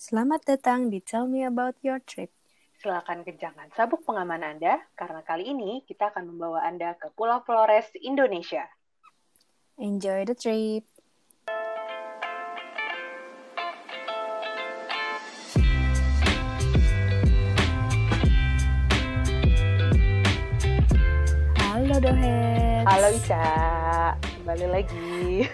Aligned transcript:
Selamat 0.00 0.40
datang 0.48 0.88
di 0.88 1.04
Tell 1.04 1.28
Me 1.28 1.44
About 1.44 1.76
Your 1.84 2.00
Trip. 2.00 2.32
Silakan 2.80 3.20
kencangkan 3.20 3.68
sabuk 3.76 4.00
pengaman 4.08 4.40
Anda, 4.40 4.80
karena 4.96 5.20
kali 5.20 5.44
ini 5.52 5.84
kita 5.84 6.08
akan 6.08 6.24
membawa 6.24 6.64
Anda 6.64 6.96
ke 6.96 7.12
Pulau 7.12 7.44
Flores, 7.44 7.84
Indonesia. 8.00 8.64
Enjoy 9.76 10.24
the 10.24 10.32
trip. 10.32 10.88
Halo 21.60 22.00
Dohet. 22.00 22.88
Halo 22.88 23.08
Ica, 23.12 23.52
kembali 24.16 24.64
lagi. 24.64 25.44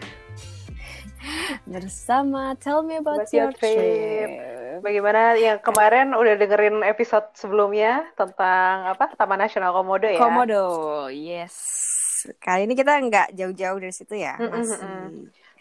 Bersama 1.66 2.54
Tell 2.62 2.86
Me 2.86 3.02
About, 3.02 3.26
About 3.26 3.34
your 3.34 3.50
Your 3.50 3.52
Trip. 3.58 3.74
trip. 3.74 4.30
Bagaimana 4.86 5.34
yang 5.34 5.58
kemarin 5.58 6.14
udah 6.14 6.38
dengerin 6.38 6.86
episode 6.86 7.26
sebelumnya 7.34 8.06
tentang 8.14 8.86
apa 8.94 9.10
Taman 9.18 9.40
Nasional 9.42 9.74
Komodo 9.74 10.06
ya? 10.06 10.20
Komodo, 10.20 10.66
yes. 11.10 11.54
Kali 12.38 12.70
ini 12.70 12.78
kita 12.78 12.94
nggak 13.02 13.34
jauh-jauh 13.34 13.78
dari 13.82 13.94
situ 13.94 14.14
ya, 14.14 14.38
Mm, 14.38 14.46
mm, 14.46 14.50
masih. 14.54 14.86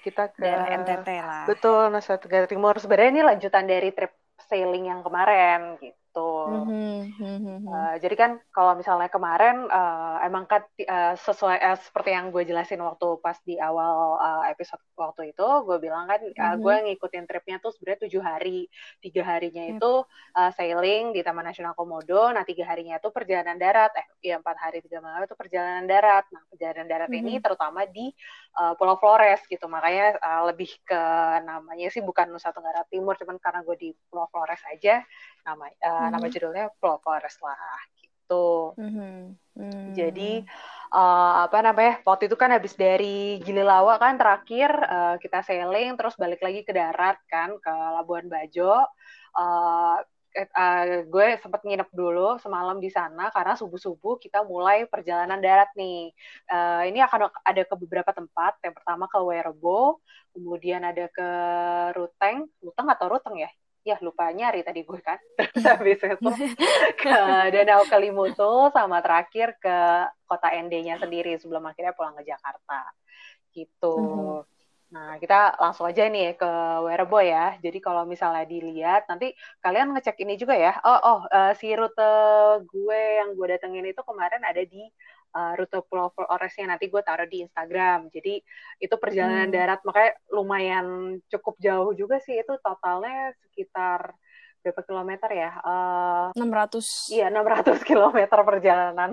Kita 0.06 0.30
ke 0.30 0.46
dari 0.46 0.78
NTT 0.78 1.10
lah. 1.18 1.44
betul 1.50 1.90
Nusa 1.90 2.22
Tenggara 2.22 2.46
Timur. 2.46 2.78
Sebenarnya 2.78 3.10
ini 3.10 3.24
lanjutan 3.26 3.66
dari 3.66 3.90
trip 3.90 4.14
sailing 4.46 4.86
yang 4.86 5.02
kemarin 5.02 5.82
gitu. 5.82 6.05
Mhm, 6.20 7.18
mhm. 7.20 7.56
Uh, 7.66 7.96
jadi 7.98 8.16
kan 8.16 8.32
kalau 8.54 8.78
misalnya 8.78 9.10
kemarin 9.10 9.66
uh, 9.68 10.22
emang 10.22 10.46
kan 10.46 10.62
uh, 10.86 11.14
sesuai 11.18 11.58
uh, 11.60 11.78
seperti 11.82 12.14
yang 12.14 12.30
gue 12.30 12.46
jelasin 12.46 12.78
waktu 12.80 13.18
pas 13.26 13.38
di 13.42 13.58
awal 13.58 14.16
uh, 14.22 14.44
episode 14.48 14.78
waktu 14.94 15.34
itu 15.34 15.48
gue 15.66 15.78
bilang 15.82 16.06
kan 16.06 16.22
uh, 16.22 16.56
Mhm. 16.56 16.62
gue 16.62 16.76
ngikutin 16.86 17.26
tripnya 17.26 17.58
tuh 17.58 17.74
sebenarnya 17.74 18.00
tujuh 18.06 18.22
hari 18.22 18.70
tiga 19.02 19.22
harinya 19.26 19.66
Yep. 19.66 19.82
itu 19.82 19.92
uh, 20.38 20.52
sailing 20.54 21.12
di 21.12 21.26
Taman 21.26 21.46
Nasional 21.50 21.74
Komodo 21.74 22.30
nah 22.30 22.46
tiga 22.46 22.70
harinya 22.70 23.02
itu 23.02 23.10
perjalanan 23.10 23.58
darat 23.58 23.92
eh 23.98 24.08
ya 24.22 24.38
empat 24.38 24.58
hari 24.62 24.86
tiga 24.86 25.02
malam 25.02 25.26
itu 25.26 25.34
perjalanan 25.34 25.90
darat 25.90 26.26
nah 26.30 26.46
perjalanan 26.54 26.86
darat 26.86 27.12
ini 27.12 27.38
Mhm. 27.38 27.44
terutama 27.44 27.84
di 27.90 28.14
uh, 28.56 28.74
Pulau 28.80 28.96
Flores 29.00 29.44
gitu 29.48 29.66
makanya 29.68 30.16
uh, 30.20 30.48
lebih 30.50 30.72
ke 30.88 31.02
namanya 31.44 31.88
sih 31.92 32.02
bukan 32.04 32.32
Nusa 32.32 32.52
Tenggara 32.56 32.84
Timur 32.88 33.16
cuman 33.20 33.38
karena 33.40 33.62
gue 33.68 33.76
di 33.80 33.90
Pulau 34.10 34.28
Flores 34.32 34.62
aja 34.72 35.04
nama 35.46 35.68
uh, 35.68 36.08
nama 36.12 36.26
Mhm. 36.26 36.34
judulnya 36.34 36.66
Pulau 36.80 36.98
Flores 37.04 37.36
lah 37.44 37.60
gitu 38.00 38.74
Mhm, 38.76 39.38
mhm. 39.56 39.94
jadi 39.96 40.44
uh, 40.92 41.48
apa 41.48 41.58
namanya 41.64 42.02
waktu 42.04 42.28
itu 42.32 42.36
kan 42.40 42.52
habis 42.52 42.74
dari 42.76 43.40
Gililawa 43.44 44.00
kan 44.02 44.18
terakhir 44.20 44.72
uh, 44.72 45.16
kita 45.22 45.44
sailing 45.46 45.96
terus 46.00 46.16
balik 46.18 46.42
lagi 46.44 46.64
ke 46.68 46.72
darat 46.74 47.20
kan 47.30 47.56
ke 47.60 47.72
Labuan 47.72 48.28
Bajo 48.28 48.84
Uh, 49.36 50.00
eh, 50.00 50.15
uh, 50.36 51.08
gue 51.08 51.28
sempat 51.40 51.64
nginep 51.64 51.90
dulu 51.96 52.36
semalam 52.44 52.78
di 52.84 52.92
sana 52.92 53.32
karena 53.32 53.56
subuh 53.56 53.80
subuh 53.80 54.16
kita 54.20 54.44
mulai 54.44 54.84
perjalanan 54.86 55.40
darat 55.40 55.72
nih. 55.80 56.12
Uh, 56.52 56.84
ini 56.92 57.00
akan 57.00 57.32
ada 57.42 57.62
ke 57.64 57.76
beberapa 57.80 58.12
tempat. 58.12 58.60
Yang 58.60 58.84
pertama 58.84 59.08
ke 59.08 59.18
Werebo 59.18 60.04
kemudian 60.36 60.84
ada 60.84 61.08
ke 61.08 61.30
Ruteng. 61.96 62.52
Ruteng 62.60 62.88
atau 62.92 63.06
Ruteng 63.08 63.36
ya? 63.40 63.50
Ya 63.86 63.96
lupa. 64.04 64.28
Nyari 64.34 64.66
tadi 64.66 64.84
gue 64.84 65.00
kan. 65.00 65.18
Terus 65.40 65.64
habis 65.64 66.00
itu 66.04 66.30
ke 67.04 67.18
Danau 67.56 67.88
Kelimutu 67.88 68.70
sama 68.76 69.00
terakhir 69.00 69.56
ke 69.62 69.78
kota 70.28 70.52
ND-nya 70.52 71.00
sendiri 71.00 71.40
sebelum 71.40 71.64
akhirnya 71.72 71.96
pulang 71.96 72.18
ke 72.20 72.28
Jakarta. 72.28 72.92
Gitu. 73.56 73.96
Mhm. 73.96 74.55
Nah 74.96 75.20
kita 75.22 75.36
langsung 75.64 75.86
aja 75.90 76.04
nih 76.14 76.24
ke 76.40 76.48
Werebo 76.86 77.18
ya. 77.34 77.60
Jadi 77.66 77.78
kalau 77.86 78.04
misalnya 78.14 78.44
dilihat 78.54 79.02
nanti 79.12 79.26
kalian 79.64 79.92
ngecek 79.94 80.16
ini 80.24 80.34
juga 80.42 80.56
ya. 80.66 80.72
Oh 80.88 81.00
oh 81.10 81.20
eh, 81.36 81.52
si 81.60 81.68
rute 81.80 82.02
gue 82.72 83.00
yang 83.20 83.30
gue 83.38 83.48
datengin 83.54 83.86
itu 83.92 84.02
kemarin 84.10 84.42
ada 84.50 84.62
di 84.74 84.82
eh, 85.36 85.52
rute 85.60 85.78
Pulau 85.88 86.08
Floresnya 86.16 86.66
nanti 86.72 86.86
gue 86.94 87.02
taruh 87.08 87.28
di 87.34 87.38
Instagram. 87.46 88.00
Jadi 88.16 88.34
itu 88.84 88.96
perjalanan 89.04 89.50
Hmm. 89.52 89.56
darat 89.56 89.80
makanya 89.88 90.12
lumayan 90.36 90.86
cukup 91.32 91.56
jauh 91.66 91.92
juga 92.02 92.16
sih 92.26 92.36
itu 92.42 92.54
totalnya 92.66 93.36
sekitar 93.44 94.16
berapa 94.64 94.82
kilometer 94.88 95.30
ya? 95.42 95.50
Eh 95.62 96.26
600. 96.36 96.88
Iya, 97.12 97.24
600 97.34 97.80
km 97.90 98.40
perjalanan. 98.50 99.10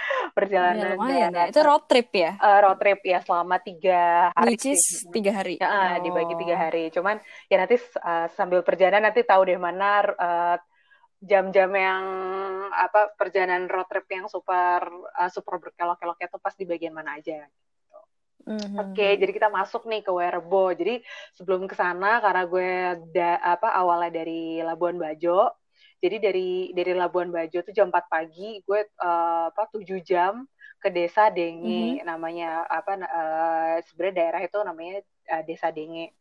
Ya, 0.00 0.32
Perjalanan 0.36 0.86
lumayan 0.96 1.30
ya. 1.34 1.44
Itu 1.50 1.60
road 1.60 1.84
trip 1.90 2.08
ya? 2.14 2.32
Eh, 2.38 2.58
road 2.62 2.78
trip 2.78 3.00
ya 3.02 3.18
selama 3.20 3.56
tiga 3.58 4.30
hari 4.32 4.54
Which 4.54 4.66
is 4.70 5.04
tiga 5.10 5.32
hari. 5.34 5.58
Ya, 5.58 5.68
Oh. 5.68 6.02
dibagi 6.02 6.34
tiga 6.38 6.56
hari. 6.56 6.88
Cuman 6.94 7.18
ya 7.46 7.56
nanti 7.58 7.76
eh, 7.76 8.26
sambil 8.32 8.62
perjalanan 8.62 9.10
nanti 9.10 9.20
tahu 9.26 9.42
deh 9.44 9.58
mana 9.58 10.06
eh, 10.06 10.56
jam-jam 11.20 11.68
yang 11.76 12.04
apa 12.72 13.12
perjalanan 13.18 13.68
road 13.68 13.84
trip 13.90 14.08
yang 14.08 14.24
super 14.30 14.86
eh, 15.18 15.30
super 15.34 15.60
berkelok-keloknya 15.60 16.26
tuh 16.30 16.40
pas 16.40 16.54
di 16.56 16.64
bagian 16.64 16.94
mana 16.96 17.18
aja. 17.20 17.44
Mhm. 18.40 18.72
Oke, 18.80 19.20
jadi 19.20 19.30
kita 19.30 19.52
masuk 19.52 19.84
nih 19.84 20.00
ke 20.00 20.08
Werebo. 20.08 20.72
Jadi 20.72 21.04
sebelum 21.36 21.68
ke 21.68 21.76
sana 21.76 22.24
karena 22.24 22.42
gue 22.48 22.70
da- 23.12 23.42
apa 23.44 23.68
awalnya 23.76 24.24
dari 24.24 24.64
Labuan 24.64 24.96
Bajo. 24.96 25.59
Jadi 26.00 26.16
dari 26.16 26.50
dari 26.72 26.92
Labuan 26.96 27.28
Bajo 27.28 27.60
tuh 27.60 27.74
jam 27.76 27.92
4 27.92 28.08
pagi, 28.08 28.64
gue 28.64 28.80
eh, 28.88 29.44
apa 29.52 29.62
7 29.68 30.00
jam 30.00 30.48
ke 30.80 30.88
Desa 30.88 31.28
Denge. 31.28 32.00
Namanya 32.02 32.64
apa 32.64 32.92
eh, 32.96 33.74
sebenarnya 33.84 34.16
daerah 34.16 34.40
itu 34.40 34.58
namanya 34.64 34.94
eh, 35.28 35.42
Desa 35.44 35.68
Denge. 35.68 36.12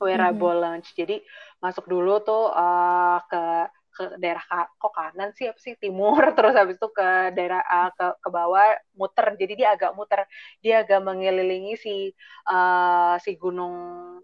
Werebo 0.00 0.48
Lounge. 0.56 0.96
Jadi 0.96 1.20
masuk 1.60 1.84
dulu 1.90 2.22
tuh 2.24 2.48
eh, 2.54 3.18
ke 3.30 3.44
ke 3.90 4.04
daerah 4.22 4.44
kok 4.78 4.94
kanan 4.94 5.34
sih 5.36 5.50
apa 5.50 5.58
sih 5.60 5.74
timur. 5.76 6.22
Terus 6.38 6.54
habis 6.56 6.78
itu 6.80 6.88
ke 6.94 7.34
daerah 7.36 7.60
eh, 7.60 7.90
ke 7.98 8.06
ke 8.22 8.28
bawah 8.32 8.64
muter. 8.96 9.36
Jadi 9.36 9.52
dia 9.60 9.76
agak 9.76 9.92
muter. 9.98 10.24
Dia 10.64 10.86
agak 10.86 11.00
mengelilingi 11.04 11.74
si 11.76 12.14
eh, 12.48 13.14
si 13.20 13.30
gunung 13.36 13.74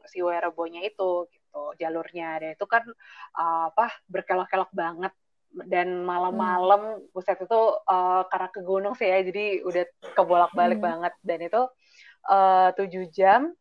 si 0.09 0.23
Werebonya 0.25 0.81
itu 0.87 1.29
gitu 1.29 1.46
jalurnya. 1.81 2.41
Dan 2.43 2.51
itu 2.57 2.67
kan 2.69 2.85
eh, 3.39 3.65
apa 3.73 3.93
berkelok-kelok 4.09 4.71
banget. 4.73 5.13
Dan 5.57 6.05
malam-malam 6.05 7.01
buset 7.15 7.41
itu 7.41 7.61
eh, 7.89 8.23
karena 8.29 8.49
ke 8.53 8.61
gunung 8.61 8.95
sih 8.99 9.09
ya 9.09 9.25
jadi 9.25 9.65
udah 9.65 9.85
kebolak-balik 10.17 10.81
Hmm. 10.81 10.89
banget. 10.89 11.15
Dan 11.25 11.39
itu 11.45 11.63
eh, 12.29 12.69
tujuh 12.77 13.05
jam 13.13 13.55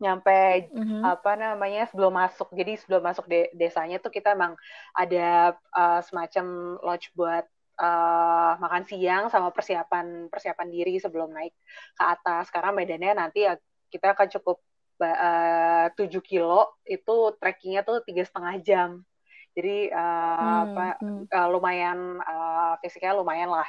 nyampe 0.00 0.72
Mhm. 0.72 1.04
apa 1.04 1.36
namanya 1.36 1.84
sebelum 1.92 2.16
masuk. 2.16 2.48
Jadi 2.56 2.80
sebelum 2.80 3.04
masuk 3.04 3.28
de- 3.28 3.52
desanya 3.52 4.00
tuh 4.00 4.08
kita 4.08 4.32
emang 4.32 4.56
ada 4.96 5.52
uh, 5.76 6.00
semacam 6.00 6.80
lodge 6.80 7.12
buat 7.12 7.44
uh, 7.76 8.56
makan 8.56 8.88
siang 8.88 9.28
sama 9.28 9.52
persiapan 9.52 10.32
persiapan 10.32 10.68
diri 10.72 10.96
sebelum 10.96 11.28
naik 11.36 11.52
ke 11.92 12.04
atas. 12.16 12.48
Karena 12.48 12.72
medannya 12.72 13.12
nanti 13.12 13.44
ya 13.44 13.60
kita 13.92 14.16
akan 14.16 14.28
cukup 14.40 14.64
ba- 15.00 15.18
uh, 15.18 15.86
7 15.96 16.20
kilo 16.20 16.76
itu 16.84 17.16
trekkingnya 17.40 17.80
tuh 17.88 18.04
tiga 18.04 18.22
setengah 18.28 18.54
jam 18.60 18.90
jadi 19.56 19.90
uh, 19.96 20.36
Hmm, 20.36 20.62
apa 20.68 20.86
hmm. 21.00 21.22
uh, 21.32 21.48
lumayan 21.48 21.98
uh, 22.20 22.76
fisiknya 22.84 23.16
lumayan 23.16 23.48
lah 23.48 23.66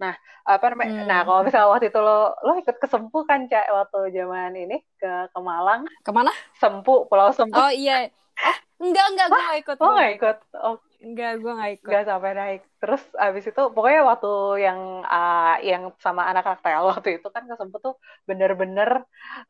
Nah, 0.00 0.16
apa 0.48 0.64
namanya? 0.72 1.04
Hmm. 1.04 1.08
Nah, 1.12 1.20
kalau 1.28 1.40
misalnya 1.44 1.68
waktu 1.68 1.92
itu 1.92 2.00
lo 2.00 2.32
lo 2.40 2.52
ikut 2.56 2.76
ke 2.80 2.88
Sempu 2.88 3.20
kan, 3.28 3.44
Cak, 3.52 3.68
waktu 3.68 4.16
zaman 4.16 4.56
ini 4.56 4.80
ke 4.96 5.28
ke 5.28 5.38
Malang, 5.44 5.84
Ke 6.00 6.08
mana? 6.08 6.32
Sempu, 6.56 7.04
Pulau 7.04 7.28
Sempu. 7.36 7.52
Oh 7.52 7.68
iya. 7.68 8.08
Eh, 8.40 8.56
enggak, 8.80 9.06
enggak. 9.12 9.28
Gue 9.28 9.44
ikut. 9.60 9.76
Gua 9.76 9.92
nggak 9.92 10.12
ikut? 10.16 10.36
Oh, 10.56 10.80
Enggak, 11.06 11.30
gue 11.42 11.52
gak 11.60 11.72
ikut. 11.78 11.84
nggak 11.86 12.02
sampai 12.08 12.30
naik. 12.38 12.60
Terus 12.80 13.02
abis 13.24 13.44
itu, 13.50 13.62
pokoknya 13.74 14.00
waktu 14.10 14.28
yang 14.66 14.80
ah, 15.08 15.56
yang 15.68 15.82
sama 16.04 16.22
anak 16.30 16.42
kaktel 16.48 16.82
waktu 16.92 17.08
itu 17.16 17.28
kan 17.34 17.42
ke 17.50 17.54
Sempu 17.60 17.76
tuh 17.86 17.94
bener-bener 18.28 18.88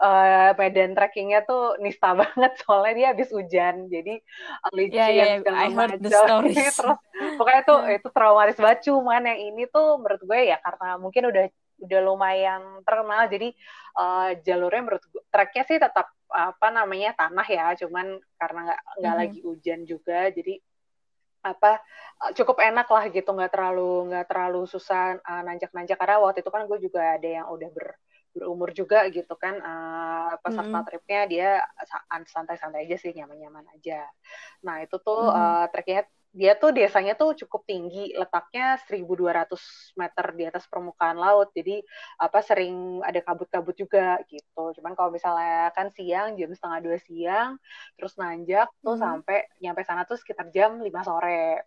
eh, 0.02 0.50
medan 0.60 0.90
trekkingnya 0.96 1.38
tuh 1.48 1.60
nista 1.82 2.08
banget 2.20 2.50
soalnya 2.62 2.92
dia 2.98 3.06
habis 3.12 3.28
hujan, 3.36 3.74
jadi 3.94 4.10
licin 4.78 5.06
ya, 5.18 5.26
ya. 5.34 5.36
segala 5.38 5.58
I 5.64 5.68
heard 5.74 6.02
the 6.02 6.10
stories. 6.20 6.70
Terus 6.78 6.96
pokoknya 7.38 7.62
tuh 7.68 7.78
itu 7.94 8.08
traumatis 8.14 8.56
banget. 8.62 8.78
Cuman 8.88 9.22
yang 9.30 9.40
ini 9.50 9.62
tuh 9.74 9.98
menurut 10.00 10.22
gue 10.28 10.40
ya 10.54 10.56
karena 10.64 10.86
mungkin 11.02 11.22
udah 11.30 11.44
udah 11.80 12.00
lumayan 12.04 12.62
terkenal, 12.86 13.22
jadi 13.32 13.48
eh, 13.98 14.28
jalurnya 14.46 14.80
menurut 14.86 15.04
gue 15.12 15.22
treknya 15.32 15.62
sih 15.68 15.78
tetap 15.80 16.06
apa 16.30 16.66
namanya 16.70 17.10
tanah 17.18 17.46
ya, 17.56 17.64
cuman 17.80 18.06
karena 18.40 18.58
nggak 18.70 18.80
nggak 19.02 19.14
Mhm. 19.14 19.20
lagi 19.20 19.38
hujan 19.48 19.80
juga, 19.88 20.30
jadi 20.30 20.52
apa 21.40 21.80
eh, 22.28 22.32
cukup 22.36 22.60
enak 22.60 22.88
lah 22.88 23.04
gitu 23.08 23.30
nggak 23.32 23.52
terlalu 23.52 24.12
nggak 24.12 24.26
terlalu 24.28 24.68
susah 24.68 25.16
eh, 25.16 25.42
nanjak-nanjak 25.44 25.96
karena 25.96 26.20
waktu 26.20 26.44
itu 26.44 26.50
kan 26.52 26.62
gue 26.68 26.78
juga 26.80 27.16
ada 27.16 27.28
yang 27.28 27.46
udah 27.48 27.68
ber 27.72 27.96
berumur 28.30 28.70
juga 28.70 29.02
gitu 29.10 29.34
kan 29.34 29.58
uh, 29.58 30.38
peserta 30.38 30.78
mm. 30.78 30.86
tripnya 30.86 31.20
dia 31.26 31.50
santai-santai 32.30 32.86
aja 32.86 32.94
sih 32.94 33.10
nyaman-nyaman 33.10 33.66
aja 33.74 34.06
nah 34.62 34.78
itu 34.78 35.02
tuh 35.02 35.26
mm. 35.26 35.34
uh, 35.34 35.66
treknya 35.74 36.06
dia 36.30 36.54
tuh 36.54 36.70
desanya 36.70 37.18
tuh 37.18 37.34
cukup 37.34 37.66
tinggi 37.66 38.14
letaknya 38.14 38.78
1200 38.86 39.50
meter 39.98 40.26
di 40.38 40.44
atas 40.46 40.64
permukaan 40.70 41.18
laut. 41.18 41.50
Jadi 41.50 41.82
apa 42.22 42.38
sering 42.38 43.02
ada 43.02 43.18
kabut-kabut 43.18 43.74
juga 43.74 44.22
gitu. 44.30 44.70
Cuman 44.78 44.94
kalau 44.94 45.10
misalnya 45.10 45.74
kan 45.74 45.90
siang 45.90 46.38
jam 46.38 46.54
setengah 46.54 46.78
dua 46.86 46.96
siang 47.02 47.58
terus 47.98 48.14
nanjak 48.14 48.70
tuh 48.78 48.94
hmm. 48.94 49.02
sampai 49.02 49.38
nyampe 49.58 49.82
sana 49.82 50.06
tuh 50.06 50.18
sekitar 50.18 50.54
jam 50.54 50.78
5 50.78 50.86
sore 51.02 51.66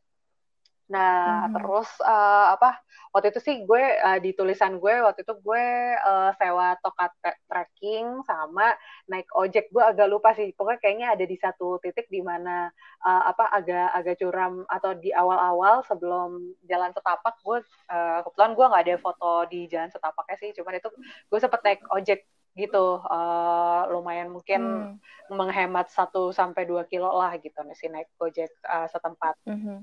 Nah, 0.94 1.50
hmm. 1.50 1.54
terus 1.58 1.90
uh, 2.06 2.54
apa? 2.54 2.78
Waktu 3.14 3.34
itu 3.34 3.40
sih 3.42 3.56
gue 3.66 3.84
uh, 3.98 4.18
di 4.22 4.34
tulisan 4.38 4.78
gue 4.78 4.94
waktu 5.02 5.26
itu 5.26 5.34
gue 5.42 5.66
uh, 5.98 6.30
sewa 6.38 6.78
tokat 6.82 7.14
trekking 7.50 8.22
sama 8.30 8.78
naik 9.10 9.26
ojek. 9.34 9.74
Gue 9.74 9.82
agak 9.82 10.06
lupa 10.06 10.38
sih. 10.38 10.54
Pokoknya 10.54 10.80
kayaknya 10.82 11.08
ada 11.18 11.26
di 11.26 11.38
satu 11.38 11.82
titik 11.82 12.10
di 12.14 12.22
mana 12.22 12.70
uh, 13.06 13.24
apa 13.34 13.50
agak 13.50 13.90
agak 13.98 14.16
curam 14.22 14.66
atau 14.70 14.94
di 14.98 15.10
awal-awal 15.10 15.82
sebelum 15.90 16.54
jalan 16.70 16.94
setapak 16.94 17.42
gue 17.42 17.66
uh, 17.90 18.20
kebetulan 18.22 18.52
gue 18.54 18.66
nggak 18.70 18.84
ada 18.86 18.96
foto 19.02 19.32
di 19.50 19.66
jalan 19.66 19.90
setapaknya 19.90 20.38
sih. 20.38 20.50
Cuman 20.54 20.78
itu 20.78 20.90
gue 21.30 21.40
sempet 21.42 21.62
naik 21.66 21.82
ojek 21.90 22.22
gitu 22.54 23.02
uh, 23.02 23.90
lumayan 23.90 24.30
mungkin 24.30 24.62
hmm. 24.94 25.34
menghemat 25.34 25.90
1 25.90 26.14
sampai 26.38 26.70
dua 26.70 26.86
kilo 26.86 27.10
lah 27.10 27.34
gitu 27.42 27.58
nih 27.66 27.74
si 27.74 27.90
naik 27.90 28.14
ojek 28.22 28.54
uh, 28.70 28.86
setempat. 28.86 29.34
Mm 29.50 29.58
-hmm. 29.58 29.78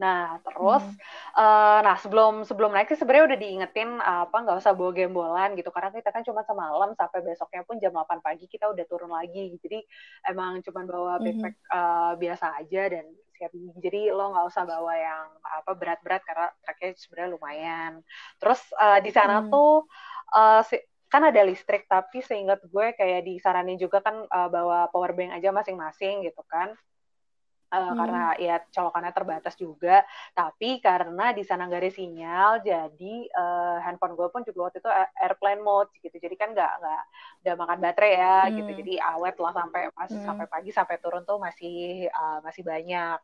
Nah, 0.00 0.40
terus, 0.40 0.80
hmm. 0.80 0.96
uh, 1.36 1.78
nah 1.84 1.96
sebelum 2.00 2.48
sebelum 2.48 2.72
naik 2.72 2.88
sih 2.88 2.96
sebenarnya 2.96 3.36
udah 3.36 3.38
diingetin 3.38 4.00
uh, 4.00 4.24
apa 4.24 4.32
nggak 4.32 4.58
usah 4.64 4.72
bawa 4.72 4.96
gembolan 4.96 5.52
gitu 5.60 5.68
karena 5.68 5.92
kita 5.92 6.08
kan 6.08 6.24
cuma 6.24 6.40
semalam 6.48 6.96
sampai 6.96 7.20
besoknya 7.20 7.68
pun 7.68 7.76
jam 7.76 7.92
8 7.92 8.24
pagi 8.24 8.48
kita 8.48 8.72
udah 8.72 8.84
turun 8.88 9.12
lagi. 9.12 9.60
Jadi 9.60 9.84
emang 10.24 10.64
cuma 10.64 10.88
bawa 10.88 11.20
backpack 11.20 11.52
hmm. 11.52 11.76
uh, 11.76 12.12
biasa 12.16 12.46
aja 12.64 12.82
dan 12.96 13.04
siap. 13.36 13.52
Jadi 13.76 14.08
lo 14.08 14.32
nggak 14.32 14.46
usah 14.48 14.64
bawa 14.64 14.92
yang 14.96 15.26
apa 15.44 15.72
berat-berat 15.76 16.24
karena 16.24 16.48
treknya 16.64 16.88
sebenarnya 16.96 17.30
lumayan. 17.36 17.92
Terus 18.40 18.60
uh, 18.80 19.04
di 19.04 19.12
sana 19.12 19.44
hmm. 19.44 19.52
tuh 19.52 19.84
uh, 20.32 20.64
si, 20.64 20.80
kan 21.12 21.28
ada 21.28 21.44
listrik 21.44 21.84
tapi 21.90 22.24
seingat 22.24 22.64
gue 22.64 22.96
kayak 22.96 23.28
disaranin 23.28 23.76
juga 23.76 24.00
kan 24.00 24.24
uh, 24.30 24.48
bawa 24.48 24.88
power 24.88 25.12
bank 25.12 25.36
aja 25.36 25.50
masing-masing 25.50 26.22
gitu 26.24 26.40
kan 26.46 26.72
uh, 27.70 27.78
hmm. 27.78 27.96
karena 27.98 28.24
ya 28.36 28.56
colokannya 28.68 29.12
terbatas 29.14 29.54
juga 29.56 30.02
tapi 30.34 30.82
karena 30.82 31.32
di 31.32 31.42
sana 31.46 31.70
nggak 31.70 31.82
ada 31.82 31.92
sinyal 31.94 32.50
jadi 32.62 33.14
uh, 33.32 33.78
handphone 33.86 34.14
gue 34.18 34.28
pun 34.28 34.42
juga 34.42 34.68
waktu 34.68 34.82
itu 34.82 34.90
airplane 35.22 35.62
mode 35.62 35.90
gitu 36.02 36.16
jadi 36.18 36.34
kan 36.36 36.50
nggak 36.52 36.72
nggak 36.82 37.02
udah 37.46 37.54
makan 37.56 37.78
baterai 37.78 38.12
ya 38.14 38.36
gitu. 38.50 38.50
hmm. 38.50 38.56
gitu 38.58 38.70
jadi 38.84 38.94
awet 39.16 39.36
lah 39.38 39.52
sampai 39.54 39.82
pas 39.94 40.10
hmm. 40.10 40.24
sampai 40.26 40.46
pagi 40.50 40.70
sampai 40.74 40.96
turun 40.98 41.22
tuh 41.22 41.38
masih 41.38 42.10
uh, 42.10 42.38
masih 42.44 42.62
banyak 42.66 43.18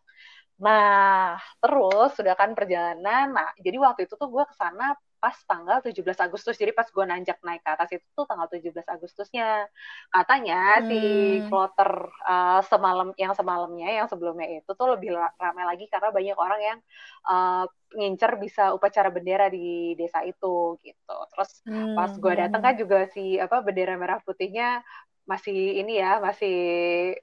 Nah, 0.56 1.36
terus 1.60 2.16
sudah 2.16 2.32
kan 2.32 2.56
perjalanan. 2.56 3.28
Nah, 3.28 3.52
jadi 3.60 3.76
waktu 3.76 4.08
itu 4.08 4.16
tuh 4.16 4.28
gue 4.32 4.44
ke 4.48 4.54
sana 4.56 4.96
pas 5.16 5.36
tanggal 5.48 5.80
17 5.80 6.04
Agustus. 6.22 6.56
Jadi 6.56 6.72
pas 6.76 6.86
gue 6.86 7.04
nanjak 7.04 7.40
naik 7.42 7.62
ke 7.64 7.70
atas 7.72 7.90
itu 7.96 8.06
tuh 8.14 8.26
tanggal 8.28 8.46
17 8.48 8.72
Agustusnya. 8.86 9.66
Katanya 10.12 10.80
hmm. 10.80 10.86
si 10.88 11.00
kloter 11.48 11.90
uh, 12.28 12.60
semalam 12.66 13.10
yang 13.16 13.32
semalamnya 13.32 13.88
yang 14.02 14.06
sebelumnya 14.06 14.60
itu 14.60 14.70
tuh 14.72 14.88
lebih 14.94 15.16
ramai 15.40 15.64
lagi 15.64 15.88
karena 15.88 16.08
banyak 16.12 16.36
orang 16.36 16.60
yang 16.60 16.78
uh, 17.26 17.64
ngincer 17.96 18.36
bisa 18.38 18.76
upacara 18.76 19.08
bendera 19.08 19.48
di 19.48 19.96
desa 19.96 20.22
itu 20.22 20.76
gitu. 20.84 21.16
Terus 21.34 21.50
hmm. 21.66 21.94
pas 21.96 22.12
gue 22.12 22.32
datang 22.36 22.62
kan 22.62 22.74
juga 22.76 22.98
si 23.10 23.40
apa 23.40 23.64
bendera 23.64 23.96
merah 23.96 24.20
putihnya 24.22 24.84
masih 25.26 25.82
ini 25.82 25.98
ya 25.98 26.22
masih 26.22 26.56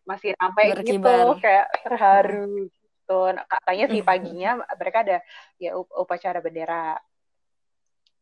masih 0.04 0.36
ramai 0.36 0.76
gitu 0.84 1.00
kayak 1.40 1.72
terharu 1.88 2.68
gitu. 2.68 3.20
Nah, 3.36 3.46
katanya 3.48 3.86
sih 3.92 4.02
paginya 4.04 4.50
mereka 4.80 4.98
ada 5.04 5.18
ya 5.60 5.76
upacara 5.76 6.40
bendera. 6.44 7.00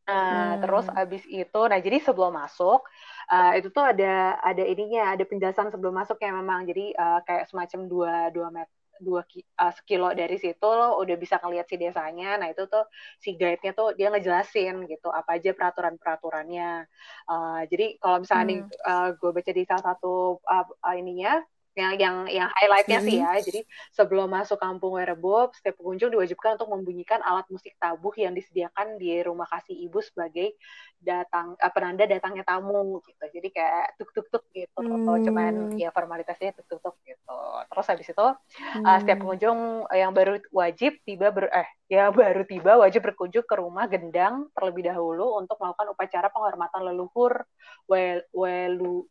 Nah, 0.01 0.57
hmm. 0.57 0.62
terus 0.65 0.86
abis 0.92 1.24
itu, 1.30 1.62
nah 1.69 1.77
jadi 1.77 2.01
sebelum 2.01 2.33
masuk 2.33 2.81
uh, 3.30 3.51
itu 3.53 3.69
tuh 3.69 3.86
ada 3.86 4.42
ada 4.42 4.63
ininya, 4.65 5.13
ada 5.13 5.24
penjelasan 5.24 5.69
sebelum 5.69 5.94
masuk 5.94 6.18
ya 6.18 6.33
memang. 6.33 6.65
Jadi 6.65 6.92
uh, 6.98 7.21
kayak 7.24 7.48
semacam 7.48 7.80
dua 7.86 8.13
dua 8.33 8.48
meter 8.50 8.81
dua 9.01 9.25
uh, 9.25 9.74
sekilo 9.74 10.13
dari 10.13 10.38
situ 10.38 10.62
lo 10.62 11.01
udah 11.01 11.18
bisa 11.18 11.42
ngeliat 11.42 11.65
si 11.65 11.75
desanya. 11.75 12.38
Nah 12.38 12.53
itu 12.53 12.69
tuh 12.69 12.86
si 13.18 13.33
guide-nya 13.33 13.74
tuh 13.74 13.98
dia 13.98 14.13
ngejelasin 14.13 14.86
gitu 14.86 15.09
apa 15.09 15.42
aja 15.42 15.51
peraturan-peraturannya. 15.57 16.86
Uh, 17.25 17.62
jadi 17.68 17.97
kalau 17.97 18.21
misalnya 18.21 18.62
hmm. 18.62 18.69
uh, 18.86 19.09
gue 19.18 19.31
baca 19.33 19.51
di 19.51 19.63
salah 19.65 19.86
satu 19.92 20.38
uh, 20.45 20.65
uh, 20.69 20.95
ininya 20.95 21.42
yang 21.71 21.95
yang 21.95 22.15
yang 22.27 22.50
highlightnya 22.51 23.00
sih 23.00 23.18
ya. 23.23 23.31
Jadi 23.39 23.63
sebelum 23.95 24.27
masuk 24.27 24.59
kampung 24.59 25.00
Werebob 25.00 25.56
setiap 25.56 25.79
pengunjung 25.79 26.12
diwajibkan 26.12 26.59
untuk 26.59 26.71
membunyikan 26.75 27.23
alat 27.23 27.47
musik 27.47 27.71
tabuh 27.79 28.12
yang 28.19 28.35
disediakan 28.35 29.00
di 29.00 29.23
rumah 29.23 29.47
kasih 29.47 29.75
ibu 29.88 30.03
sebagai 30.03 30.59
datang 31.00 31.56
uh, 31.56 31.71
penanda 31.71 32.03
datangnya 32.03 32.44
tamu 32.44 33.00
gitu. 33.07 33.23
Jadi 33.23 33.47
kayak 33.56 33.95
tuk 33.95 34.12
tuk 34.12 34.27
tuk 34.27 34.44
gitu 34.51 34.83
hmm. 34.83 35.23
cuman 35.23 35.53
ya 35.79 35.95
formalitasnya 35.95 36.51
tuk 36.59 36.68
tuk 36.68 36.83
tuk 36.83 36.95
gitu. 37.07 37.39
Terus 37.71 37.88
habis 37.88 38.07
itu 38.12 38.27
hmm. 38.27 38.83
uh, 38.83 38.97
setiap 39.00 39.18
pengunjung 39.23 39.88
yang 39.95 40.12
baru 40.12 40.44
wajib 40.51 41.00
tiba 41.07 41.31
ber 41.31 41.47
eh 41.56 41.68
ya 41.91 42.07
baru 42.15 42.44
tiba 42.47 42.79
wajib 42.79 43.03
berkunjung 43.03 43.47
ke 43.47 43.56
rumah 43.56 43.88
gendang 43.88 44.51
terlebih 44.56 44.91
dahulu 44.91 45.39
untuk 45.39 45.56
melakukan 45.59 45.91
upacara 45.95 46.27
penghormatan 46.31 46.88
leluhur 46.88 47.47
wel 47.88 48.23
welu 48.35 49.07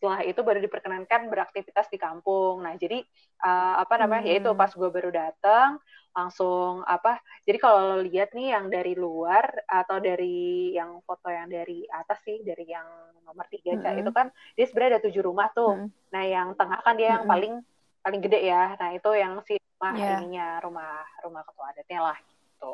setelah 0.00 0.24
itu 0.24 0.40
baru 0.40 0.64
diperkenankan 0.64 1.28
beraktivitas 1.28 1.92
di 1.92 2.00
kampung. 2.00 2.64
Nah, 2.64 2.72
jadi 2.80 3.04
uh, 3.44 3.84
apa 3.84 4.00
namanya? 4.00 4.24
Hmm. 4.24 4.32
Yaitu 4.32 4.50
pas 4.56 4.72
gue 4.72 4.88
baru 4.88 5.12
datang 5.12 5.76
langsung 6.16 6.80
apa? 6.88 7.20
Jadi 7.44 7.60
kalau 7.60 8.00
lihat 8.00 8.32
nih 8.32 8.56
yang 8.56 8.72
dari 8.72 8.96
luar 8.96 9.44
atau 9.68 10.00
dari 10.00 10.72
yang 10.72 11.04
foto 11.04 11.28
yang 11.28 11.52
dari 11.52 11.84
atas 11.92 12.16
sih, 12.24 12.40
dari 12.40 12.64
yang 12.72 12.88
nomor 13.28 13.44
tiga 13.52 13.76
hmm. 13.76 14.00
itu 14.00 14.08
kan 14.08 14.32
dia 14.56 14.64
sebenarnya 14.72 14.96
ada 14.96 15.04
tujuh 15.04 15.20
rumah 15.20 15.52
tuh. 15.52 15.84
Hmm. 15.84 15.92
Nah, 16.16 16.24
yang 16.24 16.48
tengah 16.56 16.80
kan 16.80 16.96
dia 16.96 17.20
yang 17.20 17.28
hmm. 17.28 17.32
paling 17.36 17.54
paling 18.00 18.20
gede 18.24 18.40
ya. 18.40 18.80
Nah, 18.80 18.96
itu 18.96 19.10
yang 19.12 19.36
si 19.44 19.60
rumah 19.60 19.92
yeah. 20.00 20.16
ininya, 20.16 20.48
rumah 20.64 21.04
rumah 21.20 21.44
ketua 21.44 21.76
adatnya 21.76 22.00
lah 22.08 22.16
gitu. 22.16 22.72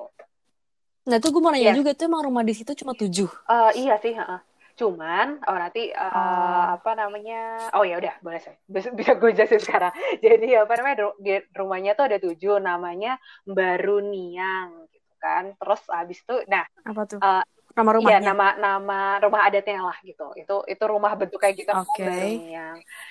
Nah, 1.11 1.19
itu 1.19 1.27
gue 1.27 1.43
mau 1.43 1.51
nanya 1.51 1.75
yeah. 1.75 1.79
juga 1.83 1.91
tuh 1.91 2.07
emang 2.07 2.23
rumah 2.23 2.47
di 2.47 2.55
situ 2.55 2.71
cuma 2.79 2.95
tujuh? 2.95 3.27
Uh, 3.51 3.75
iya 3.75 3.99
sih, 3.99 4.15
uh. 4.15 4.39
Cuman 4.77 5.41
oh 5.49 5.57
nanti 5.57 5.89
uh, 5.89 6.05
oh. 6.05 6.65
apa 6.77 6.93
namanya? 6.93 7.73
Oh 7.73 7.83
ya 7.83 7.97
udah 7.97 8.21
boleh 8.21 8.41
saya 8.45 8.61
bisa, 8.75 8.93
bisa 8.93 9.17
gue 9.17 9.31
jelasin 9.33 9.61
sekarang. 9.61 9.93
Jadi 10.25 10.53
apa 10.53 10.73
namanya 10.77 10.97
di 11.17 11.41
rumahnya 11.57 11.93
tuh 11.97 12.05
ada 12.13 12.19
tujuh 12.21 12.61
namanya 12.61 13.17
Baru 13.49 14.05
Niang 14.05 14.85
gitu 14.93 15.11
kan. 15.17 15.57
Terus 15.57 15.81
abis 15.89 16.21
itu 16.21 16.37
nah 16.47 16.69
apa 16.85 17.03
tuh? 17.09 17.19
Uh, 17.25 17.41
nama 17.73 17.91
rumahnya? 17.97 18.21
Iya, 18.21 18.29
nama 18.29 18.47
nama 18.61 19.01
rumah 19.25 19.41
adatnya 19.49 19.81
lah 19.81 19.99
gitu. 20.05 20.29
Itu 20.37 20.57
itu 20.69 20.85
rumah 20.85 21.13
bentuk 21.17 21.41
kayak 21.41 21.57
gitu 21.57 21.73
okay. 21.73 22.45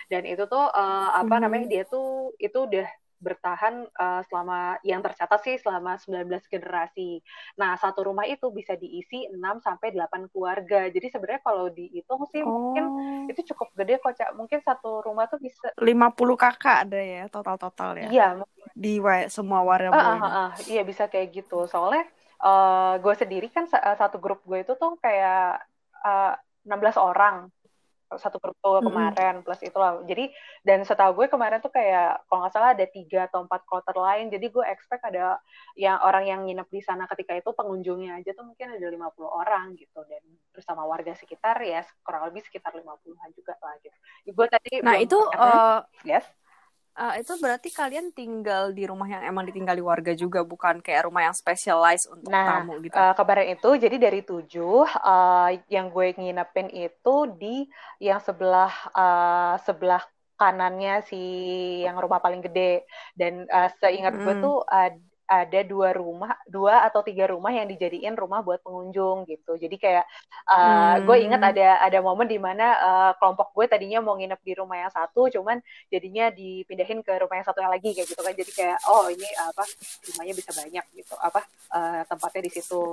Dan 0.06 0.22
itu 0.30 0.46
tuh 0.46 0.70
uh, 0.70 1.10
apa 1.18 1.34
hmm. 1.34 1.42
namanya? 1.50 1.66
Dia 1.66 1.84
tuh 1.90 2.38
itu 2.38 2.58
udah 2.62 2.86
bertahan 3.20 3.88
uh, 3.96 4.22
selama 4.28 4.78
yang 4.84 5.00
tercatat 5.00 5.40
sih 5.42 5.56
selama 5.60 5.96
19 5.98 6.28
generasi. 6.52 7.24
Nah, 7.56 7.80
satu 7.80 8.06
rumah 8.06 8.28
itu 8.28 8.52
bisa 8.52 8.76
diisi 8.76 9.26
6 9.32 9.40
sampai 9.64 9.96
8 9.96 10.32
keluarga. 10.32 10.88
Jadi 10.92 11.08
sebenarnya 11.10 11.42
kalau 11.44 11.72
dihitung 11.72 12.28
sih 12.30 12.44
oh. 12.44 12.50
mungkin 12.50 12.86
itu 13.32 13.42
cukup 13.56 13.72
gede 13.74 13.98
kok, 14.04 14.14
Cak. 14.16 14.32
Mungkin 14.36 14.60
satu 14.62 15.02
rumah 15.02 15.26
tuh 15.32 15.40
bisa 15.40 15.72
50 15.80 16.16
kakak 16.36 16.78
ada 16.90 17.00
ya 17.00 17.24
total-total 17.32 17.92
ya. 18.06 18.10
Iya, 18.12 18.28
di 18.76 19.00
semua 19.32 19.64
warga 19.64 19.90
uh, 19.90 19.98
uh, 19.98 20.18
uh, 20.20 20.26
uh, 20.26 20.50
Iya, 20.68 20.84
bisa 20.84 21.08
kayak 21.08 21.32
gitu. 21.32 21.66
Soalnya 21.72 22.06
uh, 22.44 23.00
gue 23.00 23.14
sendiri 23.16 23.48
kan 23.50 23.66
satu 23.72 24.20
grup 24.20 24.44
gue 24.44 24.62
itu 24.62 24.74
tuh 24.76 25.00
kayak 25.00 25.64
uh, 26.04 26.34
16 26.66 26.98
orang 26.98 27.50
satu 28.14 28.38
mm-hmm. 28.38 28.86
kemarin 28.86 29.36
plus 29.42 29.62
itu 29.66 29.78
lah. 29.78 29.98
Jadi 30.06 30.30
dan 30.62 30.86
setahu 30.86 31.24
gue 31.24 31.28
kemarin 31.28 31.58
tuh 31.58 31.74
kayak 31.74 32.30
kalau 32.30 32.46
nggak 32.46 32.54
salah 32.54 32.78
ada 32.78 32.86
tiga 32.86 33.26
atau 33.26 33.42
empat 33.44 33.66
kloter 33.66 33.98
lain. 33.98 34.30
Jadi 34.30 34.46
gue 34.54 34.66
expect 34.70 35.02
ada 35.10 35.42
yang 35.74 35.98
orang 36.06 36.30
yang 36.30 36.40
nginep 36.46 36.70
di 36.70 36.82
sana 36.86 37.10
ketika 37.10 37.34
itu 37.34 37.50
pengunjungnya 37.52 38.22
aja 38.22 38.32
tuh 38.38 38.46
mungkin 38.46 38.78
ada 38.78 38.86
50 38.86 39.26
orang 39.26 39.74
gitu. 39.76 40.00
Dan 40.06 40.22
bersama 40.54 40.86
warga 40.86 41.18
sekitar 41.18 41.58
ya 41.66 41.82
kurang 42.06 42.30
lebih 42.30 42.46
sekitar 42.46 42.72
50-an 42.78 43.30
juga 43.34 43.58
lah 43.58 43.76
gitu. 43.82 43.98
Gue 44.30 44.48
tadi 44.48 44.86
nah 44.86 44.96
itu 45.02 45.18
uh, 45.18 45.82
yes 46.06 46.26
Uh, 46.96 47.20
itu 47.20 47.36
berarti 47.44 47.76
kalian 47.76 48.16
tinggal 48.16 48.72
di 48.72 48.88
rumah 48.88 49.04
yang 49.04 49.28
emang 49.28 49.44
ditinggali 49.44 49.84
warga 49.84 50.16
juga, 50.16 50.48
bukan 50.48 50.80
kayak 50.80 51.12
rumah 51.12 51.28
yang 51.28 51.36
specialized 51.36 52.08
untuk 52.08 52.32
nah, 52.32 52.64
tamu 52.64 52.80
gitu? 52.80 52.96
Nah, 52.96 53.12
uh, 53.12 53.14
kemarin 53.20 53.52
itu 53.52 53.70
jadi 53.76 53.98
dari 54.00 54.24
tujuh, 54.24 54.88
uh, 54.88 55.52
yang 55.68 55.92
gue 55.92 56.16
nginepin 56.16 56.72
itu 56.72 57.16
di 57.36 57.68
yang 58.00 58.24
sebelah 58.24 58.72
uh, 58.96 59.60
sebelah 59.68 60.08
kanannya 60.40 61.04
si 61.08 61.20
yang 61.84 62.00
rumah 62.00 62.20
paling 62.20 62.44
gede 62.44 62.84
dan 63.16 63.48
uh, 63.48 63.72
seingat 63.80 64.16
hmm. 64.16 64.24
gue 64.24 64.34
tuh 64.44 64.58
uh, 64.68 64.92
ada 65.26 65.60
dua 65.66 65.90
rumah, 65.92 66.38
dua 66.46 66.86
atau 66.86 67.02
tiga 67.02 67.26
rumah 67.30 67.50
yang 67.50 67.66
dijadiin 67.66 68.14
rumah 68.14 68.46
buat 68.46 68.62
pengunjung 68.62 69.26
gitu. 69.26 69.58
Jadi 69.58 69.76
kayak 69.82 70.06
uh, 70.50 70.56
hmm. 70.56 71.10
gue 71.10 71.18
inget 71.26 71.42
ada 71.42 71.82
ada 71.82 72.00
momen 72.00 72.30
di 72.30 72.38
mana 72.38 72.66
uh, 72.78 73.12
kelompok 73.18 73.52
gue 73.58 73.66
tadinya 73.66 74.06
mau 74.06 74.14
nginep 74.16 74.42
di 74.46 74.54
rumah 74.54 74.78
yang 74.86 74.92
satu, 74.94 75.28
cuman 75.34 75.58
jadinya 75.90 76.30
dipindahin 76.30 77.02
ke 77.02 77.12
rumah 77.18 77.42
yang 77.42 77.48
satu 77.48 77.60
yang 77.66 77.74
lagi 77.74 77.90
kayak 77.98 78.08
gitu 78.08 78.22
kan. 78.22 78.34
Jadi 78.38 78.52
kayak 78.54 78.78
oh 78.86 79.10
ini 79.10 79.28
apa 79.34 79.64
rumahnya 80.14 80.34
bisa 80.38 80.52
banyak 80.54 80.86
gitu, 80.94 81.14
apa 81.18 81.42
uh, 81.74 82.02
tempatnya 82.06 82.42
di 82.46 82.52
situ. 82.54 82.84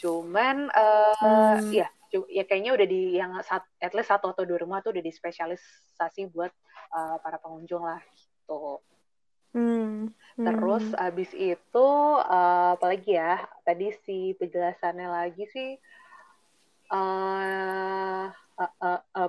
Cuman 0.00 0.72
uh, 0.72 1.60
hmm. 1.60 1.70
ya 1.76 1.88
ya 2.28 2.44
kayaknya 2.44 2.76
udah 2.76 2.86
di 2.88 3.16
yang 3.16 3.32
sat, 3.40 3.64
at 3.80 3.92
least 3.96 4.12
satu 4.12 4.36
atau 4.36 4.44
dua 4.44 4.60
rumah 4.60 4.84
tuh 4.84 4.92
udah 4.92 5.00
dispesialisasi 5.00 6.28
buat 6.28 6.52
uh, 6.92 7.16
para 7.24 7.40
pengunjung 7.40 7.84
lah 7.84 8.00
gitu. 8.04 8.80
Hmm. 9.52 10.12
Terus 10.36 10.84
hmm. 10.92 11.06
abis 11.06 11.30
itu 11.36 11.88
uh, 12.20 12.76
apalagi 12.76 13.20
ya? 13.20 13.40
Tadi 13.64 13.92
si 14.04 14.32
penjelasannya 14.40 15.08
lagi 15.08 15.44
sih 15.52 15.70
uh, 16.92 18.32
uh, 18.32 18.72
uh, 18.80 19.00
uh, 19.16 19.28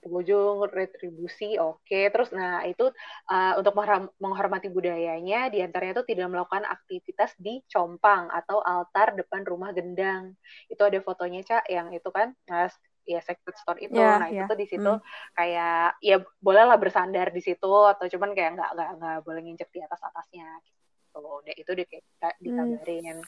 pengunjung 0.00 0.64
retribusi 0.72 1.60
oke 1.60 1.84
okay. 1.84 2.08
terus 2.08 2.32
nah 2.32 2.64
itu 2.64 2.88
uh, 3.28 3.52
untuk 3.60 3.76
menghormati 4.16 4.72
budayanya 4.72 5.52
di 5.52 5.60
antaranya 5.60 6.00
itu 6.00 6.16
tidak 6.16 6.32
melakukan 6.32 6.64
aktivitas 6.64 7.36
di 7.36 7.60
compang 7.68 8.32
atau 8.32 8.64
altar 8.64 9.12
depan 9.12 9.44
rumah 9.44 9.76
gendang 9.76 10.34
itu 10.72 10.80
ada 10.80 10.98
fotonya 11.04 11.44
cak 11.44 11.64
yang 11.68 11.92
itu 11.92 12.08
kan 12.08 12.32
nah, 12.48 12.72
ya 13.06 13.20
sacred 13.24 13.56
stone 13.56 13.80
itu 13.80 13.96
yeah, 13.96 14.16
nah 14.20 14.28
yeah. 14.28 14.44
itu 14.44 14.50
tuh 14.50 14.58
di 14.58 14.66
situ 14.68 14.92
hmm. 14.92 15.04
kayak 15.34 15.98
ya 16.04 16.16
bolehlah 16.40 16.76
bersandar 16.76 17.32
di 17.32 17.42
situ 17.42 17.72
atau 17.86 18.04
cuman 18.06 18.30
kayak 18.36 18.50
nggak 18.56 18.70
nggak 18.76 18.90
nggak 19.00 19.16
boleh 19.24 19.40
nginjek 19.44 19.70
di 19.72 19.80
atas 19.82 20.00
atasnya 20.04 20.48
gitu 20.64 20.78
udah 21.18 21.54
itu 21.58 21.72
di 21.74 21.84
kayak 21.90 22.36
dikabarin 22.38 23.18
hmm. 23.18 23.26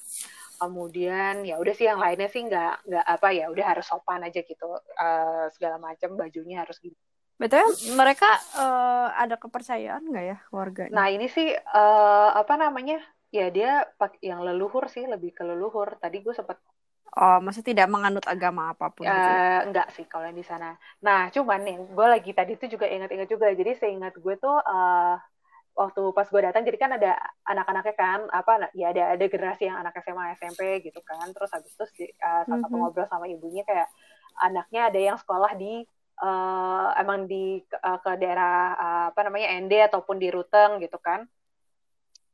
kemudian 0.63 1.35
ya 1.43 1.59
udah 1.59 1.75
sih 1.75 1.87
yang 1.91 1.99
lainnya 1.99 2.31
sih 2.31 2.47
nggak 2.47 2.87
nggak 2.87 3.07
apa 3.07 3.29
ya 3.35 3.51
udah 3.51 3.65
harus 3.75 3.87
sopan 3.91 4.23
aja 4.23 4.41
gitu 4.47 4.71
uh, 4.79 5.47
segala 5.51 5.83
macam 5.83 6.15
bajunya 6.15 6.63
harus 6.63 6.79
gitu 6.79 6.95
Betul 7.43 7.75
mereka 7.99 8.39
uh, 8.55 9.11
ada 9.19 9.35
kepercayaan 9.35 10.07
nggak 10.07 10.27
ya 10.31 10.39
warganya? 10.55 10.95
Nah 10.95 11.11
ini 11.11 11.27
sih 11.27 11.51
uh, 11.51 12.31
apa 12.39 12.55
namanya 12.55 13.03
ya 13.35 13.51
dia 13.51 13.83
yang 14.23 14.47
leluhur 14.47 14.87
sih 14.87 15.03
lebih 15.11 15.35
ke 15.35 15.43
leluhur. 15.43 15.99
Tadi 15.99 16.23
gue 16.23 16.31
sempat 16.31 16.63
Oh, 17.13 17.45
maksudnya 17.45 17.77
tidak 17.77 17.89
menganut 17.93 18.25
agama 18.25 18.73
apa 18.73 18.89
pun? 18.89 19.05
Uh, 19.05 19.13
gitu? 19.13 19.33
Enggak 19.69 19.89
sih 19.93 20.05
kalau 20.09 20.33
di 20.33 20.41
sana. 20.41 20.81
Nah, 21.05 21.29
cuman 21.29 21.61
nih, 21.61 21.77
gue 21.77 22.07
lagi 22.09 22.33
tadi 22.33 22.57
tuh 22.57 22.73
juga 22.73 22.89
ingat-ingat 22.89 23.29
juga. 23.29 23.53
Jadi 23.53 23.77
seingat 23.77 24.17
gue 24.17 24.35
tuh 24.41 24.57
uh, 24.57 25.21
waktu 25.77 26.03
pas 26.17 26.25
gue 26.25 26.41
datang, 26.41 26.65
jadi 26.65 26.79
kan 26.81 26.97
ada 26.97 27.13
anak-anaknya 27.45 27.95
kan, 28.01 28.21
apa 28.33 28.73
ya 28.73 28.97
ada 28.97 29.13
ada 29.13 29.25
generasi 29.29 29.69
yang 29.69 29.77
anak 29.77 29.93
SMA 30.01 30.41
SMP 30.41 30.81
gitu 30.89 31.05
kan. 31.05 31.29
Terus 31.37 31.53
habis 31.53 31.77
itu 31.77 31.85
uh, 31.85 32.49
saat 32.49 32.49
mm 32.49 32.65
-hmm. 32.65 32.81
ngobrol 32.81 33.05
sama 33.05 33.29
ibunya 33.29 33.61
kayak 33.69 33.93
anaknya 34.41 34.89
ada 34.89 35.01
yang 35.13 35.17
sekolah 35.21 35.53
di 35.61 35.85
uh, 36.23 36.89
emang 36.97 37.29
di 37.29 37.61
uh, 37.61 37.99
ke 38.01 38.11
daerah 38.17 38.57
uh, 38.73 39.05
apa 39.13 39.21
namanya 39.27 39.53
ND 39.61 39.73
ataupun 39.93 40.17
di 40.17 40.29
Ruteng 40.33 40.81
gitu 40.81 40.97
kan 40.97 41.29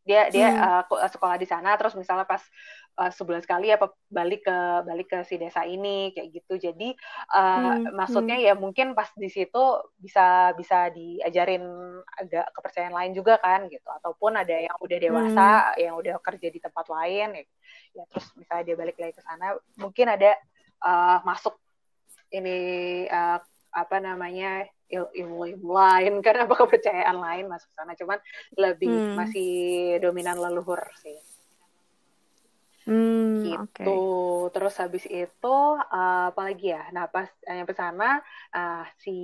dia 0.08 0.32
dia 0.32 0.48
hmm. 0.48 0.88
uh, 0.88 1.08
sekolah 1.12 1.36
di 1.36 1.44
sana 1.44 1.76
terus 1.76 1.92
misalnya 1.92 2.24
pas 2.24 2.40
uh, 2.98 3.10
sebulan 3.14 3.40
sekali 3.46 3.70
apa 3.70 3.94
balik 4.10 4.42
ke 4.44 4.58
balik 4.82 5.08
ke 5.08 5.18
si 5.22 5.38
desa 5.38 5.62
ini 5.62 6.10
kayak 6.10 6.28
gitu 6.34 6.58
jadi 6.58 6.88
uh, 7.32 7.78
hmm, 7.78 7.94
maksudnya 7.94 8.36
hmm. 8.36 8.46
ya 8.50 8.54
mungkin 8.58 8.98
pas 8.98 9.08
di 9.14 9.30
situ 9.30 9.62
bisa 10.02 10.52
bisa 10.58 10.90
diajarin 10.90 11.62
agak 12.18 12.50
kepercayaan 12.50 12.94
lain 12.94 13.12
juga 13.14 13.38
kan 13.38 13.70
gitu 13.70 13.86
ataupun 13.86 14.42
ada 14.42 14.52
yang 14.58 14.76
udah 14.82 14.98
dewasa 14.98 15.48
hmm. 15.48 15.78
yang 15.78 15.94
udah 15.94 16.14
kerja 16.18 16.48
di 16.50 16.58
tempat 16.58 16.86
lain 16.90 17.28
ya, 17.38 17.44
ya 17.94 18.04
terus 18.10 18.26
misalnya 18.34 18.64
dia 18.66 18.76
balik 18.76 18.96
lagi 18.98 19.14
ke 19.14 19.22
sana 19.22 19.54
mungkin 19.78 20.06
ada 20.10 20.34
uh, 20.82 21.22
masuk 21.22 21.54
ini 22.34 23.06
uh, 23.08 23.38
apa 23.68 23.96
namanya 24.02 24.66
ilmu-ilmu 24.88 25.68
lain 25.68 26.24
karena 26.24 26.48
apa 26.48 26.56
kepercayaan 26.56 27.16
lain 27.20 27.46
masuk 27.46 27.68
sana 27.76 27.92
cuman 27.94 28.18
lebih 28.56 28.88
hmm. 28.88 29.14
masih 29.14 29.52
dominan 30.00 30.40
leluhur 30.40 30.80
sih 30.98 31.16
Hmm, 32.86 33.42
gitu. 33.42 33.66
Okay. 33.72 34.52
Terus 34.54 34.74
habis 34.78 35.04
itu 35.08 35.56
uh, 35.78 36.30
apa 36.30 36.40
lagi 36.46 36.70
ya? 36.70 36.86
Nah 36.94 37.10
pas 37.10 37.26
nyampe 37.48 37.74
sana 37.74 38.22
uh, 38.54 38.84
si 39.02 39.16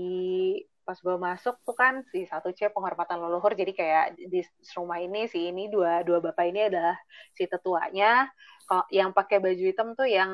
pas 0.85 1.01
gue 1.01 1.17
masuk 1.17 1.57
tuh 1.65 1.73
kan 1.73 2.05
si 2.13 2.29
satu 2.29 2.53
C 2.53 2.69
penghormatan 2.69 3.17
leluhur 3.17 3.57
jadi 3.57 3.73
kayak 3.73 4.05
di 4.21 4.45
rumah 4.77 5.01
ini 5.01 5.25
si 5.33 5.49
ini 5.49 5.73
dua 5.73 6.05
dua 6.05 6.21
bapak 6.21 6.45
ini 6.53 6.69
adalah 6.69 7.01
si 7.33 7.49
tetuanya 7.49 8.29
kok 8.69 8.85
yang 8.93 9.17
pakai 9.17 9.41
baju 9.41 9.65
hitam 9.65 9.97
tuh 9.97 10.05
yang 10.05 10.33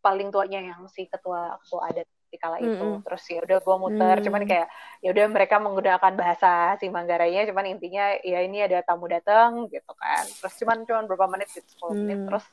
paling 0.00 0.32
tuanya 0.32 0.72
yang 0.72 0.80
si 0.88 1.04
ketua 1.12 1.60
ketua 1.60 1.92
adat 1.92 2.08
kala 2.38 2.58
itu. 2.60 2.70
Mm 2.70 3.00
-hmm. 3.00 3.04
Terus 3.06 3.22
ya 3.30 3.40
udah 3.42 3.58
gue 3.60 3.76
muter, 3.78 3.98
mm 3.98 4.14
-hmm. 4.14 4.26
cuman 4.26 4.42
kayak 4.44 4.68
ya 5.00 5.08
udah 5.14 5.24
mereka 5.30 5.56
menggunakan 5.60 6.12
bahasa 6.14 6.52
si 6.78 6.86
Manggarainya, 6.88 7.48
cuman 7.50 7.64
intinya 7.70 8.14
ya 8.22 8.38
ini 8.42 8.64
ada 8.64 8.82
tamu 8.82 9.06
datang 9.06 9.66
gitu 9.68 9.92
kan. 9.96 10.24
Terus 10.26 10.54
cuman 10.60 10.78
cuman 10.84 11.04
berapa 11.08 11.26
menit 11.30 11.48
gitu, 11.52 11.66
10 11.66 11.92
mm. 11.92 11.96
menit 12.00 12.20
terus 12.28 12.46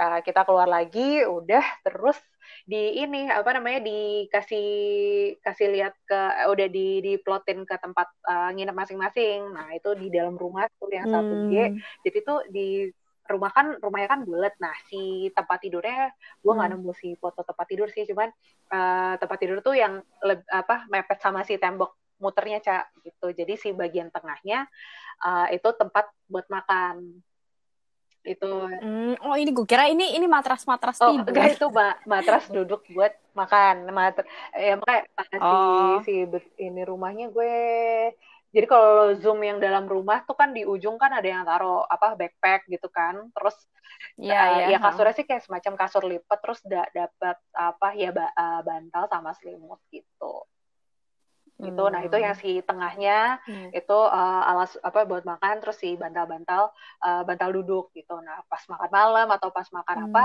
uh, 0.00 0.20
kita 0.22 0.44
keluar 0.44 0.68
lagi, 0.68 1.24
udah 1.24 1.64
terus 1.82 2.16
di 2.62 3.02
ini 3.02 3.26
apa 3.26 3.58
namanya 3.58 3.82
dikasih 3.82 4.68
kasih 5.42 5.68
lihat 5.70 5.94
ke 6.06 6.20
udah 6.46 6.68
di 6.70 7.02
diplotin 7.02 7.66
ke 7.66 7.74
tempat 7.78 8.06
uh, 8.26 8.50
nginep 8.54 8.76
masing-masing. 8.76 9.50
Nah, 9.50 9.74
itu 9.74 9.90
di 9.98 10.08
dalam 10.12 10.38
rumah 10.38 10.66
tuh 10.78 10.90
yang 10.92 11.10
satu 11.10 11.50
G. 11.50 11.54
Hmm. 11.54 11.78
Jadi 12.06 12.18
tuh 12.22 12.38
di 12.50 12.90
rumah 13.30 13.50
kan 13.52 13.76
rumahnya 13.78 14.08
kan 14.08 14.20
bulat. 14.22 14.54
Nah 14.62 14.74
si 14.88 15.30
tempat 15.34 15.58
tidurnya 15.62 16.10
gue 16.40 16.52
nggak 16.52 16.68
hmm. 16.72 16.80
nemu 16.80 16.92
si 16.96 17.08
foto 17.18 17.42
tempat 17.42 17.66
tidur 17.68 17.88
sih 17.90 18.06
cuman 18.06 18.28
uh, 18.72 19.14
tempat 19.18 19.38
tidur 19.38 19.58
tuh 19.60 19.74
yang 19.74 20.00
le- 20.22 20.48
apa 20.50 20.86
mepet 20.88 21.18
sama 21.20 21.42
si 21.42 21.58
tembok 21.60 21.94
muternya 22.16 22.58
cak 22.60 22.84
gitu. 23.04 23.26
Jadi 23.32 23.54
si 23.60 23.68
bagian 23.76 24.08
tengahnya 24.08 24.64
uh, 25.24 25.46
itu 25.52 25.68
tempat 25.76 26.08
buat 26.28 26.46
makan. 26.48 27.20
Itu. 28.26 28.66
Hmm, 28.82 29.14
oh 29.22 29.38
ini 29.38 29.54
gue 29.54 29.62
kira 29.62 29.86
ini 29.86 30.18
ini 30.18 30.26
matras 30.26 30.66
matras 30.66 30.98
oh, 30.98 31.14
tidur. 31.14 31.30
enggak 31.30 31.62
itu 31.62 31.66
ma 31.70 31.94
matras 32.10 32.50
duduk 32.50 32.82
buat 32.90 33.14
makan. 33.38 33.86
Matras 33.94 34.26
ya 34.50 34.74
makanya 34.74 35.38
oh. 35.38 36.02
si 36.02 36.26
si 36.26 36.62
ini 36.66 36.82
rumahnya 36.82 37.30
gue 37.30 37.54
jadi 38.56 38.64
kalau 38.72 39.12
zoom 39.20 39.44
yang 39.44 39.60
dalam 39.60 39.84
rumah 39.84 40.24
tuh 40.24 40.32
kan 40.32 40.56
di 40.56 40.64
ujung 40.64 40.96
kan 40.96 41.12
ada 41.12 41.28
yang 41.28 41.44
taruh 41.44 41.84
apa 41.84 42.16
backpack 42.16 42.64
gitu 42.72 42.88
kan. 42.88 43.28
Terus 43.36 43.52
ya, 44.16 44.32
uh, 44.32 44.48
ya, 44.64 44.66
ya 44.72 44.78
kasurnya 44.80 45.12
sih 45.12 45.28
kayak 45.28 45.44
semacam 45.44 45.72
kasur 45.76 46.00
lipat 46.08 46.38
terus 46.40 46.64
da 46.64 46.88
dapat 46.88 47.36
apa 47.52 47.88
ya 47.92 48.16
ba 48.16 48.32
uh, 48.32 48.64
bantal 48.64 49.12
sama 49.12 49.36
selimut 49.36 49.76
gitu. 49.92 50.48
Gitu. 51.56 51.82
Hmm. 51.84 51.92
Nah, 51.92 52.00
itu 52.00 52.16
yang 52.16 52.32
hmm. 52.32 52.40
si 52.40 52.50
tengahnya 52.64 53.44
hmm. 53.44 53.76
itu 53.76 53.98
uh, 54.08 54.42
alas 54.48 54.72
apa 54.80 55.04
buat 55.04 55.28
makan 55.28 55.60
terus 55.60 55.76
si 55.76 55.92
bantal-bantal 55.96 56.72
uh, 57.04 57.22
bantal 57.28 57.52
duduk 57.60 57.92
gitu. 57.92 58.16
Nah, 58.24 58.40
pas 58.48 58.64
makan 58.72 58.88
malam 58.88 59.28
atau 59.36 59.52
pas 59.52 59.68
makan 59.68 59.96
hmm. 60.00 60.06
apa 60.08 60.24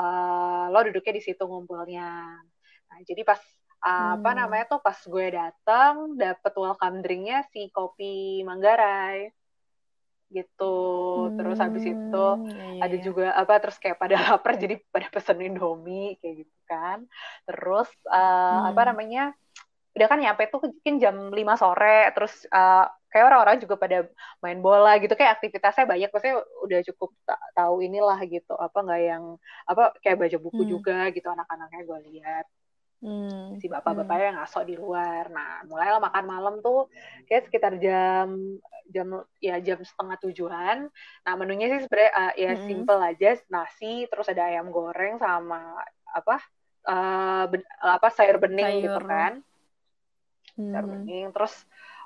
uh, 0.00 0.64
lo 0.72 0.80
duduknya 0.80 1.20
di 1.20 1.22
situ 1.28 1.44
ngumpulnya. 1.44 2.40
Nah, 2.88 2.98
jadi 3.04 3.20
pas 3.20 3.40
hmm. 3.86 4.20
apa 4.20 4.30
namanya 4.34 4.64
tuh 4.66 4.80
pas 4.82 4.98
gue 4.98 5.26
datang 5.30 6.18
dapet 6.18 6.52
welcome 6.58 6.98
drinknya 7.06 7.46
si 7.54 7.70
kopi 7.70 8.42
Manggarai 8.42 9.30
gitu 10.26 10.74
hmm, 11.30 11.38
terus 11.38 11.58
habis 11.62 11.86
itu 11.86 12.26
iya, 12.50 12.82
ada 12.82 12.96
iya. 12.98 13.04
juga 13.04 13.30
apa 13.38 13.62
terus 13.62 13.78
kayak 13.78 13.98
pada 14.02 14.16
lapar 14.34 14.58
jadi 14.58 14.82
pada 14.90 15.06
pesen 15.06 15.38
indomie 15.38 16.18
kayak 16.18 16.42
gitu 16.42 16.56
kan 16.66 17.06
terus 17.46 17.86
uh, 18.10 18.66
hmm. 18.66 18.70
apa 18.74 18.82
namanya 18.90 19.24
udah 19.96 20.06
kan 20.12 20.18
nyampe 20.20 20.44
tuh 20.52 20.60
mungkin 20.60 20.94
jam 21.00 21.16
5 21.32 21.62
sore 21.62 22.12
terus 22.12 22.44
uh, 22.52 22.84
kayak 23.08 23.32
orang-orang 23.32 23.56
juga 23.64 23.80
pada 23.80 23.98
main 24.44 24.60
bola 24.60 25.00
gitu 25.00 25.16
kayak 25.16 25.40
aktivitasnya 25.40 25.88
banyak 25.88 26.12
maksudnya 26.12 26.36
udah 26.68 26.78
cukup 26.92 27.10
tahu 27.56 27.80
inilah 27.80 28.20
gitu 28.28 28.52
apa 28.60 28.76
nggak 28.76 29.02
yang 29.08 29.24
apa 29.64 29.96
kayak 30.04 30.20
baca 30.20 30.36
buku 30.36 30.62
hmm. 30.66 30.70
juga 30.74 30.98
gitu 31.16 31.24
anak-anaknya 31.32 31.80
gue 31.88 31.98
lihat 32.12 32.44
Hmm. 33.06 33.54
Si 33.62 33.70
bapak-bapaknya 33.70 34.34
hmm. 34.34 34.38
ngasok 34.42 34.62
di 34.66 34.74
luar. 34.74 35.30
Nah, 35.30 35.62
mulailah 35.70 36.02
makan 36.02 36.24
malam 36.26 36.54
tuh 36.58 36.90
kayak 37.30 37.46
sekitar 37.46 37.78
jam 37.78 38.58
jam 38.90 39.22
ya 39.38 39.62
jam 39.62 39.78
setengah 39.78 40.18
tujuan. 40.26 40.90
Nah, 41.22 41.32
menunya 41.38 41.70
sih 41.70 41.86
sebenarnya 41.86 42.10
uh, 42.10 42.32
ya 42.34 42.52
hmm. 42.58 42.66
simple 42.66 42.98
aja, 42.98 43.30
nasi, 43.46 44.10
terus 44.10 44.26
ada 44.26 44.50
ayam 44.50 44.74
goreng 44.74 45.22
sama 45.22 45.78
apa 46.10 46.42
uh, 46.90 47.46
ben, 47.46 47.62
apa 47.78 48.10
sayur 48.10 48.42
bening 48.42 48.82
gitu 48.82 48.90
sayur. 48.90 48.98
gitu 48.98 49.06
kan. 49.06 49.32
Hmm. 50.58 50.72
Sayur 50.74 50.86
bening. 50.98 51.26
Terus 51.30 51.54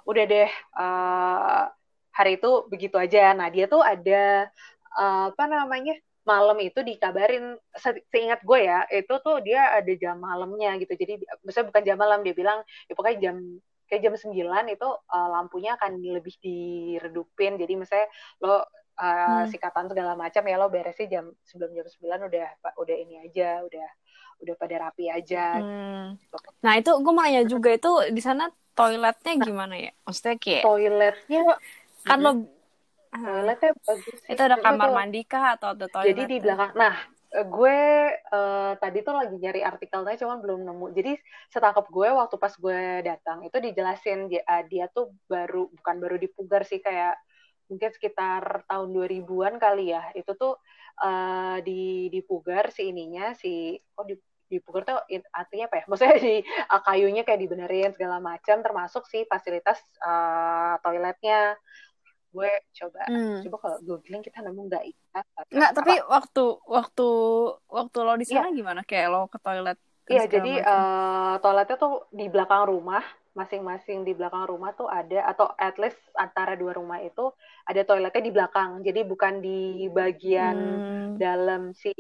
udah 0.05 0.25
deh 0.29 0.51
uh, 0.77 1.65
hari 2.13 2.37
itu 2.37 2.51
begitu 2.69 3.01
aja. 3.01 3.33
Nah, 3.33 3.49
dia 3.49 3.65
tuh 3.73 3.81
ada 3.81 4.53
uh, 5.01 5.33
apa 5.33 5.45
namanya? 5.49 5.97
Malam 6.31 6.59
itu 6.63 6.79
dikabarin 6.87 7.59
se 7.75 7.91
seingat 8.15 8.47
gue 8.47 8.61
ya 8.63 8.87
itu 8.95 9.15
tuh 9.19 9.43
dia 9.43 9.75
ada 9.75 9.93
jam 9.99 10.23
malamnya 10.23 10.79
gitu 10.79 10.95
jadi 10.95 11.19
misalnya 11.43 11.75
bukan 11.75 11.83
jam 11.83 11.99
malam 11.99 12.21
dia 12.23 12.35
bilang 12.39 12.63
ya 12.87 12.95
pokoknya 12.95 13.19
jam 13.19 13.37
kayak 13.91 14.07
jam 14.07 14.15
9 14.15 14.31
itu 14.71 14.89
uh, 14.89 15.29
lampunya 15.35 15.75
akan 15.75 15.99
lebih 15.99 16.39
diredupin 16.39 17.59
jadi 17.59 17.75
misalnya 17.75 18.07
lo 18.39 18.55
uh, 18.55 18.63
hmm. 19.03 19.51
sikatan 19.51 19.91
segala 19.91 20.15
macam 20.15 20.47
ya 20.47 20.55
lo 20.55 20.71
beresnya 20.71 21.09
jam 21.11 21.25
sebelum 21.43 21.75
jam 21.75 21.87
9 21.91 22.31
udah 22.31 22.47
udah 22.79 22.97
ini 22.97 23.27
aja 23.27 23.67
udah 23.67 23.89
udah 24.47 24.55
pada 24.57 24.75
rapi 24.89 25.11
aja 25.11 25.59
hmm. 25.59 26.23
gitu. 26.23 26.37
nah 26.63 26.79
itu 26.79 26.91
gue 26.95 27.13
mau 27.13 27.27
nanya 27.27 27.43
juga 27.45 27.75
itu 27.75 27.91
di 28.15 28.23
sana 28.23 28.47
toiletnya 28.79 29.35
gimana 29.43 29.75
ya 29.75 29.93
maksudnya 30.07 30.39
kayak 30.39 30.63
toiletnya 30.63 31.41
kan 32.07 32.19
lo 32.23 32.33
toiletnya 33.11 33.71
bagus 33.83 34.17
sih. 34.23 34.33
itu 34.33 34.43
ada 34.43 34.57
kamar 34.63 34.89
mandi 34.95 35.23
kah 35.27 35.59
atau 35.59 35.75
ada 35.75 35.87
toilet 35.91 36.15
jadi 36.15 36.23
di 36.27 36.37
belakang 36.39 36.73
nah 36.79 36.95
eh, 37.35 37.47
gue 37.47 37.79
uh, 38.31 38.73
tadi 38.79 38.99
tuh 39.03 39.15
lagi 39.15 39.37
nyari 39.39 39.61
artikelnya 39.67 40.17
cuman 40.19 40.39
belum 40.39 40.61
nemu 40.67 40.87
jadi 40.95 41.13
setangkap 41.51 41.87
gue 41.91 42.09
waktu 42.11 42.37
pas 42.39 42.55
gue 42.55 42.81
datang 43.07 43.43
itu 43.47 43.57
dijelasin 43.59 44.31
dia, 44.31 44.43
uh, 44.47 44.63
dia 44.67 44.87
tuh 44.91 45.11
baru 45.27 45.67
bukan 45.75 45.97
baru 45.99 46.17
dipugar 46.19 46.63
sih 46.63 46.79
kayak 46.79 47.19
mungkin 47.71 47.91
sekitar 47.95 48.67
tahun 48.67 48.89
2000-an 48.91 49.63
kali 49.63 49.95
ya 49.95 50.11
itu 50.19 50.35
tuh 50.35 50.59
uh, 51.03 51.63
di 51.63 52.11
dipugar 52.11 52.75
si 52.75 52.91
ininya 52.91 53.31
si 53.39 53.79
oh 53.95 54.03
di 54.03 54.19
dipugar 54.51 54.83
tuh 54.83 54.99
artinya 55.31 55.71
apa 55.71 55.77
ya? 55.79 55.85
Maksudnya 55.87 56.19
di 56.19 56.35
uh, 56.43 56.83
kayunya 56.83 57.23
kayak 57.23 57.41
dibenerin 57.41 57.95
segala 57.95 58.19
macam 58.19 58.61
termasuk 58.61 59.07
si 59.07 59.23
fasilitas 59.31 59.79
uh, 60.03 60.77
toiletnya. 60.83 61.55
Gue 62.31 62.51
coba 62.71 63.03
hmm. 63.11 63.43
coba 63.47 63.57
kalau 63.59 63.79
googling 63.83 64.23
kita 64.23 64.39
nemu 64.43 64.61
nggak 64.71 64.85
ya? 64.87 65.23
Nggak, 65.51 65.73
tapi 65.75 65.95
waktu 66.07 66.45
waktu 66.67 67.09
waktu 67.67 67.99
lo 68.07 68.15
di 68.15 68.27
sana 68.27 68.49
yeah. 68.49 68.55
gimana? 68.55 68.81
Kayak 68.87 69.09
lo 69.11 69.21
ke 69.27 69.39
toilet? 69.43 69.79
Iya, 70.11 70.27
jadi 70.27 70.53
uh, 70.67 71.39
toiletnya 71.39 71.77
tuh 71.79 72.11
di 72.11 72.27
belakang 72.27 72.67
rumah 72.67 73.03
masing-masing 73.31 74.03
di 74.03 74.11
belakang 74.11 74.43
rumah 74.51 74.75
tuh 74.75 74.91
ada 74.91 75.23
atau 75.31 75.55
at 75.55 75.79
least 75.79 75.99
antara 76.19 76.59
dua 76.59 76.75
rumah 76.75 76.99
itu 76.99 77.31
ada 77.63 77.87
toiletnya 77.87 78.23
di 78.27 78.33
belakang. 78.35 78.83
Jadi 78.83 79.01
bukan 79.07 79.39
di 79.39 79.87
bagian 79.87 80.57
hmm. 80.59 81.11
dalam 81.15 81.71
si 81.71 81.95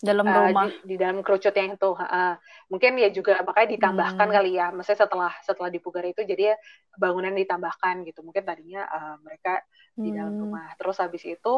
dalam 0.00 0.24
uh, 0.24 0.48
rumah. 0.48 0.72
di, 0.72 0.96
di 0.96 0.96
dalam 0.96 1.20
kerucut 1.20 1.52
yang 1.52 1.76
itu 1.76 1.92
uh, 1.92 2.34
mungkin 2.72 2.96
ya 2.96 3.12
juga 3.12 3.44
makanya 3.44 3.68
ditambahkan 3.76 4.26
hmm. 4.32 4.36
kali 4.40 4.50
ya. 4.56 4.66
Maksudnya 4.72 5.00
setelah 5.04 5.32
setelah 5.44 5.68
dipugar 5.68 6.04
itu 6.08 6.24
jadi 6.24 6.42
ya 6.52 6.56
bangunan 6.96 7.36
ditambahkan 7.36 8.08
gitu. 8.08 8.24
Mungkin 8.24 8.40
tadinya 8.40 8.88
uh, 8.88 9.16
mereka 9.20 9.60
di 9.92 10.08
hmm. 10.08 10.16
dalam 10.16 10.34
rumah. 10.40 10.72
Terus 10.80 10.96
habis 11.04 11.22
itu 11.28 11.54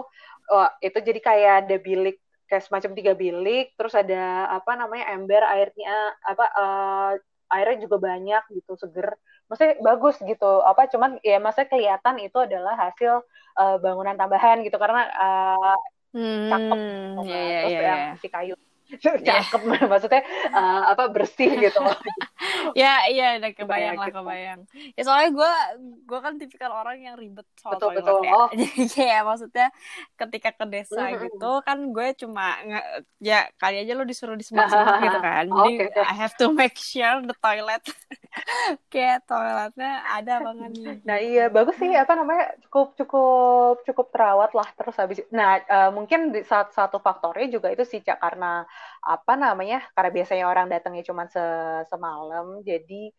oh, 0.50 0.68
itu 0.82 0.98
jadi 0.98 1.20
kayak 1.22 1.54
ada 1.66 1.76
bilik 1.78 2.18
kayak 2.50 2.66
semacam 2.66 2.90
tiga 2.98 3.12
bilik. 3.14 3.78
Terus 3.78 3.94
ada 3.94 4.50
apa 4.50 4.74
namanya 4.74 5.14
ember 5.14 5.46
airnya 5.46 6.18
apa 6.26 6.46
uh, 6.58 7.14
airnya 7.54 7.86
juga 7.86 7.96
banyak 8.02 8.42
gitu 8.50 8.72
seger. 8.74 9.14
Maksudnya 9.46 9.74
bagus 9.80 10.16
gitu. 10.18 10.52
Apa 10.66 10.90
cuman 10.90 11.22
ya 11.22 11.38
maksudnya 11.38 11.70
kelihatan 11.70 12.16
itu 12.18 12.38
adalah 12.42 12.74
hasil 12.74 13.22
uh, 13.56 13.76
bangunan 13.78 14.18
tambahan 14.18 14.66
gitu. 14.66 14.76
Karena 14.76 15.06
uh, 15.14 15.76
hmm, 16.12 16.50
cakep 16.50 16.78
yeah, 16.78 17.22
iya, 17.24 17.58
terus 17.62 17.72
yeah, 17.72 17.82
yang 17.82 18.00
yeah. 18.00 18.18
si 18.18 18.26
kayu 18.28 18.54
cakep 19.02 19.60
yeah. 19.64 19.88
maksudnya 19.88 20.22
uh, 20.52 20.92
apa 20.92 21.08
bersih 21.08 21.50
gitu 21.56 21.80
ya 22.80 23.08
iya 23.08 23.40
udah 23.40 23.50
kebayang 23.56 23.96
lah 23.96 24.08
gitu. 24.12 24.20
kebayang 24.20 24.60
ya 24.94 25.02
soalnya 25.02 25.30
gue 25.32 25.52
gue 26.04 26.18
kan 26.20 26.32
tipikal 26.36 26.72
orang 26.72 27.00
yang 27.00 27.16
ribet 27.16 27.48
soal 27.56 27.76
betul, 27.76 27.90
betul. 27.96 28.20
ya 28.22 28.32
oh. 28.36 28.48
jadi 28.58 28.84
kayak 28.92 29.22
maksudnya 29.24 29.68
ketika 30.20 30.50
ke 30.52 30.64
desa 30.68 31.00
mm 31.00 31.08
-hmm. 31.08 31.22
gitu 31.28 31.52
kan 31.64 31.78
gue 31.90 32.06
cuma 32.20 32.46
ya 33.18 33.48
kali 33.56 33.82
aja 33.82 33.92
lo 33.96 34.04
disuruh 34.04 34.36
di 34.36 34.44
semak 34.44 34.68
gitu 35.00 35.18
kan 35.18 35.44
jadi 35.48 35.72
okay. 35.88 36.04
I 36.04 36.14
have 36.14 36.36
to 36.36 36.52
make 36.52 36.76
sure 36.76 37.24
the 37.24 37.36
toilet 37.40 37.84
kayak 38.92 39.24
toiletnya 39.24 39.92
ada 40.12 40.44
banget 40.44 40.70
nih 40.76 40.96
nah 41.02 41.18
iya 41.18 41.48
bagus 41.48 41.78
sih 41.80 41.92
apa 41.94 42.12
namanya 42.18 42.52
cukup 42.68 42.94
cukup 43.00 43.76
cukup 43.86 44.06
terawat 44.12 44.50
lah 44.52 44.68
terus 44.76 44.96
habis 45.00 45.18
nah 45.32 45.58
uh, 45.64 45.90
mungkin 45.94 46.34
di 46.34 46.44
saat 46.44 46.74
satu 46.74 47.00
faktornya 47.00 47.48
juga 47.48 47.72
itu 47.72 47.86
sih 47.86 48.02
cak 48.04 48.18
karena 48.18 48.66
apa 49.04 49.32
namanya 49.36 49.84
karena 49.92 50.10
biasanya 50.10 50.44
orang 50.48 50.66
datangnya 50.72 51.04
cuma 51.04 51.28
se 51.28 51.44
semalam 51.92 52.64
jadi 52.64 53.12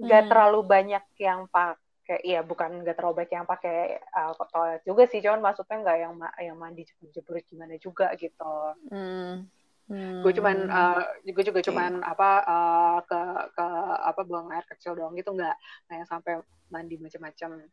nggak 0.00 0.22
hmm. 0.24 0.30
terlalu 0.32 0.60
banyak 0.64 1.04
yang 1.20 1.44
pakai 1.52 2.18
ya 2.24 2.40
bukan 2.40 2.80
nggak 2.80 2.96
terlalu 2.96 3.22
banyak 3.22 3.34
yang 3.36 3.48
pakai 3.48 4.00
uh, 4.16 4.32
toilet 4.48 4.82
juga 4.88 5.04
sih 5.04 5.20
cuman 5.20 5.40
maksudnya 5.44 5.76
nggak 5.84 5.98
yang 6.00 6.12
yang 6.40 6.56
mandi 6.56 6.88
jebur-jebur 6.88 7.44
gimana 7.44 7.76
juga 7.76 8.10
gitu 8.16 8.54
hmm. 8.88 9.44
Hmm. 9.92 10.24
gue 10.24 10.32
cuman 10.32 10.56
uh, 10.72 11.02
gue 11.20 11.44
juga 11.44 11.60
cuman 11.60 12.00
apa 12.00 12.30
uh, 12.48 12.98
ke 13.04 13.20
ke 13.52 13.66
apa 14.08 14.20
buang 14.24 14.48
air 14.54 14.64
kecil 14.64 14.96
doang 14.96 15.12
gitu 15.18 15.34
nggak 15.36 15.52
nggak 15.90 15.96
yang 16.00 16.08
sampai 16.08 16.40
mandi 16.72 16.96
macam-macam 16.96 17.68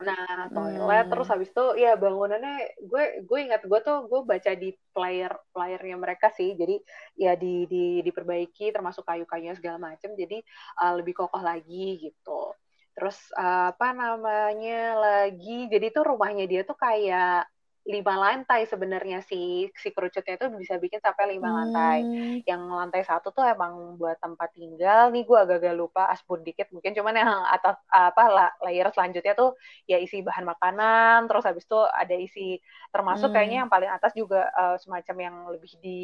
Nah, 0.00 0.48
toilet 0.48 1.04
hmm. 1.06 1.12
terus 1.12 1.28
habis 1.28 1.52
itu 1.52 1.66
ya 1.76 1.92
bangunannya 1.92 2.72
gue 2.88 3.04
gue 3.20 3.38
ingat 3.44 3.68
gue 3.68 3.80
tuh 3.84 4.08
gue 4.08 4.20
baca 4.24 4.52
di 4.56 4.72
player 4.96 5.32
playernya 5.52 5.96
mereka 6.00 6.32
sih. 6.32 6.56
Jadi 6.56 6.80
ya 7.20 7.36
di, 7.36 7.68
di 7.68 8.00
diperbaiki 8.00 8.72
termasuk 8.72 9.04
kayu-kayunya 9.04 9.60
segala 9.60 9.76
macam 9.76 10.16
jadi 10.16 10.40
uh, 10.80 10.96
lebih 10.96 11.20
kokoh 11.20 11.44
lagi 11.44 12.00
gitu. 12.00 12.56
Terus 12.96 13.16
uh, 13.36 13.76
apa 13.76 13.92
namanya 13.92 14.96
lagi 14.96 15.68
jadi 15.68 15.92
tuh 15.92 16.16
rumahnya 16.16 16.48
dia 16.48 16.64
tuh 16.64 16.80
kayak 16.80 17.44
lima 17.88 18.12
lantai 18.12 18.68
sebenarnya 18.68 19.24
si 19.24 19.64
si 19.72 19.88
kerucutnya 19.88 20.36
itu 20.36 20.46
bisa 20.52 20.76
bikin 20.76 21.00
sampai 21.00 21.32
lima 21.32 21.48
hmm. 21.48 21.56
lantai. 21.56 21.98
Yang 22.44 22.62
lantai 22.68 23.02
satu 23.08 23.32
tuh 23.32 23.40
emang 23.40 23.96
buat 23.96 24.20
tempat 24.20 24.52
tinggal. 24.52 25.08
Nih 25.08 25.24
gue 25.24 25.38
agak-agak 25.38 25.74
lupa 25.74 26.04
asbun 26.12 26.44
dikit 26.44 26.68
mungkin 26.76 26.92
cuman 26.92 27.14
yang 27.16 27.32
atas 27.48 27.80
apa 27.88 28.52
layer 28.60 28.84
selanjutnya 28.92 29.32
tuh 29.32 29.56
ya 29.88 29.96
isi 29.96 30.20
bahan 30.20 30.44
makanan. 30.44 31.24
Terus 31.24 31.44
habis 31.48 31.64
itu 31.64 31.80
ada 31.80 32.16
isi 32.16 32.60
termasuk 32.92 33.32
hmm. 33.32 33.36
kayaknya 33.36 33.56
yang 33.64 33.70
paling 33.72 33.90
atas 33.90 34.12
juga 34.12 34.52
uh, 34.52 34.76
semacam 34.76 35.16
yang 35.16 35.36
lebih 35.48 35.72
di 35.80 36.00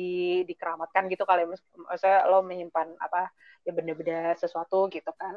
dikeramatkan 0.49 1.12
gitu 1.12 1.29
kali. 1.29 1.45
Maksudnya 1.45 2.25
lo 2.25 2.41
menyimpan 2.41 2.97
apa 2.97 3.29
ya 3.69 3.77
benda-benda 3.77 4.33
sesuatu 4.41 4.89
gitu 4.89 5.12
kan. 5.12 5.37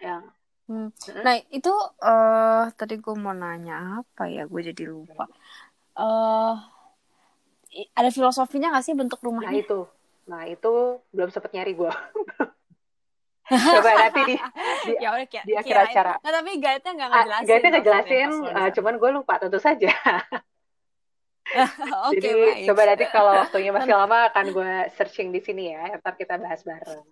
Yang 0.00 0.32
Hmm. 0.64 0.88
Nah 1.20 1.36
itu 1.52 1.72
uh, 2.00 2.72
tadi 2.72 2.96
gue 2.96 3.14
mau 3.20 3.36
nanya 3.36 4.00
apa 4.00 4.32
ya 4.32 4.48
gue 4.48 4.60
jadi 4.72 4.88
lupa. 4.88 5.28
Uh, 5.92 6.56
ada 7.92 8.08
filosofinya 8.08 8.72
gak 8.72 8.84
sih 8.86 8.96
bentuk 8.96 9.20
rumahnya? 9.20 9.52
Nah 9.52 9.60
itu, 9.60 9.80
nah 10.24 10.42
itu 10.48 10.72
belum 11.12 11.28
sempet 11.28 11.52
nyari 11.52 11.76
gue. 11.76 11.92
Coba 13.44 14.08
nanti 14.08 14.20
di, 14.24 14.36
di, 14.88 14.92
ya 15.04 15.12
udah, 15.12 15.44
di 15.44 15.52
akhir 15.52 15.76
acara. 15.92 16.16
Nah 16.16 16.32
tapi 16.32 16.56
guide-nya 16.56 16.92
nggak 16.96 17.08
ah, 17.12 17.12
ngejelasin. 17.12 17.44
Guide-nya 17.44 17.70
ngejelasin, 17.76 18.30
uh, 18.40 18.68
cuman 18.72 18.94
gue 18.96 19.10
lupa 19.12 19.34
tentu 19.36 19.60
saja. 19.60 19.92
okay, 22.08 22.24
Jadi 22.24 22.30
baik. 22.32 22.64
coba 22.72 22.82
nanti 22.88 23.04
kalau 23.12 23.32
waktunya 23.36 23.68
masih 23.68 23.92
lama 24.00 24.32
akan 24.32 24.46
gue 24.48 24.72
searching 24.96 25.28
di 25.28 25.44
sini 25.44 25.76
ya. 25.76 26.00
Ntar 26.00 26.16
kita 26.16 26.40
bahas 26.40 26.64
bareng 26.64 27.04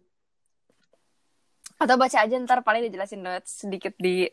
atau 1.83 1.97
baca 1.99 2.19
aja 2.23 2.35
ntar 2.47 2.63
paling 2.63 2.87
dijelasin 2.87 3.21
notes 3.21 3.67
sedikit 3.67 3.95
di 3.99 4.31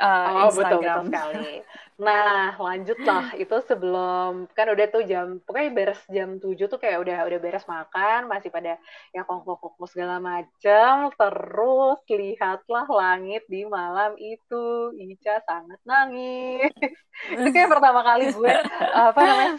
uh, 0.00 0.48
oh, 0.48 0.48
Instagram. 0.48 0.72
betul 0.72 0.80
betul 0.80 1.04
sekali. 1.12 1.54
Nah 1.96 2.52
lanjut 2.60 2.98
lah 3.08 3.32
itu 3.40 3.56
sebelum 3.64 4.48
kan 4.52 4.68
udah 4.68 4.86
tuh 4.92 5.04
jam 5.08 5.40
pokoknya 5.40 5.70
beres 5.72 6.00
jam 6.12 6.36
7 6.36 6.68
tuh 6.68 6.76
kayak 6.76 7.00
udah 7.00 7.24
udah 7.24 7.38
beres 7.40 7.64
makan 7.64 8.28
masih 8.28 8.52
pada 8.52 8.76
yang 9.16 9.24
kongko-kongko 9.24 9.88
segala 9.88 10.20
macam 10.20 11.08
terus 11.16 11.98
lihatlah 12.12 12.86
langit 12.92 13.48
di 13.48 13.64
malam 13.64 14.12
itu 14.20 14.92
Ica 15.00 15.40
sangat 15.48 15.80
nangis 15.88 16.72
itu 17.32 17.48
kayak 17.48 17.72
pertama 17.72 18.04
kali 18.04 18.28
gue 18.28 18.52
apa 18.92 19.20
namanya 19.24 19.52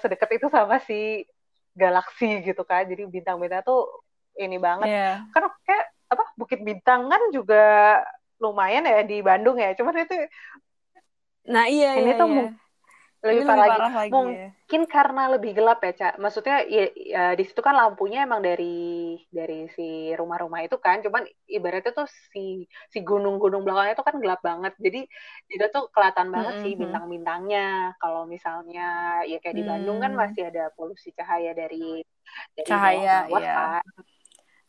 sedekat 0.00 0.40
itu 0.40 0.48
sama 0.48 0.80
si 0.80 1.28
galaksi 1.76 2.40
gitu 2.40 2.64
kan 2.64 2.88
jadi 2.88 3.04
bintang-bintang 3.04 3.64
tuh 3.64 3.84
ini 4.36 4.56
banget 4.56 4.88
yeah. 4.88 5.20
kan 5.36 5.48
kayak 5.68 5.92
apa 6.12 6.24
Bukit 6.36 6.60
Bintang 6.60 7.08
kan 7.08 7.22
juga 7.32 7.64
lumayan 8.42 8.84
ya 8.84 9.00
di 9.06 9.24
Bandung 9.24 9.56
ya. 9.56 9.72
Cuman 9.78 10.04
itu 10.04 10.14
Nah 11.48 11.66
iya 11.66 11.98
ini 11.98 12.14
iya, 12.14 12.20
tuh 12.20 12.28
iya. 12.30 12.50
lebih, 13.22 13.46
parah, 13.46 13.66
lagi. 13.70 13.78
lagi. 13.78 14.10
Mungkin 14.10 14.82
ya. 14.82 14.88
karena 14.90 15.22
lebih 15.30 15.54
gelap 15.54 15.78
ya, 15.86 15.94
Cak. 15.94 16.14
Maksudnya 16.18 16.66
ya, 16.66 16.90
ya 16.90 17.24
di 17.38 17.46
situ 17.46 17.62
kan 17.62 17.78
lampunya 17.78 18.26
emang 18.26 18.42
dari 18.42 19.14
dari 19.30 19.70
si 19.70 20.10
rumah-rumah 20.18 20.66
itu 20.66 20.74
kan. 20.82 20.98
Cuman 21.06 21.22
ibaratnya 21.46 21.94
tuh 21.94 22.10
si 22.34 22.66
si 22.90 22.98
gunung-gunung 23.06 23.62
belakangnya 23.62 23.94
itu 23.94 24.02
kan 24.02 24.16
gelap 24.18 24.42
banget. 24.42 24.74
Jadi 24.74 25.06
itu 25.54 25.64
tuh 25.70 25.86
kelihatan 25.94 26.34
banget 26.34 26.54
mm 26.54 26.58
-hmm. 26.58 26.66
sih 26.66 26.72
bintang-bintangnya. 26.74 27.94
Kalau 28.02 28.26
misalnya 28.26 29.22
ya 29.22 29.38
kayak 29.38 29.54
di 29.54 29.64
Bandung 29.70 30.02
mm. 30.02 30.04
kan 30.06 30.12
masih 30.18 30.42
ada 30.50 30.74
polusi 30.74 31.14
cahaya 31.14 31.54
dari, 31.54 32.02
dari 32.58 32.66
cahaya 32.66 33.30
bawah, 33.30 33.38
iya. 33.38 33.54
kan 33.54 33.86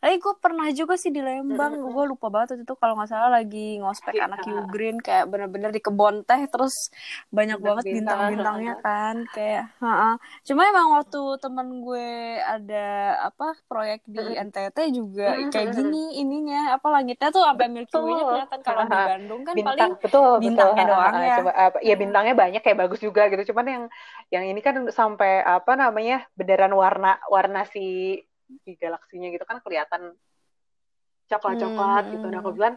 tapi 0.04 0.20
gue 0.20 0.34
pernah 0.36 0.68
juga 0.76 1.00
sih 1.00 1.08
di 1.08 1.24
Lembang 1.24 1.80
mm-hmm. 1.80 1.94
gue 1.96 2.04
lupa 2.12 2.28
banget 2.28 2.60
itu 2.60 2.76
kalau 2.76 3.00
nggak 3.00 3.08
salah 3.08 3.40
lagi 3.40 3.80
ngospek 3.80 4.20
yeah. 4.20 4.28
anak 4.28 4.44
Green 4.68 5.00
kayak 5.00 5.32
bener-bener 5.32 5.72
di 5.72 5.80
kebon 5.80 6.28
teh 6.28 6.44
terus 6.52 6.92
banyak 7.32 7.56
bintang 7.56 7.80
banget 7.80 7.84
bintang-bintangnya 7.88 8.74
kan 8.84 9.16
kayak 9.32 9.72
ha 9.80 10.20
cuma 10.44 10.68
emang 10.68 11.00
waktu 11.00 11.20
temen 11.40 11.80
gue 11.80 12.36
ada 12.36 13.16
apa 13.32 13.56
proyek 13.64 14.04
di 14.04 14.36
NTT 14.36 14.92
juga 14.92 15.40
kayak 15.48 15.72
gini 15.72 16.20
ininya 16.20 16.76
apa 16.76 16.86
langitnya 16.92 17.32
tuh 17.32 17.40
sampai 17.48 17.66
Milky 17.72 17.96
Way-nya 17.96 18.24
kelihatan 18.28 18.60
kalau 18.60 18.84
di 18.84 18.98
Bandung 19.08 19.40
kan 19.46 19.54
Bintang, 19.54 19.78
paling 19.78 19.92
betul, 20.02 20.32
bintangnya 20.42 20.84
betul. 20.84 20.92
doang 20.92 21.14
ya. 21.14 21.36
Coba, 21.38 21.52
apa, 21.54 21.78
ya 21.80 21.94
bintangnya 21.94 22.34
banyak 22.34 22.62
kayak 22.62 22.78
bagus 22.84 23.00
juga 23.00 23.22
gitu. 23.30 23.42
Cuman 23.54 23.66
yang 23.66 23.84
yang 24.28 24.44
ini 24.50 24.60
kan 24.60 24.74
sampai 24.90 25.40
apa 25.40 25.72
namanya 25.78 26.26
beneran 26.34 26.74
warna 26.74 27.16
warna 27.30 27.64
si 27.70 28.18
di 28.62 28.78
galaksinya 28.78 29.28
gitu 29.34 29.44
kan 29.44 29.58
kelihatan 29.60 30.14
coklat-coklat 31.28 32.04
hmm. 32.06 32.12
gitu. 32.16 32.26
Nah 32.28 32.40
kebetulan 32.44 32.74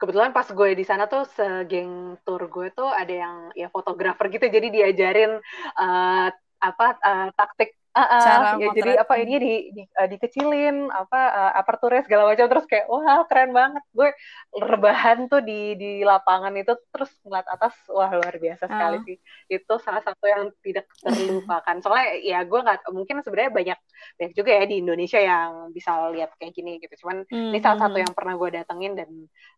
kebetulan 0.00 0.30
pas 0.32 0.48
gue 0.48 0.70
di 0.72 0.84
sana 0.84 1.04
tuh 1.04 1.28
segeng 1.28 2.16
tour 2.24 2.48
gue 2.48 2.72
tuh 2.72 2.88
ada 2.88 3.12
yang 3.12 3.36
ya 3.52 3.68
fotografer 3.68 4.32
gitu, 4.32 4.48
jadi 4.48 4.68
diajarin 4.72 5.36
uh, 5.76 6.28
apa 6.60 6.86
uh, 7.00 7.28
taktik 7.36 7.79
Uh, 7.90 8.06
uh, 8.06 8.22
Cara 8.22 8.48
ya, 8.54 8.70
jadi 8.70 8.92
apa 9.02 9.18
ini 9.18 9.34
di, 9.42 9.52
di 9.74 9.82
uh, 9.82 10.06
dikecilin 10.06 10.94
apa 10.94 11.20
uh, 11.34 11.52
aperturnya 11.58 12.06
segala 12.06 12.30
macam 12.30 12.46
terus 12.46 12.62
kayak 12.70 12.86
wah 12.86 13.26
keren 13.26 13.50
banget 13.50 13.82
gue 13.90 14.14
rebahan 14.62 15.26
tuh 15.26 15.42
di 15.42 15.74
di 15.74 16.06
lapangan 16.06 16.54
itu 16.54 16.70
terus 16.94 17.10
ngeliat 17.26 17.50
atas 17.50 17.74
wah 17.90 18.06
luar 18.14 18.38
biasa 18.38 18.70
sekali 18.70 18.94
uh. 18.94 19.02
sih 19.02 19.16
itu 19.50 19.74
salah 19.82 20.06
satu 20.06 20.22
yang 20.22 20.54
tidak 20.62 20.86
terlupakan 21.02 21.76
soalnya 21.82 22.14
ya 22.22 22.38
gue 22.46 22.60
nggak 22.62 22.78
mungkin 22.94 23.26
sebenarnya 23.26 23.50
banyak 23.58 23.78
banyak 24.22 24.32
juga 24.38 24.50
ya 24.54 24.64
di 24.70 24.76
Indonesia 24.86 25.18
yang 25.18 25.50
bisa 25.74 25.90
lihat 26.14 26.30
kayak 26.38 26.54
gini 26.54 26.78
gitu 26.78 26.94
cuman 27.02 27.26
mm 27.26 27.34
-hmm. 27.34 27.50
ini 27.50 27.58
salah 27.58 27.90
satu 27.90 27.98
hmm. 27.98 28.04
yang 28.06 28.12
pernah 28.14 28.34
gue 28.38 28.48
datengin 28.54 28.92
dan 28.94 29.10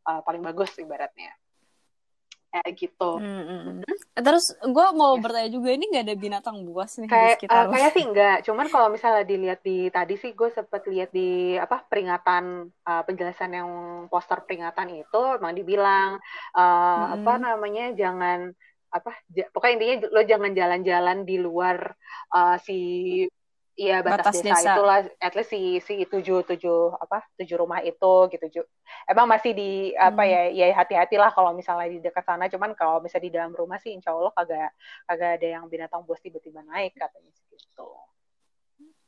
uh, 0.09 0.25
paling 0.25 0.41
bagus 0.41 0.73
ibaratnya 0.81 1.37
kayak 2.53 2.73
gitu. 2.77 3.11
Hmm, 3.17 3.43
hmm, 3.49 3.61
hmm. 3.65 3.77
Terus 4.21 4.53
gue 4.61 4.87
mau 4.93 5.17
yes. 5.17 5.23
bertanya 5.25 5.51
juga 5.51 5.69
ini 5.73 5.85
nggak 5.89 6.05
ada 6.05 6.17
binatang 6.21 6.57
buas 6.69 6.93
nih 7.01 7.09
kayak, 7.09 7.25
di 7.25 7.35
sekitar? 7.41 7.65
Uh, 7.65 7.71
kayak 7.73 7.91
sih 7.97 8.05
enggak. 8.13 8.37
Cuman 8.45 8.67
kalau 8.69 8.89
misalnya 8.93 9.25
dilihat 9.25 9.61
di 9.65 9.89
tadi 9.89 10.15
sih 10.21 10.37
gue 10.37 10.49
sempat 10.53 10.85
lihat 10.85 11.11
di 11.17 11.57
apa 11.57 11.81
peringatan 11.89 12.69
uh, 12.69 13.03
penjelasan 13.09 13.57
yang 13.57 13.71
poster 14.13 14.45
peringatan 14.45 15.01
itu 15.01 15.23
emang 15.41 15.57
dibilang 15.57 16.21
uh, 16.53 16.61
hmm. 16.61 17.25
apa 17.25 17.33
namanya 17.41 17.85
jangan 17.97 18.53
apa 18.93 19.17
pokoknya 19.57 19.75
intinya 19.81 19.97
lo 20.13 20.21
jangan 20.21 20.53
jalan-jalan 20.53 21.19
di 21.25 21.37
luar 21.41 21.97
uh, 22.37 22.61
si 22.61 22.77
Iya 23.73 24.05
batas, 24.05 24.37
batas 24.37 24.45
desa, 24.45 24.53
desa 24.53 24.71
itulah 24.77 24.99
at 25.17 25.33
least 25.33 25.49
si 25.49 25.81
si 25.81 26.05
tujuh 26.05 26.45
tujuh 26.45 26.93
apa 26.93 27.25
tujuh 27.41 27.57
rumah 27.57 27.81
itu 27.81 28.29
gitu. 28.29 28.69
Emang 29.09 29.25
masih 29.25 29.57
di 29.57 29.97
apa 29.97 30.29
hmm. 30.29 30.33
ya 30.33 30.43
ya 30.53 30.67
hati-hatilah 30.77 31.33
kalau 31.33 31.57
misalnya 31.57 31.89
di 31.89 32.05
dekat 32.05 32.21
sana. 32.21 32.53
Cuman 32.53 32.77
kalau 32.77 33.01
misalnya 33.01 33.25
di 33.25 33.33
dalam 33.33 33.53
rumah 33.57 33.81
sih 33.81 33.97
insya 33.97 34.13
Allah 34.13 34.29
kagak 34.37 34.77
kagak 35.09 35.31
ada 35.41 35.49
yang 35.57 35.65
binatang 35.73 36.05
buas 36.05 36.21
tiba-tiba 36.21 36.61
naik 36.69 36.93
katanya 37.01 37.33
gitu. 37.49 37.89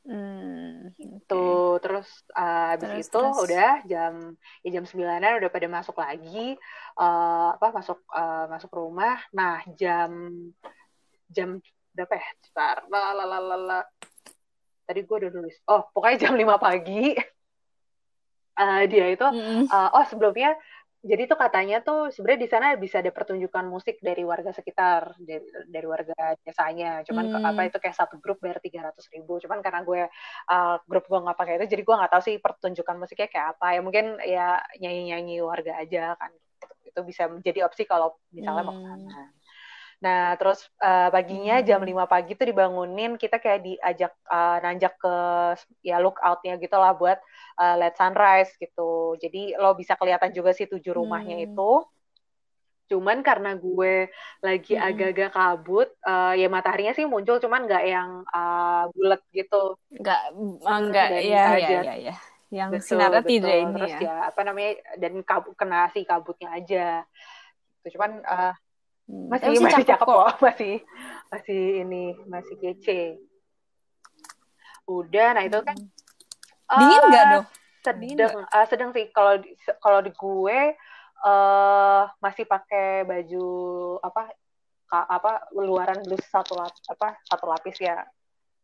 Hmm, 0.05 0.93
itu 1.01 1.33
okay. 1.33 1.81
terus 1.81 2.09
uh, 2.37 2.77
habis 2.77 3.09
terus, 3.09 3.09
itu 3.09 3.21
terus. 3.21 3.41
udah 3.41 3.73
jam 3.89 4.13
ya 4.61 4.69
jam 4.77 4.85
sembilanan 4.85 5.41
udah 5.41 5.49
pada 5.49 5.65
masuk 5.65 5.97
lagi 5.97 6.61
uh, 7.01 7.57
apa 7.57 7.69
masuk 7.73 8.01
uh, 8.13 8.49
masuk 8.49 8.73
rumah. 8.73 9.21
Nah 9.37 9.61
jam 9.77 10.29
jam 11.29 11.61
berapa 11.93 12.17
ya? 12.17 12.29
Lalalala 12.89 13.85
tadi 14.85 15.01
gue 15.05 15.17
udah 15.17 15.31
nulis. 15.33 15.57
Oh 15.69 15.83
pokoknya 15.91 16.29
jam 16.29 16.35
5 16.37 16.45
pagi. 16.61 17.17
Uh, 18.55 18.87
dia 18.87 19.11
itu 19.11 19.27
mm. 19.27 19.67
uh, 19.67 19.91
oh 19.99 20.07
sebelumnya 20.07 20.55
jadi 21.05 21.29
tuh 21.29 21.37
katanya 21.37 21.85
tuh 21.85 22.09
sebenarnya 22.09 22.41
di 22.41 22.49
sana 22.49 22.67
bisa 22.81 23.05
ada 23.05 23.13
pertunjukan 23.13 23.69
musik 23.69 24.01
dari 24.01 24.25
warga 24.25 24.57
sekitar 24.57 25.13
dari, 25.21 25.45
dari 25.69 25.85
warga 25.85 26.17
desanya. 26.41 27.05
Cuman 27.05 27.29
hmm. 27.29 27.45
apa 27.45 27.69
itu 27.69 27.77
kayak 27.77 27.93
satu 27.93 28.17
grup 28.17 28.41
bayar 28.41 28.57
tiga 28.65 28.89
ratus 28.89 29.13
ribu. 29.13 29.37
Cuman 29.37 29.61
karena 29.61 29.85
gue 29.85 30.09
uh, 30.49 30.77
grup 30.89 31.05
gue 31.05 31.21
nggak 31.21 31.37
pakai 31.37 31.61
itu 31.61 31.77
jadi 31.77 31.83
gue 31.85 31.95
nggak 32.01 32.13
tahu 32.17 32.23
sih 32.25 32.37
pertunjukan 32.41 32.97
musiknya 32.97 33.29
kayak 33.29 33.47
apa. 33.53 33.67
Ya 33.77 33.81
mungkin 33.85 34.17
ya 34.25 34.49
nyanyi 34.81 35.13
nyanyi 35.13 35.37
warga 35.45 35.77
aja 35.77 36.17
kan. 36.17 36.33
Itu 36.89 37.05
bisa 37.05 37.29
menjadi 37.29 37.69
opsi 37.69 37.85
kalau 37.85 38.17
misalnya 38.33 38.65
hmm. 38.65 38.69
mau 38.73 38.77
ke 38.81 38.85
sana 38.89 39.25
Nah, 40.05 40.37
terus 40.37 40.69
uh, 40.85 41.09
paginya 41.09 41.65
jam 41.65 41.81
5 41.81 41.89
hmm. 41.89 42.05
pagi 42.05 42.37
tuh 42.37 42.45
dibangunin, 42.53 43.17
kita 43.17 43.41
kayak 43.41 43.65
diajak 43.65 44.13
uh, 44.29 44.61
nanjak 44.61 45.01
ke 45.01 45.17
ya 45.81 45.97
lookoutnya 45.97 46.61
gitu 46.61 46.77
lah 46.77 46.93
buat 46.93 47.17
uh, 47.57 47.75
light 47.81 47.97
sunrise 47.97 48.53
gitu. 48.61 49.17
Jadi 49.17 49.57
lo 49.57 49.73
bisa 49.73 49.97
kelihatan 49.97 50.37
juga 50.37 50.53
sih 50.53 50.69
tujuh 50.69 50.93
rumahnya 50.93 51.41
hmm. 51.41 51.47
itu. 51.49 51.73
Cuman 52.93 53.25
karena 53.25 53.57
gue 53.57 54.13
lagi 54.45 54.77
hmm. 54.77 54.85
agak-agak 54.93 55.31
kabut, 55.33 55.89
uh, 56.05 56.37
ya 56.37 56.53
mataharinya 56.53 56.93
sih 56.93 57.09
muncul, 57.09 57.41
cuman 57.41 57.65
nggak 57.65 57.85
yang 57.89 58.29
uh, 58.29 58.85
bulat 58.93 59.25
gitu. 59.33 59.81
Nggak, 59.89 60.21
enggak, 60.69 61.09
iya, 61.25 61.45
iya, 61.57 61.81
iya, 61.81 61.95
iya. 61.97 62.15
Yang 62.53 62.71
betul, 62.77 62.87
sinarnya 62.93 63.23
betul. 63.25 63.33
tidak 63.33 63.55
ini 63.57 63.73
Terus 63.73 63.95
ya. 63.97 64.01
ya, 64.05 64.17
apa 64.29 64.41
namanya, 64.45 64.73
dan 65.01 65.15
kabut, 65.25 65.57
kena 65.57 65.89
si 65.97 66.05
kabutnya 66.05 66.53
aja. 66.53 66.87
Gitu. 67.81 67.97
Cuman 67.97 68.21
uh, 68.21 68.53
Hmm. 68.53 68.64
Masih 69.05 69.61
masih, 69.61 69.63
masih 69.63 69.85
cakep 69.85 70.09
kok. 70.09 70.29
masih 70.47 70.75
masih 71.29 71.63
ini 71.85 72.05
masih 72.25 72.57
kece. 72.57 73.03
Udah, 74.85 75.33
nah 75.33 75.43
itu 75.45 75.59
kan 75.65 75.77
hmm. 75.77 76.79
dingin 76.79 77.01
uh, 77.01 77.09
nggak 77.09 77.25
dong? 77.33 77.47
Sedang 77.85 78.33
uh, 78.49 78.67
sedang 78.69 78.91
sih 78.97 79.09
kalau 79.13 79.41
kalau 79.81 80.01
di 80.01 80.13
gue 80.13 80.59
uh, 81.25 82.03
masih 82.21 82.45
pakai 82.49 83.05
baju 83.05 83.47
apa 84.01 84.33
ka, 84.89 84.99
apa 85.09 85.33
luaran 85.57 86.01
blus 86.05 86.25
satu 86.29 86.57
lapis 86.57 86.85
apa 86.89 87.17
satu 87.25 87.45
lapis 87.49 87.77
ya 87.81 88.05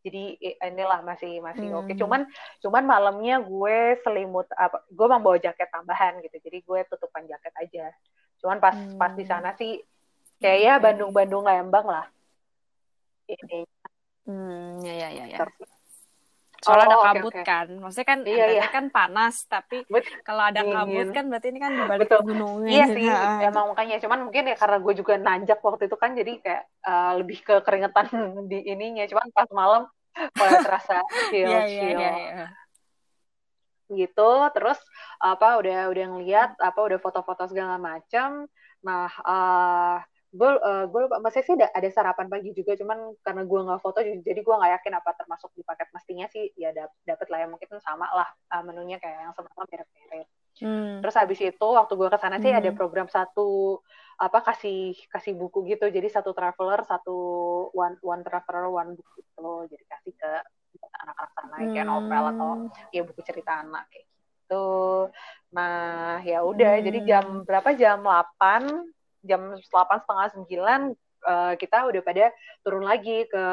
jadi 0.01 0.37
inilah 0.65 1.05
masih 1.05 1.41
masih 1.41 1.69
hmm. 1.69 1.77
oke 1.77 1.85
okay. 1.89 1.95
cuman 1.97 2.21
cuman 2.61 2.83
malamnya 2.85 3.41
gue 3.41 4.01
selimut 4.01 4.49
apa 4.57 4.81
gue 4.89 5.05
mau 5.05 5.21
bawa 5.21 5.37
jaket 5.37 5.69
tambahan 5.69 6.17
gitu 6.25 6.37
jadi 6.41 6.57
gue 6.61 6.79
tutupan 6.89 7.25
jaket 7.29 7.53
aja 7.61 7.85
cuman 8.41 8.57
pas 8.57 8.73
hmm. 8.73 8.97
pas 8.97 9.13
di 9.13 9.25
sana 9.25 9.53
sih 9.57 9.77
kayak 10.41 10.59
ya 10.59 10.73
Bandung-Bandung 10.81 11.45
Lembang 11.45 11.85
lah 11.85 12.05
ini 13.29 13.63
hmm 14.27 14.83
ya 14.83 14.93
ya 14.97 15.09
ya, 15.13 15.25
ya. 15.37 15.39
soalnya 16.61 16.93
oh, 16.93 17.01
ada 17.01 17.17
kabut 17.17 17.33
okay, 17.33 17.41
okay. 17.41 17.49
kan 17.49 17.67
maksudnya 17.81 18.07
kan 18.07 18.19
iya, 18.21 18.45
iya. 18.53 18.65
kan 18.69 18.85
panas 18.93 19.49
tapi 19.49 19.81
kalau 20.21 20.43
ada 20.45 20.61
dingin. 20.61 20.77
kabut 20.77 21.07
kan 21.09 21.25
berarti 21.25 21.47
ini 21.49 21.59
kan 21.61 21.71
di 21.73 21.83
balik 21.89 22.09
gunungnya 22.21 22.69
iya 22.69 22.85
sih 22.85 23.05
ya. 23.09 23.17
emang 23.49 23.73
makanya 23.73 23.97
cuman 23.97 24.19
mungkin 24.29 24.45
ya 24.45 24.55
karena 24.57 24.77
gue 24.77 24.93
juga 24.93 25.13
nanjak 25.17 25.57
waktu 25.57 25.89
itu 25.89 25.97
kan 25.97 26.13
jadi 26.13 26.33
kayak 26.37 26.63
uh, 26.85 27.13
lebih 27.17 27.41
ke 27.41 27.55
keringetan 27.65 28.05
di 28.51 28.61
ininya 28.69 29.09
cuman 29.09 29.25
pas 29.33 29.49
malam 29.49 29.89
mulai 30.37 30.59
terasa 30.61 31.01
chill 31.33 31.49
yeah, 31.49 31.65
chill 31.65 31.97
yeah, 31.97 31.97
yeah, 31.97 32.15
yeah. 32.45 32.49
gitu 33.89 34.31
terus 34.53 34.77
apa 35.17 35.57
udah 35.57 35.89
udah 35.89 36.05
ngeliat 36.13 36.49
apa 36.61 36.79
udah 36.79 36.99
foto-foto 37.01 37.49
segala 37.49 37.81
macam 37.81 38.45
nah 38.85 39.09
uh, 39.25 39.97
gue 40.31 40.47
uh, 40.47 40.87
gue 40.87 40.99
lupa 41.03 41.19
masih 41.19 41.43
sih 41.43 41.59
ada, 41.59 41.67
ada 41.75 41.89
sarapan 41.91 42.31
pagi 42.31 42.55
juga 42.55 42.71
cuman 42.79 43.19
karena 43.19 43.43
gue 43.43 43.59
nggak 43.67 43.81
foto 43.83 43.99
jadi 43.99 44.39
gue 44.39 44.55
nggak 44.55 44.71
yakin 44.79 44.93
apa 44.95 45.09
termasuk 45.19 45.51
di 45.59 45.63
paket 45.67 45.91
mestinya 45.91 46.25
sih 46.31 46.47
ya 46.55 46.71
dap 46.71 46.95
dapet 47.03 47.27
lah 47.27 47.43
ya 47.43 47.47
mungkin 47.51 47.67
sama 47.83 48.07
lah 48.15 48.31
uh, 48.55 48.63
menunya 48.63 48.95
kayak 48.95 49.27
yang 49.27 49.35
semalam 49.35 49.67
mirip-mirip 49.67 50.27
hmm. 50.63 51.03
terus 51.03 51.15
habis 51.19 51.39
itu 51.43 51.67
waktu 51.67 51.93
gue 51.99 52.07
ke 52.07 52.15
sana 52.15 52.39
hmm. 52.39 52.43
sih 52.47 52.51
ada 52.55 52.71
hmm. 52.71 52.79
program 52.79 53.11
satu 53.11 53.83
apa 54.15 54.39
kasih 54.39 54.95
kasih 55.11 55.35
buku 55.35 55.67
gitu 55.67 55.91
jadi 55.91 56.07
satu 56.07 56.31
traveler 56.31 56.79
satu 56.87 57.17
one 57.75 57.99
one 57.99 58.23
traveler 58.23 58.71
one 58.71 58.95
book 58.95 59.09
gitu 59.19 59.67
jadi 59.67 59.83
kasih 59.83 60.13
ke 60.15 60.31
anak-anak 60.79 61.31
sana 61.35 61.55
hmm. 61.59 61.71
kayak 61.75 61.87
novel 61.91 62.23
atau 62.31 62.51
ya 62.95 63.01
buku 63.03 63.19
cerita 63.27 63.67
anak 63.67 63.83
kayak 63.91 64.07
gitu 64.07 64.69
nah 65.51 66.23
ya 66.23 66.39
udah 66.39 66.79
hmm. 66.79 66.85
jadi 66.87 66.99
jam 67.03 67.25
berapa 67.43 67.75
jam 67.75 67.99
8 67.99 69.00
jam 69.21 69.55
delapan 69.57 69.97
setengah 70.01 70.27
sembilan 70.33 70.81
uh, 71.25 71.53
kita 71.57 71.77
udah 71.89 72.01
pada 72.01 72.25
turun 72.65 72.83
lagi 72.85 73.25
ke 73.29 73.45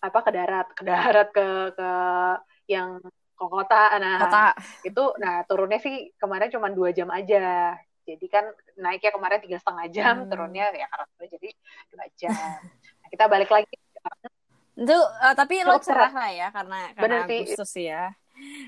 apa 0.00 0.18
ke 0.24 0.30
darat 0.32 0.66
ke 0.72 0.82
darat 0.82 1.28
ke 1.30 1.46
ke 1.76 1.90
yang 2.70 3.00
ke 3.36 3.44
kota 3.44 3.96
nah 4.00 4.18
kota. 4.26 4.46
itu 4.84 5.04
nah 5.20 5.44
turunnya 5.44 5.78
sih 5.80 6.12
kemarin 6.16 6.52
cuma 6.52 6.68
dua 6.72 6.92
jam 6.92 7.08
aja 7.12 7.76
jadi 8.04 8.26
kan 8.26 8.44
naiknya 8.80 9.12
kemarin 9.14 9.40
tiga 9.44 9.56
setengah 9.60 9.86
jam 9.92 10.14
hmm. 10.24 10.28
turunnya 10.28 10.66
ya 10.72 10.86
karena 10.88 11.06
jadi 11.28 11.48
dua 11.92 12.06
jam 12.16 12.32
nah, 12.34 13.08
kita 13.12 13.24
balik 13.28 13.50
lagi 13.52 13.74
itu 14.80 14.96
uh, 14.96 15.34
tapi 15.36 15.60
lo 15.60 15.76
cerah 15.76 16.08
lah 16.08 16.30
ya 16.32 16.48
karena 16.48 16.88
karena 16.96 17.28
Bener 17.28 17.44
Agustus 17.44 17.68
sih. 17.68 17.92
ya 17.92 18.16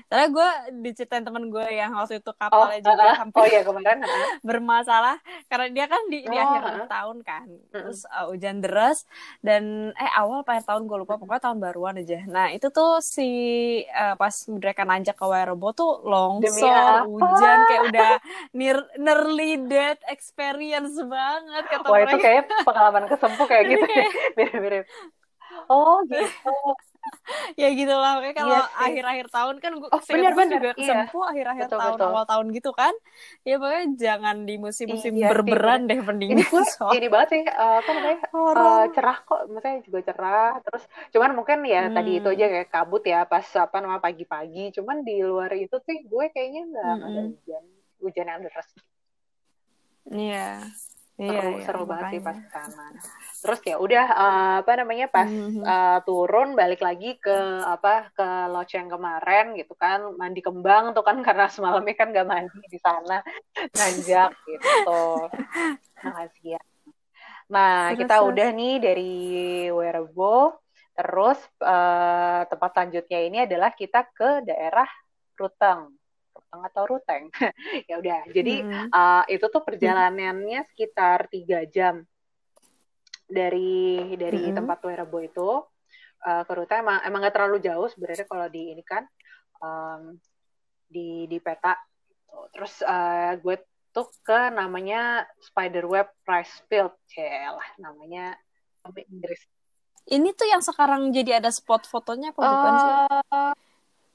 Soalnya 0.07 0.29
gue 0.29 0.49
diceritain 0.85 1.25
temen 1.25 1.49
gue 1.49 1.65
yang 1.73 1.91
waktu 1.95 2.21
itu 2.21 2.31
kapalnya 2.35 2.79
oh, 2.79 2.85
juga 2.93 3.03
uh, 3.03 3.15
hampir 3.17 3.39
oh, 3.41 3.45
iya, 3.49 3.61
kemarin, 3.65 3.99
uh. 4.03 4.27
bermasalah 4.47 5.17
karena 5.49 5.67
dia 5.71 5.85
kan 5.89 6.01
di, 6.07 6.19
di 6.25 6.37
oh, 6.37 6.43
akhir 6.43 6.61
uh. 6.63 6.87
tahun 6.89 7.17
kan, 7.25 7.47
terus 7.73 8.05
uh, 8.09 8.29
hujan 8.29 8.61
deras 8.61 9.05
dan 9.41 9.93
eh 9.97 10.11
awal 10.17 10.45
akhir 10.45 10.65
tahun 10.67 10.85
gue 10.85 10.97
lupa 11.03 11.17
pokoknya 11.17 11.41
tahun 11.49 11.57
baruan 11.59 11.97
aja. 11.99 12.19
Nah 12.29 12.53
itu 12.53 12.69
tuh 12.69 13.01
si 13.01 13.29
uh, 13.89 14.15
pas 14.19 14.33
mereka 14.47 14.85
nanjak 14.85 15.17
ke 15.17 15.25
Werebo 15.25 15.73
tuh 15.73 16.03
longsor, 16.05 17.09
hujan 17.09 17.57
kayak 17.69 17.83
udah 17.89 18.11
near, 18.53 18.77
nearly 18.99 19.57
dead 19.65 19.97
experience 20.09 20.95
banget 21.01 21.63
kata 21.69 21.87
Wah 21.89 21.97
mereka. 21.99 22.11
itu 22.11 22.17
kayak 22.21 22.43
pengalaman 22.63 23.03
kesempuh 23.09 23.45
kayak 23.49 23.63
gitu, 23.71 23.85
mirip-mirip. 24.37 24.85
Oh 25.69 26.01
gitu. 26.09 26.53
ya 27.61 27.67
gitu 27.71 27.93
lah 27.93 28.19
kayak 28.23 28.35
kalau 28.35 28.55
iya 28.55 28.63
akhir-akhir 28.79 29.27
tahun 29.29 29.55
kan 29.59 29.71
gue 29.77 29.89
oh, 29.91 30.01
bener, 30.03 30.33
bener. 30.33 30.59
juga 30.59 30.71
kesempuh 30.75 31.21
iya. 31.23 31.31
akhir-akhir 31.31 31.65
tahun 31.71 31.93
betul. 31.95 32.07
awal 32.09 32.23
tahun 32.25 32.45
gitu 32.55 32.71
kan 32.71 32.93
ya 33.43 33.55
pokoknya 33.59 33.85
jangan 33.99 34.35
di 34.47 34.55
musim-musim 34.59 35.13
iya, 35.15 35.29
berberan 35.31 35.81
deh 35.87 35.99
mending 35.99 36.29
ini 36.39 36.43
gue 36.51 36.63
ini 36.95 37.07
banget 37.11 37.29
sih 37.29 37.41
uh, 37.47 37.77
apa 37.83 37.89
namanya 37.91 38.17
uh, 38.31 38.83
cerah 38.91 39.17
kok 39.23 39.41
maksudnya 39.51 39.77
juga 39.83 39.99
cerah 40.07 40.51
terus 40.63 40.83
cuman 41.11 41.31
mungkin 41.35 41.59
ya 41.67 41.83
hmm. 41.89 41.95
tadi 41.95 42.11
itu 42.19 42.29
aja 42.33 42.45
kayak 42.49 42.69
kabut 42.71 43.03
ya 43.03 43.19
pas 43.27 43.45
apa 43.59 43.77
nama 43.83 43.97
pagi-pagi 43.99 44.73
cuman 44.79 45.03
di 45.03 45.15
luar 45.21 45.51
itu 45.55 45.77
sih 45.83 46.03
gue 46.07 46.25
kayaknya 46.31 46.61
nggak 46.71 46.93
hmm. 46.93 47.07
ada 47.07 47.21
hujan 47.29 47.63
hujan 48.03 48.27
yang 48.27 48.41
deras 48.43 48.69
iya 50.11 50.49
seru 51.13 51.29
iya, 51.29 51.41
iya, 51.45 51.61
seru 51.61 51.83
banget 51.85 52.17
sih 52.17 52.21
pas 52.25 52.37
sana 52.49 52.85
terus 53.43 53.59
ya 53.61 53.75
udah 53.77 54.05
uh, 54.09 54.53
apa 54.65 54.71
namanya 54.81 55.07
pas 55.13 55.29
mm-hmm. 55.29 55.61
uh, 55.61 55.99
turun 56.07 56.57
balik 56.57 56.81
lagi 56.81 57.21
ke 57.21 57.37
apa 57.61 58.09
ke 58.17 58.27
lodge 58.49 58.73
yang 58.73 58.89
kemarin 58.89 59.53
gitu 59.53 59.77
kan 59.77 60.01
mandi 60.17 60.41
kembang 60.41 60.97
tuh 60.97 61.05
kan 61.05 61.21
karena 61.27 61.45
semalamnya 61.53 61.93
kan 61.93 62.09
gak 62.09 62.25
mandi 62.25 62.59
di 62.65 62.79
sana 62.81 63.21
nanjak 63.77 64.31
gitu. 64.47 65.03
Makasih 66.03 66.57
ya. 66.57 66.61
Nah 67.53 67.93
terus, 67.93 67.99
kita 68.01 68.15
terus. 68.17 68.27
udah 68.33 68.47
nih 68.49 68.75
dari 68.81 69.13
Werebo 69.69 70.57
terus 70.93 71.39
uh, 71.61 72.45
tempat 72.49 72.69
selanjutnya 72.73 73.19
ini 73.21 73.37
adalah 73.45 73.69
kita 73.73 74.01
ke 74.13 74.45
daerah 74.45 74.89
Ruteng 75.37 75.93
Ruteng 76.33 76.61
atau 76.65 76.83
Ruteng. 76.89 77.23
ya 77.89 77.95
udah. 78.01 78.21
Jadi 78.33 78.55
hmm. 78.65 78.89
uh, 78.89 79.23
itu 79.29 79.45
tuh 79.47 79.61
perjalanannya 79.61 80.65
sekitar 80.73 81.29
tiga 81.29 81.63
jam 81.69 82.01
dari 83.29 84.13
dari 84.17 84.49
hmm. 84.49 84.55
tempat 84.57 84.77
Werebo 84.83 85.17
itu 85.21 85.49
uh, 86.25 86.43
ke 86.43 86.51
Ruteng. 86.53 86.81
Emang 86.83 86.99
emang 87.05 87.19
gak 87.23 87.35
terlalu 87.37 87.57
jauh 87.61 87.87
sebenarnya 87.87 88.25
kalau 88.25 88.47
di 88.49 88.73
ini 88.73 88.83
kan 88.83 89.05
um, 89.61 90.17
di 90.89 91.29
di 91.29 91.37
peta. 91.37 91.77
Terus 92.49 92.81
uh, 92.81 93.37
gue 93.37 93.61
tuh 93.93 94.09
ke 94.25 94.49
namanya 94.49 95.21
Spiderweb 95.37 96.09
Rice 96.25 96.65
Field, 96.65 96.97
lah 97.21 97.69
namanya 97.77 98.33
Inggris. 98.89 99.45
Ini 100.03 100.35
tuh 100.35 100.49
yang 100.49 100.59
sekarang 100.59 101.15
jadi 101.15 101.39
ada 101.39 101.47
spot 101.47 101.87
fotonya 101.87 102.35
apa 102.35 102.41
bukan 102.43 102.73
sih? 102.75 102.93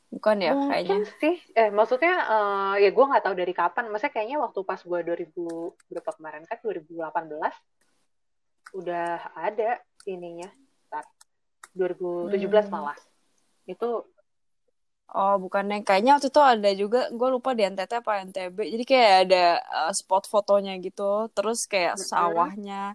Bukan 0.08 0.40
ya 0.40 0.56
Mungkin 0.56 0.72
kayaknya. 0.72 0.98
sih. 1.20 1.36
Eh 1.52 1.68
maksudnya 1.68 2.14
uh, 2.26 2.74
ya 2.80 2.88
gue 2.88 3.04
nggak 3.04 3.24
tahu 3.24 3.34
dari 3.36 3.52
kapan. 3.52 3.92
Maksudnya 3.92 4.14
kayaknya 4.14 4.38
waktu 4.40 4.60
pas 4.64 4.80
gue 4.80 5.00
2000 5.04 5.36
berapa 5.92 6.10
kemarin 6.16 6.42
kan 6.48 6.58
2018 6.64 8.76
udah 8.76 9.08
ada 9.36 9.70
ininya. 10.08 10.48
Bentar. 10.88 11.04
2017 11.76 12.40
hmm. 12.40 12.72
malah. 12.72 12.98
Itu 13.68 14.08
Oh, 15.08 15.40
bukannya 15.40 15.88
kayaknya 15.88 16.20
waktu 16.20 16.28
itu 16.28 16.42
ada 16.44 16.70
juga 16.76 17.08
gue 17.08 17.28
lupa 17.32 17.56
di 17.56 17.64
NTT 17.64 18.04
apa 18.04 18.28
NTB. 18.28 18.76
Jadi 18.76 18.84
kayak 18.84 19.12
ada 19.24 19.44
uh, 19.64 19.92
spot 19.96 20.28
fotonya 20.28 20.76
gitu, 20.84 21.32
terus 21.32 21.64
kayak 21.64 21.96
sawahnya 21.96 22.92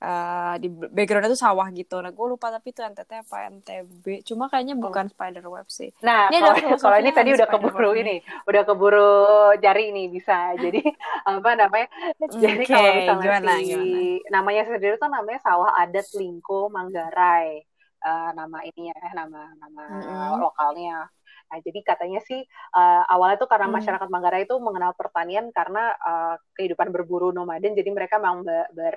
uh, 0.00 0.54
di 0.56 0.68
backgroundnya 0.68 1.30
tuh 1.30 1.40
sawah 1.40 1.68
gitu. 1.70 2.00
Nah, 2.00 2.10
gue 2.10 2.26
lupa 2.26 2.48
tapi 2.48 2.72
itu 2.72 2.80
NTT 2.80 3.10
apa 3.24 3.36
NTB. 3.52 4.04
Cuma 4.24 4.48
kayaknya 4.48 4.74
oh. 4.76 4.82
bukan 4.82 5.12
spider 5.12 5.44
web 5.46 5.68
sih. 5.68 5.92
Nah, 6.00 6.32
ini 6.32 6.40
kalau, 6.40 6.56
kalau 6.82 6.96
ini 6.98 7.10
tadi 7.12 7.30
udah 7.36 7.48
keburu 7.48 7.90
ini, 7.94 8.16
udah 8.48 8.62
keburu 8.64 9.12
cari 9.60 9.82
ini 9.92 10.08
bisa. 10.08 10.52
Jadi 10.64 10.82
apa 11.28 11.50
namanya? 11.54 11.88
Jadi 12.18 12.64
okay, 12.64 12.72
kalau 12.72 12.90
misalnya 12.96 13.22
gimana, 13.22 13.52
si 13.60 13.64
gimana? 13.68 14.32
namanya 14.32 14.62
sendiri 14.66 14.94
tuh 14.96 15.10
namanya 15.12 15.40
sawah 15.44 15.70
adat 15.78 16.06
Lingko 16.16 16.72
Manggarai. 16.72 17.64
Uh, 18.00 18.32
nama 18.32 18.64
ininya, 18.64 18.96
eh, 18.96 19.12
nama 19.12 19.52
nama 19.60 19.82
mm 19.92 20.00
-hmm. 20.08 20.40
lokalnya. 20.40 21.04
Nah, 21.50 21.58
jadi 21.58 21.82
katanya 21.82 22.22
sih 22.22 22.40
uh, 22.78 23.02
awalnya 23.10 23.42
tuh 23.42 23.50
karena 23.50 23.66
hmm. 23.66 23.76
masyarakat 23.82 24.08
Manggarai 24.08 24.46
itu 24.46 24.54
mengenal 24.62 24.94
pertanian 24.94 25.50
karena 25.50 25.90
uh, 25.98 26.38
kehidupan 26.54 26.94
berburu 26.94 27.34
nomaden, 27.34 27.74
jadi 27.74 27.90
mereka 27.90 28.22
memang 28.22 28.46
ber, 28.46 28.70
ber 28.70 28.96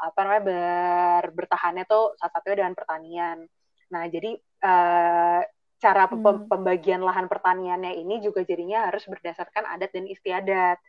apa 0.00 0.18
namanya 0.24 0.42
ber, 0.42 1.24
bertahannya 1.36 1.84
tuh 1.84 2.16
salah 2.16 2.32
satunya 2.32 2.64
dengan 2.64 2.74
pertanian. 2.74 3.38
Nah, 3.92 4.04
jadi 4.08 4.30
uh, 4.64 5.40
cara 5.82 6.04
hmm. 6.08 6.48
pembagian 6.48 7.04
lahan 7.04 7.28
pertaniannya 7.28 8.00
ini 8.00 8.24
juga 8.24 8.40
jadinya 8.40 8.88
harus 8.88 9.04
berdasarkan 9.04 9.68
adat 9.68 9.92
dan 9.92 10.08
istiadat. 10.08 10.80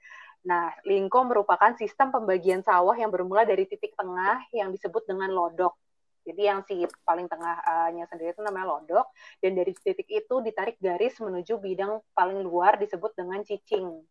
Nah, 0.47 0.71
lingko 0.87 1.27
merupakan 1.27 1.71
sistem 1.75 2.15
pembagian 2.15 2.63
sawah 2.63 2.95
yang 2.95 3.11
bermula 3.11 3.43
dari 3.43 3.67
titik 3.67 3.95
tengah 3.95 4.43
yang 4.55 4.71
disebut 4.71 5.03
dengan 5.03 5.31
lodok. 5.35 5.75
Jadi 6.23 6.41
yang 6.41 6.63
si 6.63 6.87
paling 7.03 7.27
tengahnya 7.27 8.07
sendiri 8.07 8.31
itu 8.31 8.41
namanya 8.41 8.79
lodok, 8.79 9.11
dan 9.43 9.59
dari 9.59 9.75
titik 9.75 10.07
itu 10.07 10.35
ditarik 10.39 10.79
garis 10.79 11.19
menuju 11.19 11.59
bidang 11.59 11.99
paling 12.15 12.39
luar 12.41 12.79
disebut 12.79 13.11
dengan 13.15 13.43
cicing. 13.43 14.03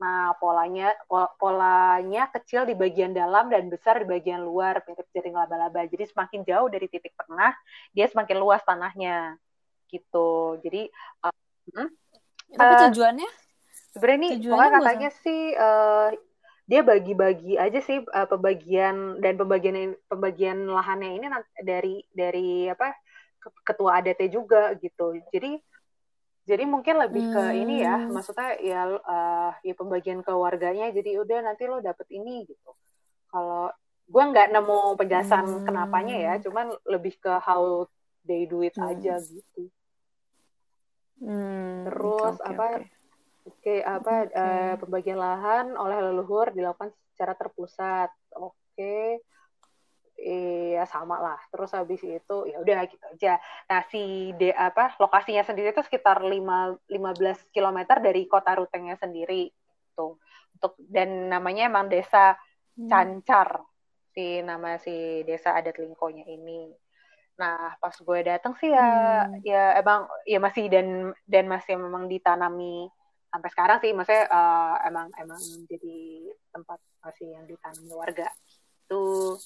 Nah, 0.00 0.32
polanya 0.40 0.96
polanya 1.36 2.32
kecil 2.32 2.64
di 2.64 2.72
bagian 2.72 3.12
dalam 3.12 3.52
dan 3.52 3.68
besar 3.68 4.00
di 4.00 4.08
bagian 4.08 4.40
luar, 4.40 4.80
mirip 4.88 5.04
jaring 5.12 5.36
laba-laba. 5.36 5.84
Jadi 5.84 6.08
semakin 6.08 6.40
jauh 6.48 6.72
dari 6.72 6.88
titik 6.88 7.12
tengah, 7.20 7.52
dia 7.92 8.08
semakin 8.08 8.36
luas 8.40 8.64
tanahnya. 8.64 9.36
Gitu. 9.92 10.56
Jadi 10.64 10.88
uh, 11.20 11.36
hmm, 11.76 11.88
Tapi 12.56 12.72
uh, 12.72 12.80
tujuannya? 12.88 13.30
Sebenarnya 13.92 14.20
nih, 14.22 14.30
pokoknya 14.48 14.72
katanya 14.80 15.10
sih 15.20 15.40
uh, 15.52 16.08
dia 16.70 16.86
bagi-bagi 16.86 17.58
aja 17.58 17.82
sih 17.82 17.98
uh, 17.98 18.28
pembagian 18.30 19.18
dan 19.18 19.34
pembagian 19.34 19.98
pembagian 20.06 20.70
lahannya 20.70 21.18
ini 21.18 21.26
dari 21.66 21.98
dari 22.14 22.70
apa 22.70 22.94
ketua 23.66 23.98
adatnya 23.98 24.30
juga 24.30 24.78
gitu. 24.78 25.18
Jadi 25.34 25.58
jadi 26.46 26.64
mungkin 26.66 26.98
lebih 26.98 27.24
ke 27.30 27.42
hmm. 27.42 27.60
ini 27.62 27.74
ya 27.84 27.96
maksudnya 28.10 28.58
ya 28.58 28.82
uh, 28.86 29.52
ya 29.62 29.74
pembagian 29.76 30.24
keluarganya 30.24 30.90
jadi 30.90 31.22
udah 31.22 31.46
nanti 31.46 31.68
lo 31.70 31.78
dapet 31.78 32.06
ini 32.10 32.42
gitu 32.48 32.70
kalau 33.30 33.70
gue 34.10 34.24
nggak 34.34 34.50
nemu 34.50 34.98
penjelasan 34.98 35.46
hmm. 35.46 35.64
kenapanya 35.68 36.16
ya 36.18 36.34
cuman 36.42 36.74
lebih 36.90 37.14
ke 37.22 37.32
how 37.38 37.86
they 38.26 38.50
do 38.50 38.66
it 38.66 38.74
hmm. 38.74 38.90
aja 38.90 39.22
gitu 39.22 39.70
hmm. 41.22 41.86
terus 41.86 42.34
okay, 42.42 42.50
apa 42.50 42.66
oke 43.50 43.58
okay. 43.58 43.82
apa 43.82 44.30
okay. 44.30 44.38
uh, 44.38 44.46
eh, 44.46 44.74
pembagian 44.78 45.18
lahan 45.18 45.74
oleh 45.74 45.98
leluhur 45.98 46.54
dilakukan 46.54 46.94
secara 47.12 47.34
terpusat 47.34 48.14
oke 48.38 48.54
okay 48.78 49.18
iya 50.20 50.84
sama 50.84 51.16
lah 51.16 51.40
terus 51.48 51.72
habis 51.72 52.04
itu 52.04 52.36
ya 52.44 52.60
udah 52.60 52.84
gitu 52.84 53.04
aja 53.16 53.40
nah 53.66 53.80
si 53.88 54.36
de 54.36 54.52
apa 54.52 54.94
lokasinya 55.00 55.40
sendiri 55.42 55.72
itu 55.72 55.80
sekitar 55.80 56.20
5 56.20 56.36
15 56.92 57.56
km 57.56 57.78
dari 57.98 58.28
kota 58.28 58.52
Rutengnya 58.52 59.00
sendiri 59.00 59.48
tuh 59.96 60.20
untuk 60.52 60.76
dan 60.92 61.32
namanya 61.32 61.72
emang 61.72 61.88
desa 61.88 62.36
hmm. 62.76 62.88
Cancar 62.92 63.64
si 64.12 64.44
nama 64.44 64.76
si 64.76 65.24
desa 65.24 65.56
adat 65.56 65.80
Lingkonya 65.80 66.28
ini 66.28 66.68
nah 67.40 67.72
pas 67.80 67.96
gue 67.96 68.20
datang 68.20 68.52
sih 68.60 68.68
ya 68.68 69.24
hmm. 69.24 69.40
ya 69.40 69.80
emang 69.80 70.04
ya 70.28 70.36
masih 70.36 70.68
dan 70.68 71.16
dan 71.24 71.48
masih 71.48 71.80
memang 71.80 72.04
ditanami 72.12 72.92
sampai 73.30 73.48
sekarang 73.54 73.78
sih 73.78 73.94
maksudnya 73.94 74.26
uh, 74.26 74.76
emang 74.84 75.08
emang 75.16 75.40
jadi 75.70 76.30
tempat 76.50 76.78
masih 77.00 77.30
yang 77.30 77.46
ditanami 77.46 77.92
warga. 77.94 78.28
Tuh 78.90 79.38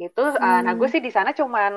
itu 0.00 0.24
hmm. 0.24 0.40
uh, 0.40 0.60
nah 0.64 0.74
gue 0.74 0.88
sih 0.88 1.04
di 1.04 1.12
sana 1.12 1.36
cuman 1.36 1.74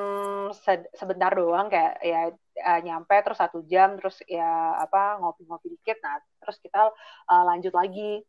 se 0.55 0.87
sebentar 0.95 1.35
doang 1.35 1.67
kayak 1.67 1.93
ya 1.99 2.21
uh, 2.63 2.79
nyampe 2.81 3.13
terus 3.21 3.37
satu 3.37 3.61
jam 3.67 3.99
terus 3.99 4.23
ya 4.25 4.79
apa 4.79 5.19
ngopi-ngopi 5.19 5.67
dikit 5.77 5.99
nah 5.99 6.17
terus 6.39 6.57
kita 6.63 6.89
uh, 7.29 7.43
lanjut 7.45 7.75
lagi 7.75 8.23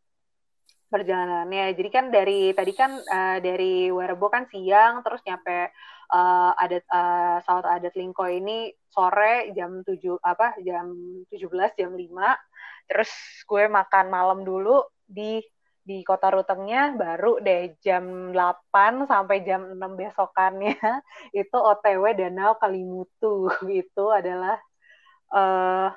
perjalanannya. 0.87 1.75
Jadi 1.75 1.89
kan 1.91 2.05
dari 2.15 2.55
tadi 2.55 2.73
kan 2.75 2.95
uh, 2.99 3.39
dari 3.43 3.91
Werebo 3.91 4.31
kan 4.31 4.47
siang 4.47 5.03
terus 5.03 5.23
nyampe 5.27 5.75
uh, 6.15 6.53
adat 6.55 6.85
uh, 6.91 7.39
salat 7.43 7.67
adat 7.67 7.95
Lingko 7.99 8.27
ini 8.31 8.71
sore 8.87 9.51
jam 9.53 9.83
7 9.83 9.99
apa 10.23 10.57
jam 10.63 10.95
17 11.29 11.79
jam 11.79 11.91
5 11.93 12.07
terus 12.87 13.11
gue 13.47 13.67
makan 13.67 14.07
malam 14.09 14.41
dulu 14.43 14.83
di 15.07 15.43
di 15.87 16.03
kota 16.03 16.35
Rutengnya 16.35 16.99
baru 16.99 17.39
deh 17.39 17.79
jam 17.79 18.35
8 18.35 19.07
sampai 19.07 19.47
jam 19.47 19.79
6 19.79 19.79
besokannya. 19.95 20.75
Itu 21.41 21.57
OTW 21.63 22.03
Danau 22.19 22.59
Kalimutu 22.59 23.47
itu 23.71 24.05
adalah 24.11 24.59
uh, 25.31 25.95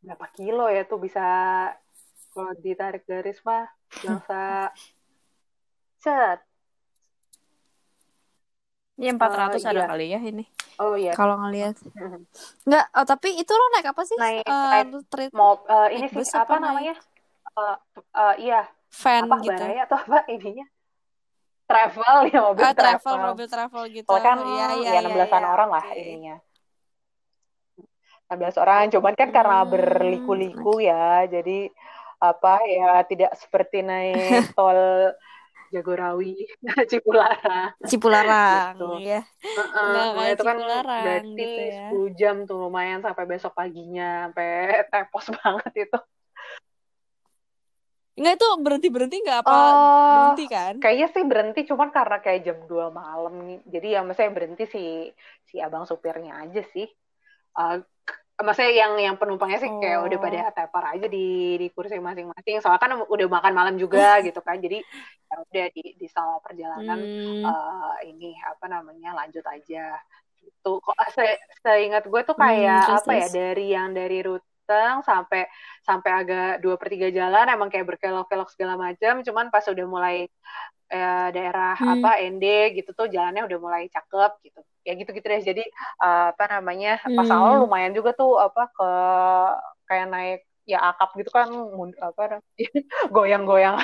berapa 0.00 0.26
kilo 0.32 0.64
ya 0.72 0.88
tuh 0.88 0.96
bisa 0.96 1.20
kalau 2.32 2.56
ditarik 2.56 3.04
garis 3.04 3.36
mah 3.44 3.68
bangsa 4.00 4.72
cet 6.00 6.40
Ya 9.00 9.16
400 9.16 9.24
uh, 9.24 9.72
ada 9.72 9.80
iya. 9.80 9.84
kali 9.88 10.06
ya 10.12 10.20
ini. 10.20 10.44
Oh 10.76 10.92
iya. 10.92 11.16
Kalau 11.16 11.40
ngelihat. 11.40 11.80
Enggak, 12.68 12.84
oh, 12.92 13.04
tapi 13.08 13.32
itu 13.40 13.48
lo 13.48 13.64
naik 13.72 13.88
apa 13.96 14.02
sih? 14.04 14.16
Naik, 14.20 14.44
uh, 14.44 14.68
naik 14.76 15.32
mau 15.32 15.56
uh, 15.64 15.88
ini 15.88 16.04
sih 16.12 16.36
apa, 16.36 16.44
apa 16.44 16.54
namanya? 16.60 16.94
Uh, 17.56 17.76
uh, 18.12 18.34
iya. 18.36 18.68
Fan 18.92 19.24
apa, 19.24 19.40
gitu. 19.40 19.56
Baraya 19.56 19.88
atau 19.88 19.96
apa 20.04 20.28
ininya? 20.28 20.66
Travel 21.64 22.16
ya 22.28 22.40
mobil 22.44 22.64
uh, 22.66 22.74
travel. 22.76 23.00
travel. 23.00 23.28
mobil 23.32 23.46
travel 23.48 23.82
gitu. 23.88 24.10
Oh, 24.12 24.20
kan 24.20 24.36
ya, 24.36 24.66
ya, 24.76 24.92
ya 25.00 25.08
16-an 25.08 25.42
ya, 25.44 25.48
orang 25.48 25.70
lah 25.72 25.84
okay. 25.88 26.04
ininya. 26.04 26.36
16 28.30 28.62
orang, 28.62 28.92
cuman 28.92 29.14
kan 29.16 29.28
karena 29.32 29.58
hmm, 29.64 29.70
berliku-liku 29.72 30.78
okay. 30.78 30.92
ya, 30.92 31.08
jadi 31.40 31.58
apa 32.20 32.60
ya 32.68 33.00
tidak 33.08 33.32
seperti 33.40 33.80
naik 33.80 34.52
tol 34.58 34.76
Jagorawi, 35.70 36.34
Cipularang. 36.90 37.78
Cipularang, 37.86 38.74
gitu. 38.74 38.88
ya. 39.06 39.22
Uh-uh. 39.38 40.14
Nah, 40.18 40.26
itu 40.26 40.42
kan 40.42 40.56
berarti 40.58 41.30
gitu 41.38 41.62
ya. 41.70 41.88
10 41.94 42.18
jam 42.18 42.36
tuh 42.44 42.66
lumayan 42.66 43.00
sampai 43.00 43.24
besok 43.30 43.54
paginya, 43.54 44.28
sampai 44.28 44.50
tepos 44.90 45.30
banget 45.30 45.88
itu. 45.88 45.98
Enggak 48.20 48.34
itu 48.36 48.48
berhenti-berhenti 48.60 49.16
enggak 49.24 49.40
apa 49.46 49.48
uh, 49.48 49.64
berhenti 50.12 50.44
kan? 50.50 50.74
Kayaknya 50.76 51.08
sih 51.08 51.24
berhenti 51.24 51.60
cuman 51.64 51.88
karena 51.88 52.18
kayak 52.20 52.40
jam 52.44 52.58
2 52.68 52.90
malam 52.92 53.34
nih. 53.46 53.58
Jadi 53.64 53.86
ya 53.96 54.00
maksudnya 54.04 54.32
berhenti 54.34 54.64
si 54.68 54.84
si 55.48 55.56
abang 55.62 55.88
supirnya 55.88 56.36
aja 56.44 56.60
sih. 56.74 56.84
Uh, 57.56 57.80
maksudnya 58.40 58.72
yang 58.72 58.92
yang 58.96 59.16
penumpangnya 59.20 59.58
sih 59.60 59.70
kayak 59.70 59.98
oh. 60.00 60.06
udah 60.08 60.18
pada 60.18 60.38
oh. 60.48 60.52
tepar 60.52 60.84
aja 60.96 61.06
di 61.06 61.56
di 61.60 61.66
kursi 61.72 62.00
masing-masing 62.00 62.60
soalnya 62.64 62.80
kan 62.80 62.92
udah 63.04 63.26
makan 63.28 63.52
malam 63.52 63.74
juga 63.76 64.18
gitu 64.26 64.40
kan 64.40 64.58
jadi 64.58 64.80
ya 65.30 65.34
udah 65.40 65.66
di 65.76 65.84
di 65.96 66.06
selama 66.08 66.40
perjalanan 66.42 66.98
hmm. 66.98 67.42
uh, 67.44 67.96
ini 68.04 68.34
apa 68.42 68.66
namanya 68.66 69.14
lanjut 69.14 69.44
aja 69.46 70.00
gitu 70.40 70.72
kok 70.80 70.96
saya 71.12 71.36
seingat 71.60 72.08
gue 72.08 72.20
tuh 72.24 72.36
kayak 72.36 72.88
hmm, 72.88 72.96
apa 73.00 73.12
ya 73.12 73.28
dari 73.28 73.66
yang 73.72 73.92
dari 73.92 74.24
Ruteng 74.24 75.04
sampai 75.04 75.44
sampai 75.84 76.10
agak 76.10 76.50
dua 76.64 76.80
per 76.80 76.88
tiga 76.88 77.08
jalan 77.12 77.46
emang 77.48 77.68
kayak 77.68 77.86
berkelok-kelok 77.88 78.48
segala 78.52 78.80
macam 78.80 79.20
cuman 79.20 79.52
pas 79.52 79.64
udah 79.68 79.86
mulai 79.86 80.28
eh, 80.90 81.28
daerah 81.30 81.74
hmm. 81.78 81.92
apa 81.98 82.10
ND 82.26 82.44
gitu 82.82 82.90
tuh 82.92 83.06
jalannya 83.06 83.46
udah 83.46 83.58
mulai 83.62 83.86
cakep 83.88 84.32
gitu 84.44 84.60
ya 84.80 84.92
gitu-gitu 84.96 85.26
deh 85.28 85.42
jadi 85.44 85.64
uh, 86.00 86.32
apa 86.32 86.44
namanya 86.56 86.96
pas 87.04 87.28
hmm. 87.28 87.36
awal 87.36 87.68
lumayan 87.68 87.92
juga 87.92 88.16
tuh 88.16 88.40
apa 88.40 88.64
ke 88.72 88.90
kayak 89.86 90.06
naik 90.08 90.40
ya 90.70 90.78
akap 90.94 91.10
gitu 91.18 91.30
kan 91.34 91.50
apa 91.98 92.38
goyang-goyang 93.14 93.82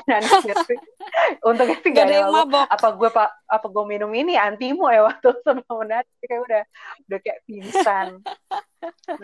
untuk 1.42 1.66
itu 1.66 1.86
gak 1.90 2.06
ada 2.06 2.30
mabok. 2.30 2.66
apa 2.70 2.88
gue 2.94 3.10
pak 3.10 3.30
apa 3.50 3.66
gue 3.66 3.84
minum 3.90 4.10
ini 4.14 4.38
antimu 4.38 4.86
ya 4.94 5.02
waktu 5.10 5.34
sebelum 5.44 5.82
nanti 5.88 6.22
kayak 6.22 6.42
udah 6.46 6.62
udah 7.10 7.18
kayak 7.18 7.38
pingsan 7.48 8.22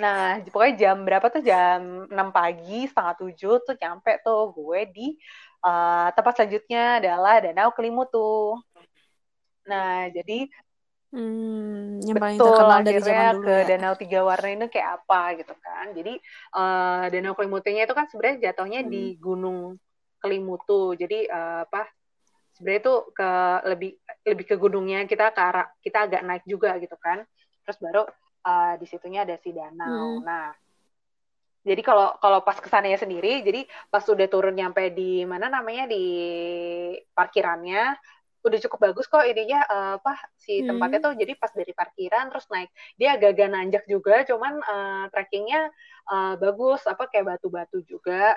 nah 0.03 0.41
pokoknya 0.49 0.75
jam 0.79 0.97
berapa 1.03 1.27
tuh 1.33 1.43
jam 1.43 2.07
6 2.09 2.29
pagi 2.31 2.87
setengah 2.89 3.15
tujuh 3.19 3.55
tuh 3.63 3.75
nyampe 3.79 4.13
tuh 4.23 4.53
gue 4.55 4.81
di 4.91 5.07
uh, 5.65 6.09
tempat 6.15 6.33
selanjutnya 6.39 6.99
adalah 7.03 7.41
Danau 7.43 7.71
Kelimutu 7.75 8.11
tuh 8.13 8.51
nah 9.63 10.11
jadi 10.11 10.51
Hmm, 11.13 12.01
yang 12.09 12.17
paling 12.17 12.41
Betul, 12.41 12.57
terkenal 12.57 12.81
dari 12.81 13.01
zaman 13.05 13.37
dulu 13.37 13.45
ke 13.45 13.53
ya. 13.53 13.65
Danau 13.69 13.95
Tiga 14.01 14.21
Warna 14.25 14.49
ini 14.49 14.67
kayak 14.73 14.89
apa 14.97 15.21
gitu 15.37 15.55
kan. 15.61 15.87
Jadi 15.93 16.15
uh, 16.57 17.05
Danau 17.13 17.37
Kelimutunya 17.37 17.85
itu 17.85 17.93
kan 17.93 18.09
sebenarnya 18.09 18.49
jatuhnya 18.49 18.81
hmm. 18.81 18.89
di 18.89 19.03
Gunung 19.21 19.77
Kelimutu. 20.25 20.97
Jadi 20.97 21.29
uh, 21.29 21.69
apa? 21.69 21.85
Sebenarnya 22.57 22.81
itu 22.81 22.95
ke 23.13 23.31
lebih 23.69 23.91
lebih 24.25 24.45
ke 24.49 24.57
gunungnya 24.57 25.05
kita 25.05 25.37
ke 25.37 25.41
arah 25.45 25.69
kita 25.85 26.09
agak 26.09 26.25
naik 26.25 26.45
juga 26.49 26.81
gitu 26.81 26.97
kan. 26.97 27.29
Terus 27.69 27.77
baru 27.77 28.09
uh, 28.45 28.75
di 28.79 28.87
situnya 28.87 29.25
ada 29.27 29.39
si 29.41 29.51
danau. 29.51 30.21
Hmm. 30.21 30.27
Nah, 30.27 30.53
jadi 31.63 31.83
kalau 31.83 32.19
kalau 32.19 32.43
pas 32.43 32.59
ke 32.59 32.67
sananya 32.67 32.99
sendiri, 32.99 33.43
jadi 33.47 33.67
pas 33.89 34.03
udah 34.03 34.27
turun 34.27 34.55
nyampe 34.59 34.91
di 34.91 35.23
mana 35.23 35.47
namanya 35.47 35.87
di 35.87 36.05
parkirannya, 37.15 37.97
udah 38.43 38.59
cukup 38.67 38.79
bagus 38.91 39.07
kok 39.07 39.23
ininya 39.23 39.63
uh, 39.71 39.95
apa 40.03 40.19
si 40.35 40.61
hmm. 40.61 40.75
tempatnya 40.75 40.99
tuh 40.99 41.15
jadi 41.15 41.33
pas 41.39 41.53
dari 41.55 41.71
parkiran 41.71 42.27
terus 42.27 42.47
naik 42.51 42.71
dia 42.99 43.15
agak-agak 43.15 43.49
nanjak 43.55 43.85
juga 43.87 44.27
cuman 44.27 44.59
uh, 44.59 45.05
trekkingnya 45.15 45.71
uh, 46.11 46.35
bagus 46.43 46.83
apa 46.91 47.07
kayak 47.07 47.39
batu-batu 47.39 47.87
juga 47.87 48.35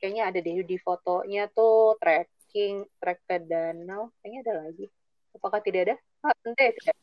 kayaknya 0.00 0.32
ada 0.32 0.38
deh 0.40 0.64
di 0.64 0.76
fotonya 0.80 1.52
tuh 1.52 2.00
trekking 2.00 2.88
trek 2.96 3.20
ke 3.28 3.44
danau 3.44 4.08
kayaknya 4.24 4.40
ada 4.48 4.52
lagi 4.66 4.88
apakah 5.36 5.60
tidak 5.60 5.80
ada 5.84 5.94
ah, 6.24 6.34
tidak 6.56 6.80
tidak 6.80 6.96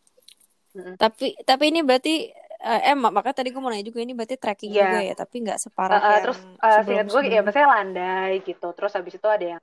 tapi 1.01 1.34
tapi 1.41 1.63
ini 1.73 1.82
berarti 1.82 2.29
uh, 2.62 2.82
eh 2.91 2.95
makanya 2.95 3.41
tadi 3.41 3.49
gue 3.49 3.62
mau 3.62 3.71
nanya 3.71 3.88
juga 3.88 3.99
ini 4.03 4.13
berarti 4.13 4.36
trekking 4.38 4.71
yeah. 4.75 4.86
juga 4.86 4.99
ya 5.01 5.13
tapi 5.17 5.36
nggak 5.41 5.60
separah 5.60 5.99
uh, 5.99 6.03
uh, 6.03 6.12
yang 6.12 6.23
terus 6.23 6.39
uh, 6.62 6.82
seingat 6.86 7.08
gue 7.10 7.21
ya 7.25 7.41
maksudnya 7.41 7.69
landai 7.69 8.34
gitu 8.45 8.67
terus 8.75 8.91
habis 8.93 9.13
itu 9.17 9.27
ada 9.27 9.45
yang 9.58 9.62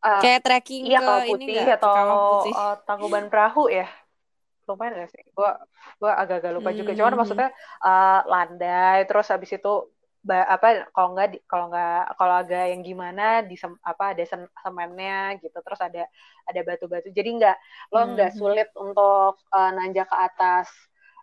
uh, 0.00 0.20
kayak 0.24 0.40
trekking 0.40 0.82
iya, 0.88 1.00
ke 1.00 1.14
putih 1.28 1.46
ini 1.46 1.62
gak? 1.66 1.78
atau 1.82 1.94
putih. 2.40 2.52
Uh, 2.56 2.74
tangkuban 2.88 3.24
perahu 3.28 3.68
ya 3.68 3.86
lumayan 4.64 5.02
gak 5.02 5.10
sih 5.12 5.22
gue 5.26 5.50
gue 5.98 6.10
agak-agak 6.10 6.52
lupa 6.54 6.70
hmm. 6.70 6.78
juga 6.78 6.90
cuman 6.96 7.12
hmm. 7.12 7.20
maksudnya 7.20 7.48
uh, 7.82 8.20
landai 8.24 9.04
terus 9.04 9.26
habis 9.28 9.50
itu 9.50 9.74
apa 10.28 10.92
kalau 10.92 11.16
nggak 11.16 11.48
kalau 11.48 11.72
nggak 11.72 12.02
kalau 12.20 12.34
agak 12.44 12.64
yang 12.68 12.84
gimana 12.84 13.40
di 13.40 13.56
sem 13.56 13.72
apa 13.80 14.12
ada 14.12 14.24
sem 14.28 14.44
semennya 14.60 15.40
gitu. 15.40 15.56
Terus 15.56 15.80
ada 15.80 16.04
ada 16.44 16.60
batu-batu. 16.60 17.08
Jadi 17.08 17.30
nggak 17.40 17.56
lo 17.96 18.00
nggak 18.12 18.30
hmm. 18.34 18.38
sulit 18.38 18.68
untuk 18.76 19.40
uh, 19.48 19.70
nanjak 19.72 20.08
ke 20.08 20.16
atas. 20.16 20.68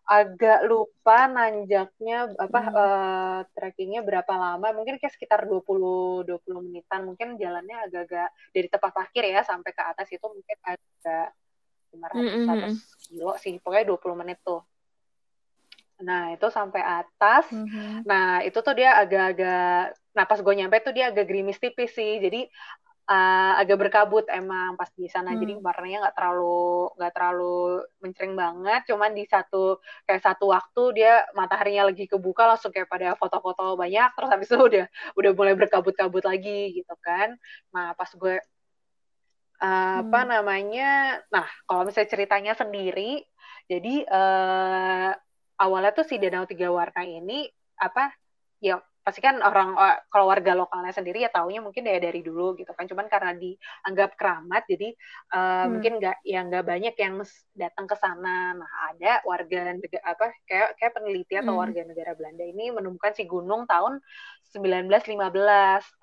Agak 0.07 0.63
lupa 0.63 1.27
nanjaknya 1.27 2.31
apa 2.39 2.61
hmm. 2.63 2.73
uh, 2.73 3.39
trekkingnya 3.53 4.01
berapa 4.01 4.33
lama. 4.33 4.67
Mungkin 4.73 4.97
kayak 4.97 5.13
sekitar 5.13 5.45
20 5.45 6.25
20 6.25 6.65
menitan. 6.65 7.05
Mungkin 7.05 7.37
jalannya 7.37 7.85
agak-agak 7.85 8.33
dari 8.55 8.67
tempat 8.71 8.91
parkir 8.95 9.29
ya 9.29 9.45
sampai 9.45 9.71
ke 9.75 9.83
atas 9.83 10.07
itu 10.09 10.25
mungkin 10.25 10.57
agak 10.63 11.27
500 11.93 12.17
hmm, 12.17 12.29
hmm, 12.33 12.47
hmm. 12.49 12.73
kilo 13.05 13.33
sih. 13.37 13.59
Pokoknya 13.61 13.85
20 13.93 14.21
menit 14.25 14.41
tuh 14.41 14.65
nah 15.97 16.29
itu 16.29 16.47
sampai 16.53 16.81
atas 16.81 17.49
hmm. 17.49 18.05
nah 18.05 18.45
itu 18.45 18.61
tuh 18.61 18.73
dia 18.77 18.97
agak-agak 19.01 19.97
nah 20.13 20.25
pas 20.29 20.39
gue 20.41 20.53
nyampe 20.53 20.77
tuh 20.85 20.93
dia 20.93 21.09
agak 21.09 21.25
gerimis 21.25 21.57
tipis 21.57 21.93
sih 21.93 22.21
jadi 22.21 22.45
uh, 23.07 23.53
agak 23.57 23.87
berkabut 23.87 24.27
emang 24.29 24.75
pas 24.77 24.91
di 24.93 25.07
sana 25.09 25.33
hmm. 25.33 25.39
jadi 25.41 25.53
warnanya 25.57 25.97
nggak 26.07 26.15
terlalu 26.15 26.91
nggak 26.99 27.13
terlalu 27.15 27.59
mencering 28.03 28.35
banget 28.37 28.81
cuman 28.85 29.11
di 29.15 29.23
satu 29.25 29.81
kayak 30.05 30.21
satu 30.21 30.53
waktu 30.53 30.83
dia 31.01 31.25
mataharinya 31.33 31.89
lagi 31.89 32.05
kebuka 32.05 32.45
langsung 32.45 32.69
kayak 32.69 32.91
pada 32.91 33.17
foto-foto 33.17 33.79
banyak 33.79 34.13
terus 34.13 34.29
habis 34.29 34.47
itu 34.51 34.59
udah 34.59 34.85
udah 35.17 35.31
mulai 35.33 35.55
berkabut-kabut 35.57 36.23
lagi 36.27 36.77
gitu 36.77 36.93
kan 37.01 37.33
nah 37.73 37.95
pas 37.97 38.11
gue 38.11 38.37
uh, 38.37 39.65
hmm. 39.65 39.97
apa 40.05 40.19
namanya 40.27 40.91
nah 41.33 41.47
kalau 41.65 41.87
misalnya 41.87 42.11
ceritanya 42.11 42.53
sendiri 42.53 43.23
jadi 43.67 44.07
uh, 44.07 45.11
awalnya 45.57 45.91
tuh 45.93 46.05
si 46.05 46.21
danau 46.21 46.45
tiga 46.45 46.69
warna 46.69 47.03
ini 47.03 47.49
apa 47.77 48.13
ya 48.61 48.81
pasti 49.07 49.23
kan 49.23 49.39
orang 49.39 49.71
eh, 49.79 49.97
kalau 50.11 50.27
warga 50.27 50.51
lokalnya 50.51 50.91
sendiri 50.91 51.23
ya 51.23 51.31
taunya 51.31 51.63
mungkin 51.63 51.87
dari 51.87 52.03
dari 52.03 52.19
dulu 52.19 52.59
gitu 52.59 52.75
kan 52.75 52.91
cuman 52.91 53.07
karena 53.07 53.31
dianggap 53.39 54.19
keramat 54.19 54.67
jadi 54.67 54.91
uh, 55.31 55.39
hmm. 55.39 55.67
mungkin 55.71 55.93
nggak 56.03 56.17
yang 56.27 56.51
nggak 56.51 56.65
banyak 56.67 56.95
yang 56.99 57.15
datang 57.55 57.87
ke 57.87 57.95
sana 57.95 58.51
nah 58.51 58.71
ada 58.91 59.23
warga 59.23 59.79
negara 59.79 60.03
apa 60.03 60.27
kayak 60.43 60.75
kayak 60.75 60.91
peneliti 60.91 61.39
atau 61.39 61.55
hmm. 61.55 61.63
warga 61.63 61.81
negara 61.87 62.11
Belanda 62.19 62.43
ini 62.43 62.67
menemukan 62.67 63.15
si 63.15 63.23
gunung 63.23 63.63
tahun 63.63 64.03
1915 64.51 65.15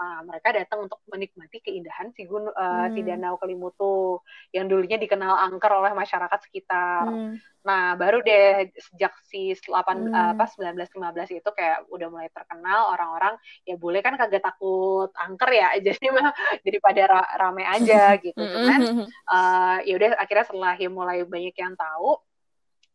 nah 0.00 0.18
mereka 0.24 0.48
datang 0.56 0.88
untuk 0.88 1.04
menikmati 1.04 1.60
keindahan 1.60 2.08
si 2.16 2.24
gunung 2.24 2.56
uh, 2.56 2.88
hmm. 2.88 2.96
si 2.96 3.00
danau 3.04 3.36
Kelimutu 3.36 4.24
yang 4.56 4.64
dulunya 4.64 4.96
dikenal 4.96 5.44
angker 5.44 5.76
oleh 5.76 5.92
masyarakat 5.92 6.40
sekitar 6.40 7.04
hmm. 7.04 7.36
Nah, 7.64 7.96
baru 7.96 8.20
deh 8.20 8.68
sejak 8.76 9.16
si 9.24 9.56
8 9.56 9.72
hmm. 9.72 10.12
uh, 10.12 10.30
apa 10.36 10.44
1915 10.52 11.40
itu 11.40 11.50
kayak 11.56 11.88
udah 11.88 12.08
mulai 12.12 12.28
terkenal 12.28 12.92
orang-orang 12.92 13.40
ya 13.64 13.80
boleh 13.80 14.04
kan 14.04 14.20
kagak 14.20 14.44
takut 14.44 15.08
angker 15.16 15.48
ya. 15.48 15.72
Jadi 15.86 16.06
mah 16.12 16.30
jadi 16.60 16.78
pada 16.78 17.02
ra 17.08 17.22
rame 17.40 17.64
aja 17.64 18.14
gitu. 18.24 18.36
Cuman 18.36 19.08
uh, 19.08 19.76
ya 19.80 19.94
udah 19.96 20.08
akhirnya 20.20 20.44
setelah 20.44 20.74
ya 20.76 20.90
mulai 20.92 21.24
banyak 21.24 21.56
yang 21.56 21.72
tahu 21.72 22.20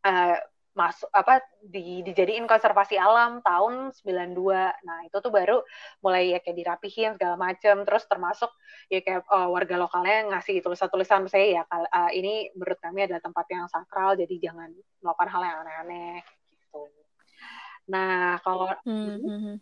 uh, 0.05 0.37
masuk 0.79 1.11
apa 1.11 1.43
di, 1.59 1.99
dijadiin 2.07 2.47
konservasi 2.47 2.95
alam 2.95 3.43
tahun 3.43 3.91
92. 3.91 4.31
Nah, 4.87 4.99
itu 5.03 5.17
tuh 5.19 5.27
baru 5.27 5.59
mulai 5.99 6.31
ya 6.31 6.39
kayak 6.39 6.55
dirapihin 6.55 7.19
segala 7.19 7.35
macem 7.35 7.83
terus 7.83 8.07
termasuk 8.07 8.47
ya 8.87 9.03
kayak 9.03 9.27
uh, 9.27 9.51
warga 9.51 9.75
lokalnya 9.75 10.31
ngasih 10.31 10.63
tulisan-tulisan 10.63 11.27
saya 11.27 11.59
ya 11.59 11.61
uh, 11.67 12.11
ini 12.15 12.47
menurut 12.55 12.79
kami 12.79 13.03
adalah 13.03 13.19
tempat 13.19 13.45
yang 13.51 13.67
sakral 13.67 14.15
jadi 14.15 14.35
jangan 14.39 14.71
melakukan 15.03 15.29
hal 15.35 15.41
yang 15.43 15.57
aneh-aneh 15.67 16.23
gitu. 16.55 16.81
Nah, 17.89 18.39
kalau 18.45 18.69
hmm, 18.85 19.17
hmm, 19.19 19.39
hmm. 19.43 19.55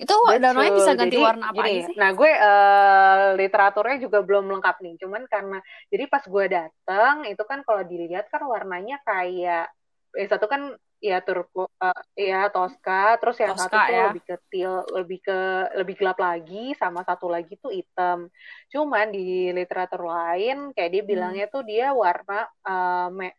itu 0.00 0.16
danaunya 0.40 0.72
bisa 0.72 0.92
ganti 0.96 1.20
jadi, 1.20 1.22
warna 1.22 1.44
apa 1.52 1.62
gini, 1.62 1.84
sih? 1.86 1.94
Nah, 2.00 2.10
gue 2.16 2.30
uh, 2.32 3.26
literaturnya 3.38 3.96
juga 4.02 4.18
belum 4.24 4.50
lengkap 4.58 4.76
nih. 4.82 4.94
Cuman 4.98 5.22
karena 5.28 5.58
jadi 5.92 6.04
pas 6.08 6.24
gue 6.24 6.44
dateng 6.48 7.28
itu 7.28 7.42
kan 7.44 7.60
kalau 7.62 7.84
dilihat 7.84 8.26
kan 8.32 8.42
warnanya 8.42 8.98
kayak 9.04 9.70
eh 10.12 10.28
satu 10.28 10.44
kan 10.44 10.76
ya 11.02 11.18
turko 11.18 11.66
uh, 11.82 12.02
ya 12.14 12.46
Tosca 12.52 13.18
terus 13.18 13.36
yang 13.42 13.58
Tosca, 13.58 13.66
satu 13.66 13.76
tuh 13.76 13.96
ya. 13.96 14.04
lebih 14.12 14.24
kecil 14.28 14.72
lebih 14.94 15.18
ke 15.24 15.40
lebih 15.82 15.94
gelap 15.98 16.18
lagi 16.22 16.76
sama 16.78 17.02
satu 17.02 17.26
lagi 17.26 17.58
tuh 17.58 17.74
hitam 17.74 18.30
cuman 18.70 19.10
di 19.10 19.50
literatur 19.50 20.06
lain 20.06 20.70
kayak 20.76 20.90
dia 20.94 21.02
hmm. 21.02 21.10
bilangnya 21.10 21.46
hmm. 21.50 21.54
tuh 21.58 21.62
dia 21.66 21.86
warna 21.90 22.46
uh, 22.62 23.08
me 23.10 23.34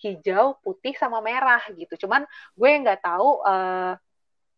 hijau 0.00 0.56
putih 0.64 0.96
sama 0.96 1.20
merah 1.20 1.60
gitu 1.76 2.06
cuman 2.06 2.24
gue 2.56 2.70
nggak 2.72 3.04
tahu 3.04 3.44
uh, 3.44 3.92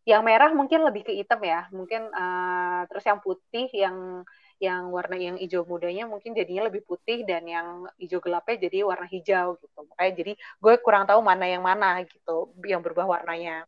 yang 0.03 0.22
merah 0.22 0.51
mungkin 0.55 0.82
lebih 0.82 1.07
ke 1.07 1.12
hitam 1.14 1.41
ya 1.43 1.66
mungkin 1.70 2.11
uh, 2.11 2.86
terus 2.91 3.07
yang 3.07 3.18
putih 3.22 3.66
yang 3.74 4.26
yang 4.62 4.94
warna 4.94 5.18
yang 5.18 5.34
hijau 5.34 5.66
mudanya 5.66 6.06
mungkin 6.06 6.38
jadinya 6.38 6.70
lebih 6.70 6.86
putih 6.86 7.26
dan 7.26 7.42
yang 7.50 7.90
hijau 7.98 8.22
gelapnya 8.22 8.62
jadi 8.62 8.86
warna 8.86 9.10
hijau 9.10 9.58
gitu 9.58 9.78
makanya 9.90 10.12
jadi 10.14 10.32
gue 10.38 10.74
kurang 10.78 11.04
tahu 11.10 11.18
mana 11.18 11.50
yang 11.50 11.66
mana 11.66 12.06
gitu 12.06 12.54
yang 12.62 12.78
berubah 12.78 13.10
warnanya 13.10 13.66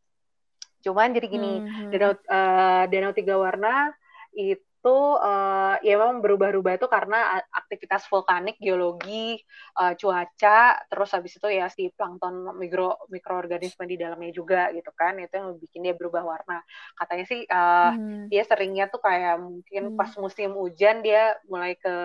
cuman 0.87 1.11
jadi 1.11 1.27
gini 1.27 1.53
hmm. 1.67 1.91
danau 1.91 2.13
uh, 2.15 2.85
danau 2.87 3.11
tiga 3.11 3.35
warna 3.35 3.91
itu 4.39 4.63
itu 4.85 5.01
uh, 5.17 5.81
ya 5.81 5.97
memang 5.97 6.21
berubah-ubah 6.21 6.77
itu 6.77 6.85
karena 6.93 7.41
aktivitas 7.49 8.05
vulkanik, 8.13 8.61
geologi, 8.61 9.41
uh, 9.81 9.97
cuaca, 9.97 10.77
terus 10.93 11.09
habis 11.17 11.41
itu 11.41 11.49
ya 11.49 11.73
si 11.73 11.89
plankton 11.89 12.53
mikro 12.61 13.01
mikroorganisme 13.09 13.89
di 13.89 13.97
dalamnya 13.97 14.29
juga 14.29 14.69
gitu 14.77 14.93
kan, 14.93 15.17
itu 15.17 15.33
yang 15.33 15.57
bikin 15.57 15.89
dia 15.89 15.97
berubah 15.97 16.29
warna. 16.29 16.61
Katanya 17.01 17.25
sih 17.25 17.49
uh, 17.49 17.97
hmm. 17.97 18.29
dia 18.29 18.45
seringnya 18.45 18.93
tuh 18.93 19.01
kayak 19.01 19.41
mungkin 19.41 19.83
hmm. 19.89 19.97
pas 19.97 20.13
musim 20.21 20.53
hujan 20.53 21.01
dia 21.01 21.33
mulai 21.49 21.81
ke 21.81 21.97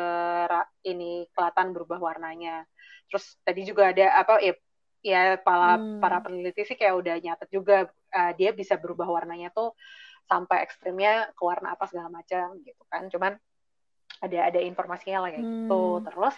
ini 0.88 1.28
kelihatan 1.36 1.76
berubah 1.76 2.00
warnanya. 2.00 2.64
Terus 3.12 3.36
tadi 3.44 3.68
juga 3.68 3.92
ada 3.92 4.24
apa 4.24 4.40
ya 4.40 4.56
ya 5.04 5.36
para 5.36 5.76
hmm. 5.76 6.00
para 6.00 6.24
peneliti 6.24 6.64
sih 6.64 6.80
kayak 6.80 6.96
udah 6.96 7.16
nyatet 7.20 7.50
juga 7.52 7.92
uh, 7.92 8.32
dia 8.40 8.56
bisa 8.56 8.80
berubah 8.80 9.12
warnanya 9.12 9.52
tuh 9.52 9.76
sampai 10.30 10.62
ekstrimnya 10.62 11.34
ke 11.34 11.42
warna 11.42 11.74
apa 11.74 11.90
segala 11.90 12.14
macam 12.14 12.62
gitu 12.62 12.84
kan 12.86 13.10
cuman 13.10 13.34
ada 14.22 14.38
ada 14.54 14.60
informasinya 14.62 15.26
lah 15.26 15.30
kayak 15.34 15.42
gitu. 15.42 15.50
hmm. 15.50 15.66
gitu 15.66 15.84
terus 16.06 16.36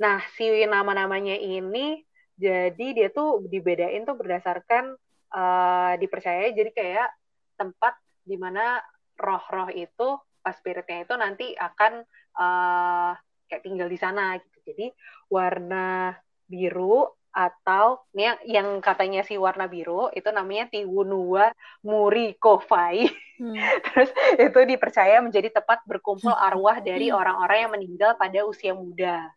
nah 0.00 0.18
si 0.36 0.48
nama-namanya 0.64 1.36
ini 1.36 2.00
jadi 2.36 2.86
dia 2.96 3.08
tuh 3.12 3.44
dibedain 3.44 4.04
tuh 4.04 4.16
berdasarkan 4.16 4.96
uh, 5.32 5.92
dipercaya 6.00 6.52
jadi 6.52 6.70
kayak 6.72 7.08
tempat 7.56 7.96
di 8.24 8.36
mana 8.36 8.80
roh-roh 9.16 9.72
itu 9.72 10.20
pas 10.44 10.52
spiritnya 10.52 11.08
itu 11.08 11.14
nanti 11.16 11.46
akan 11.56 12.04
uh, 12.36 13.12
kayak 13.48 13.64
tinggal 13.64 13.88
di 13.88 13.96
sana 13.96 14.36
gitu 14.36 14.72
jadi 14.72 14.92
warna 15.32 16.12
biru 16.46 17.08
atau 17.36 18.00
ini 18.16 18.32
yang, 18.32 18.38
yang 18.48 18.68
katanya 18.80 19.20
si 19.20 19.36
warna 19.36 19.68
biru 19.68 20.08
itu 20.16 20.24
namanya 20.32 20.72
Tiwunua 20.72 21.52
Murikofai. 21.84 23.04
Hmm. 23.36 23.52
Terus 23.92 24.10
itu 24.40 24.60
dipercaya 24.64 25.20
menjadi 25.20 25.52
tempat 25.52 25.84
berkumpul 25.84 26.32
hmm. 26.32 26.46
arwah 26.48 26.80
dari 26.80 27.12
hmm. 27.12 27.20
orang-orang 27.20 27.58
yang 27.68 27.72
meninggal 27.76 28.16
pada 28.16 28.40
usia 28.48 28.72
muda. 28.72 29.28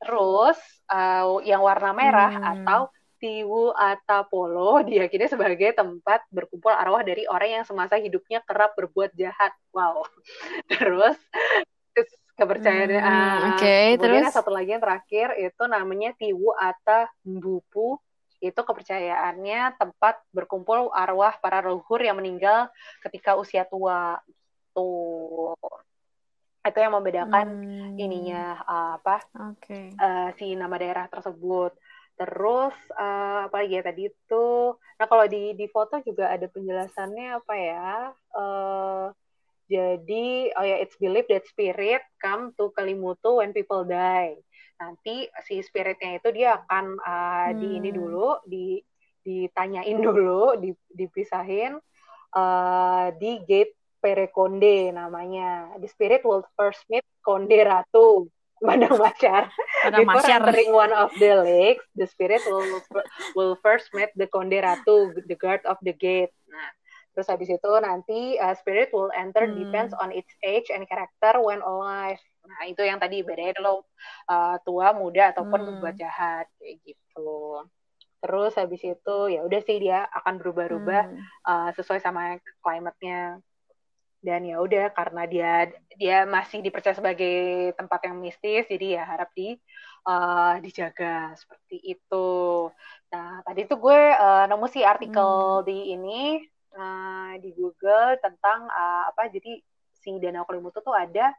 Terus 0.00 0.56
uh, 0.88 1.44
yang 1.44 1.60
warna 1.60 1.92
merah 1.92 2.32
hmm. 2.32 2.52
atau 2.64 2.80
Tiwu 3.20 3.72
Atapolo 3.72 4.84
diyakini 4.84 5.28
sebagai 5.28 5.76
tempat 5.76 6.24
berkumpul 6.32 6.72
arwah 6.72 7.04
dari 7.04 7.28
orang 7.28 7.60
yang 7.60 7.64
semasa 7.68 8.00
hidupnya 8.00 8.40
kerap 8.48 8.72
berbuat 8.80 9.12
jahat. 9.12 9.52
Wow. 9.76 10.08
Terus 10.72 11.20
kepercayaan 12.34 12.90
hmm, 12.90 12.98
uh, 12.98 13.38
okay, 13.54 13.94
kemudian 13.94 14.26
terus? 14.26 14.34
satu 14.34 14.50
lagi 14.50 14.74
yang 14.74 14.82
terakhir 14.82 15.38
itu 15.38 15.62
namanya 15.70 16.10
Tiwu 16.18 16.50
Ata 16.58 17.06
Mbupu 17.22 18.02
itu 18.42 18.60
kepercayaannya 18.60 19.80
tempat 19.80 20.20
berkumpul 20.34 20.92
arwah 20.92 21.32
para 21.40 21.64
leluhur 21.64 22.02
yang 22.02 22.20
meninggal 22.20 22.68
ketika 23.00 23.38
usia 23.40 23.64
tua 23.64 24.20
tuh 24.76 25.56
itu 26.64 26.78
yang 26.80 26.96
membedakan 26.96 27.46
hmm. 27.60 27.96
ininya 28.00 28.60
uh, 28.64 28.90
apa 28.98 29.20
okay. 29.54 29.92
uh, 30.00 30.32
si 30.40 30.56
nama 30.56 30.74
daerah 30.80 31.06
tersebut 31.08 31.76
terus 32.14 32.74
uh, 32.94 33.46
apa 33.50 33.64
lagi 33.64 33.78
ya 33.78 33.82
tadi 33.84 34.08
itu 34.08 34.46
nah 34.96 35.06
kalau 35.06 35.26
di 35.28 35.52
di 35.58 35.66
foto 35.68 36.00
juga 36.00 36.32
ada 36.32 36.46
penjelasannya 36.48 37.26
apa 37.36 37.54
ya 37.58 37.90
uh, 38.32 39.06
jadi, 39.64 40.52
oh 40.60 40.64
ya, 40.64 40.76
it's 40.84 40.96
believed 41.00 41.32
that 41.32 41.48
spirit 41.48 42.04
come 42.20 42.52
to 42.60 42.68
Kalimutu 42.76 43.40
when 43.40 43.56
people 43.56 43.88
die. 43.88 44.36
Nanti 44.76 45.30
si 45.48 45.64
spiritnya 45.64 46.20
itu 46.20 46.28
dia 46.34 46.60
akan 46.60 47.00
uh, 47.00 47.48
hmm. 47.48 47.56
di 47.56 47.68
ini 47.80 47.90
hmm. 47.90 47.98
dulu, 47.98 48.28
di 48.44 48.66
ditanyain 49.24 49.98
dulu, 50.04 50.60
di, 50.60 50.70
dipisahin 50.92 51.80
uh, 52.36 53.06
di 53.16 53.40
gate 53.48 53.72
Perekonde 54.04 54.92
namanya. 54.92 55.72
The 55.80 55.88
spirit 55.88 56.28
will 56.28 56.44
first 56.60 56.84
meet 56.92 57.08
Konde 57.24 57.56
Ratu. 57.64 58.28
Padang 58.64 59.00
Masyar. 59.00 59.48
Padang 59.80 60.04
Before 60.04 60.20
Masyar. 60.20 60.40
entering 60.44 60.72
one 60.72 60.92
of 60.92 61.08
the 61.16 61.40
lakes, 61.40 61.84
the 61.96 62.04
spirit 62.04 62.44
will 62.44 62.64
will 63.32 63.56
first 63.64 63.88
meet 63.96 64.12
the 64.12 64.28
Konde 64.28 64.60
Ratu, 64.60 65.16
the 65.24 65.36
guard 65.40 65.64
of 65.64 65.80
the 65.80 65.96
gate. 65.96 66.32
Nah, 66.52 66.70
Terus 67.14 67.30
habis 67.30 67.46
itu 67.46 67.70
nanti 67.78 68.34
uh, 68.42 68.52
spirit 68.58 68.90
will 68.90 69.14
enter 69.14 69.46
hmm. 69.46 69.54
depends 69.54 69.94
on 69.94 70.10
its 70.10 70.34
age 70.42 70.68
and 70.74 70.82
character 70.90 71.38
when 71.38 71.62
alive. 71.62 72.18
Nah, 72.44 72.62
itu 72.68 72.82
yang 72.82 72.98
tadi 72.98 73.22
bedanya 73.22 73.56
lo 73.62 73.86
uh, 74.28 74.58
tua, 74.66 74.92
muda 74.92 75.30
ataupun 75.30 75.58
hmm. 75.62 75.68
berbuat 75.78 75.94
jahat 75.96 76.50
kayak 76.58 76.82
gitu. 76.82 77.62
Terus 78.18 78.52
habis 78.58 78.82
itu 78.82 79.16
ya 79.30 79.46
udah 79.46 79.60
sih 79.62 79.78
dia 79.78 80.10
akan 80.10 80.42
berubah-ubah 80.42 81.04
hmm. 81.06 81.22
uh, 81.46 81.70
sesuai 81.78 82.02
sama 82.02 82.36
climate-nya. 82.60 83.38
Dan 84.24 84.48
ya 84.48 84.56
udah 84.56 84.88
karena 84.96 85.28
dia 85.28 85.52
dia 86.00 86.24
masih 86.24 86.64
dipercaya 86.64 86.96
sebagai 86.96 87.70
tempat 87.76 88.08
yang 88.08 88.16
mistis, 88.16 88.64
jadi 88.64 88.96
ya 88.96 89.02
harap 89.04 89.28
di 89.36 89.52
uh, 90.08 90.56
dijaga 90.64 91.36
seperti 91.36 91.76
itu. 91.92 92.32
Nah, 93.12 93.44
tadi 93.44 93.68
tuh 93.68 93.76
gue 93.76 94.00
uh, 94.16 94.48
nemu 94.48 94.66
sih 94.72 94.80
artikel 94.80 95.60
hmm. 95.60 95.64
di 95.68 95.78
ini 95.92 96.20
uh, 96.74 97.32
di 97.38 97.50
Google 97.54 98.18
tentang 98.20 98.66
uh, 98.68 99.10
apa 99.10 99.30
jadi 99.30 99.62
si 99.94 100.10
Danau 100.20 100.44
Kelimutu 100.44 100.84
tuh 100.84 100.92
ada 100.92 101.32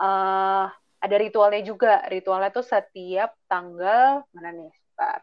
uh, 0.00 0.66
ada 1.00 1.16
ritualnya 1.16 1.62
juga. 1.64 2.04
Ritualnya 2.08 2.50
tuh 2.52 2.66
setiap 2.66 3.32
tanggal 3.48 4.24
mana 4.34 4.50
nih? 4.52 4.72
Start. 4.92 5.22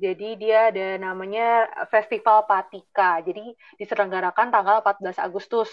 Jadi 0.00 0.28
dia 0.40 0.72
ada 0.72 0.96
namanya 0.96 1.68
Festival 1.92 2.48
Patika. 2.48 3.20
Jadi 3.20 3.52
diselenggarakan 3.76 4.48
tanggal 4.48 4.80
14 4.80 5.20
Agustus 5.20 5.68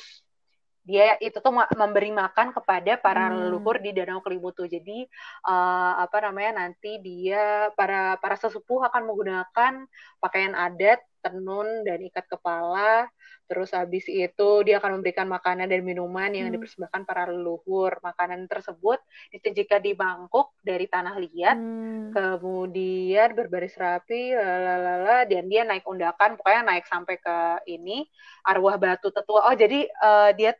dia 0.87 1.19
itu 1.19 1.35
tuh 1.43 1.51
memberi 1.51 2.15
makan 2.15 2.55
kepada 2.55 2.95
para 2.95 3.27
hmm. 3.27 3.35
leluhur 3.43 3.83
di 3.83 3.91
Danau 3.91 4.23
Kelimutu. 4.23 4.63
Jadi 4.71 5.03
uh, 5.43 5.99
apa 5.99 6.23
namanya 6.23 6.63
nanti 6.63 7.03
dia 7.03 7.67
para 7.75 8.15
para 8.23 8.39
sesepuh 8.39 8.87
akan 8.87 9.03
menggunakan 9.03 9.83
pakaian 10.23 10.55
adat, 10.55 11.03
tenun 11.31 11.83
dan 11.83 11.99
ikat 12.03 12.25
kepala. 12.29 13.09
Terus 13.47 13.71
habis 13.71 14.03
itu 14.11 14.49
dia 14.67 14.79
akan 14.79 14.99
memberikan 14.99 15.23
makanan 15.27 15.71
dan 15.71 15.81
minuman 15.83 16.27
yang 16.35 16.51
hmm. 16.51 16.59
dipersembahkan 16.59 17.01
para 17.07 17.31
leluhur. 17.31 17.95
Makanan 18.03 18.47
tersebut 18.51 18.99
disajikan 19.31 19.79
di 19.79 19.95
mangkuk 19.95 20.51
dari 20.59 20.87
tanah 20.87 21.15
liat, 21.15 21.57
hmm. 21.57 22.11
kemudian 22.11 23.31
berbaris 23.31 23.79
rapi, 23.79 24.35
lalala, 24.35 25.23
dan 25.23 25.47
dia 25.47 25.63
naik 25.63 25.87
undakan, 25.87 26.35
pokoknya 26.35 26.61
naik 26.67 26.85
sampai 26.91 27.15
ke 27.19 27.37
ini 27.71 28.03
arwah 28.43 28.75
batu 28.75 29.11
tetua. 29.15 29.47
Oh 29.47 29.55
jadi 29.55 29.87
uh, 30.03 30.31
dia 30.35 30.51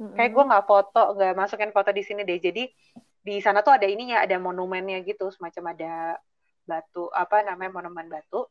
Kayak 0.00 0.32
gue 0.32 0.44
nggak 0.48 0.64
foto, 0.64 1.02
nggak 1.12 1.36
masukin 1.36 1.72
foto 1.76 1.92
di 1.92 2.00
sini 2.00 2.24
deh. 2.24 2.40
Jadi 2.40 2.64
di 3.20 3.36
sana 3.44 3.60
tuh 3.60 3.76
ada 3.76 3.84
ininya, 3.84 4.24
ada 4.24 4.40
monumennya 4.40 5.04
gitu, 5.04 5.28
semacam 5.28 5.76
ada 5.76 6.16
batu 6.64 7.12
apa 7.12 7.44
namanya 7.44 7.84
monumen 7.84 8.08
batu. 8.08 8.48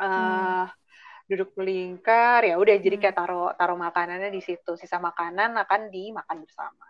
Uh, 0.00 0.06
hmm. 0.06 0.64
duduk 1.30 1.54
melingkar 1.56 2.42
ya 2.44 2.58
udah 2.58 2.76
jadi 2.80 2.96
kayak 2.98 3.16
taruh 3.16 3.52
taruh 3.54 3.78
makanannya 3.78 4.32
di 4.32 4.42
situ 4.42 4.74
sisa 4.74 4.98
makanan 4.98 5.54
akan 5.56 5.88
dimakan 5.88 6.42
bersama 6.42 6.88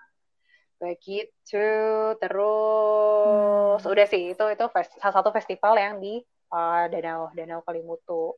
begitu 0.83 1.71
terus 2.19 3.81
hmm. 3.83 3.93
udah 3.93 4.07
sih 4.11 4.35
itu 4.35 4.45
itu 4.51 4.65
fest, 4.75 4.99
salah 4.99 5.15
satu 5.15 5.31
festival 5.31 5.79
yang 5.79 6.03
di 6.03 6.19
uh, 6.51 6.91
danau 6.91 7.31
danau 7.39 7.63
Kalimutu 7.63 8.35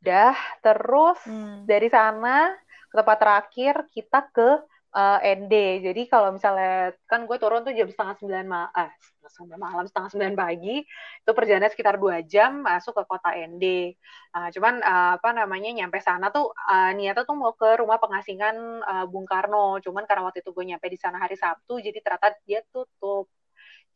dah 0.00 0.36
terus 0.60 1.20
hmm. 1.24 1.64
dari 1.64 1.88
sana 1.88 2.52
tempat 2.92 3.16
terakhir 3.16 3.74
kita 3.88 4.20
ke 4.32 4.60
uh, 4.94 5.18
eh, 5.22 5.38
ND. 5.38 5.54
Jadi 5.86 6.02
kalau 6.10 6.34
misalnya 6.34 6.94
kan 7.06 7.24
gue 7.26 7.36
turun 7.38 7.62
tuh 7.62 7.74
jam 7.74 7.86
setengah 7.90 8.14
sembilan 8.18 8.46
malam, 8.46 8.70
ah, 8.74 8.90
setengah 9.26 9.58
malam 9.58 9.84
setengah 9.86 10.10
sembilan 10.10 10.34
pagi, 10.34 10.76
itu 11.22 11.30
perjalanan 11.30 11.70
sekitar 11.70 11.94
dua 11.96 12.22
jam 12.26 12.62
masuk 12.66 12.98
ke 12.98 13.02
kota 13.06 13.30
ND. 13.34 13.94
Nah, 14.34 14.48
cuman 14.54 14.74
uh, 14.82 15.10
apa 15.18 15.30
namanya 15.34 15.70
nyampe 15.74 15.98
sana 16.02 16.30
tuh 16.34 16.50
uh, 16.50 16.90
niatnya 16.94 17.22
tuh 17.26 17.36
mau 17.38 17.54
ke 17.54 17.78
rumah 17.78 17.98
pengasingan 18.02 18.56
uh, 18.82 19.06
Bung 19.06 19.26
Karno. 19.26 19.78
Cuman 19.82 20.04
karena 20.06 20.26
waktu 20.26 20.42
itu 20.42 20.50
gue 20.50 20.64
nyampe 20.74 20.86
di 20.90 20.98
sana 20.98 21.22
hari 21.22 21.38
Sabtu, 21.38 21.78
jadi 21.78 21.98
ternyata 22.02 22.34
dia 22.46 22.60
tutup. 22.74 23.30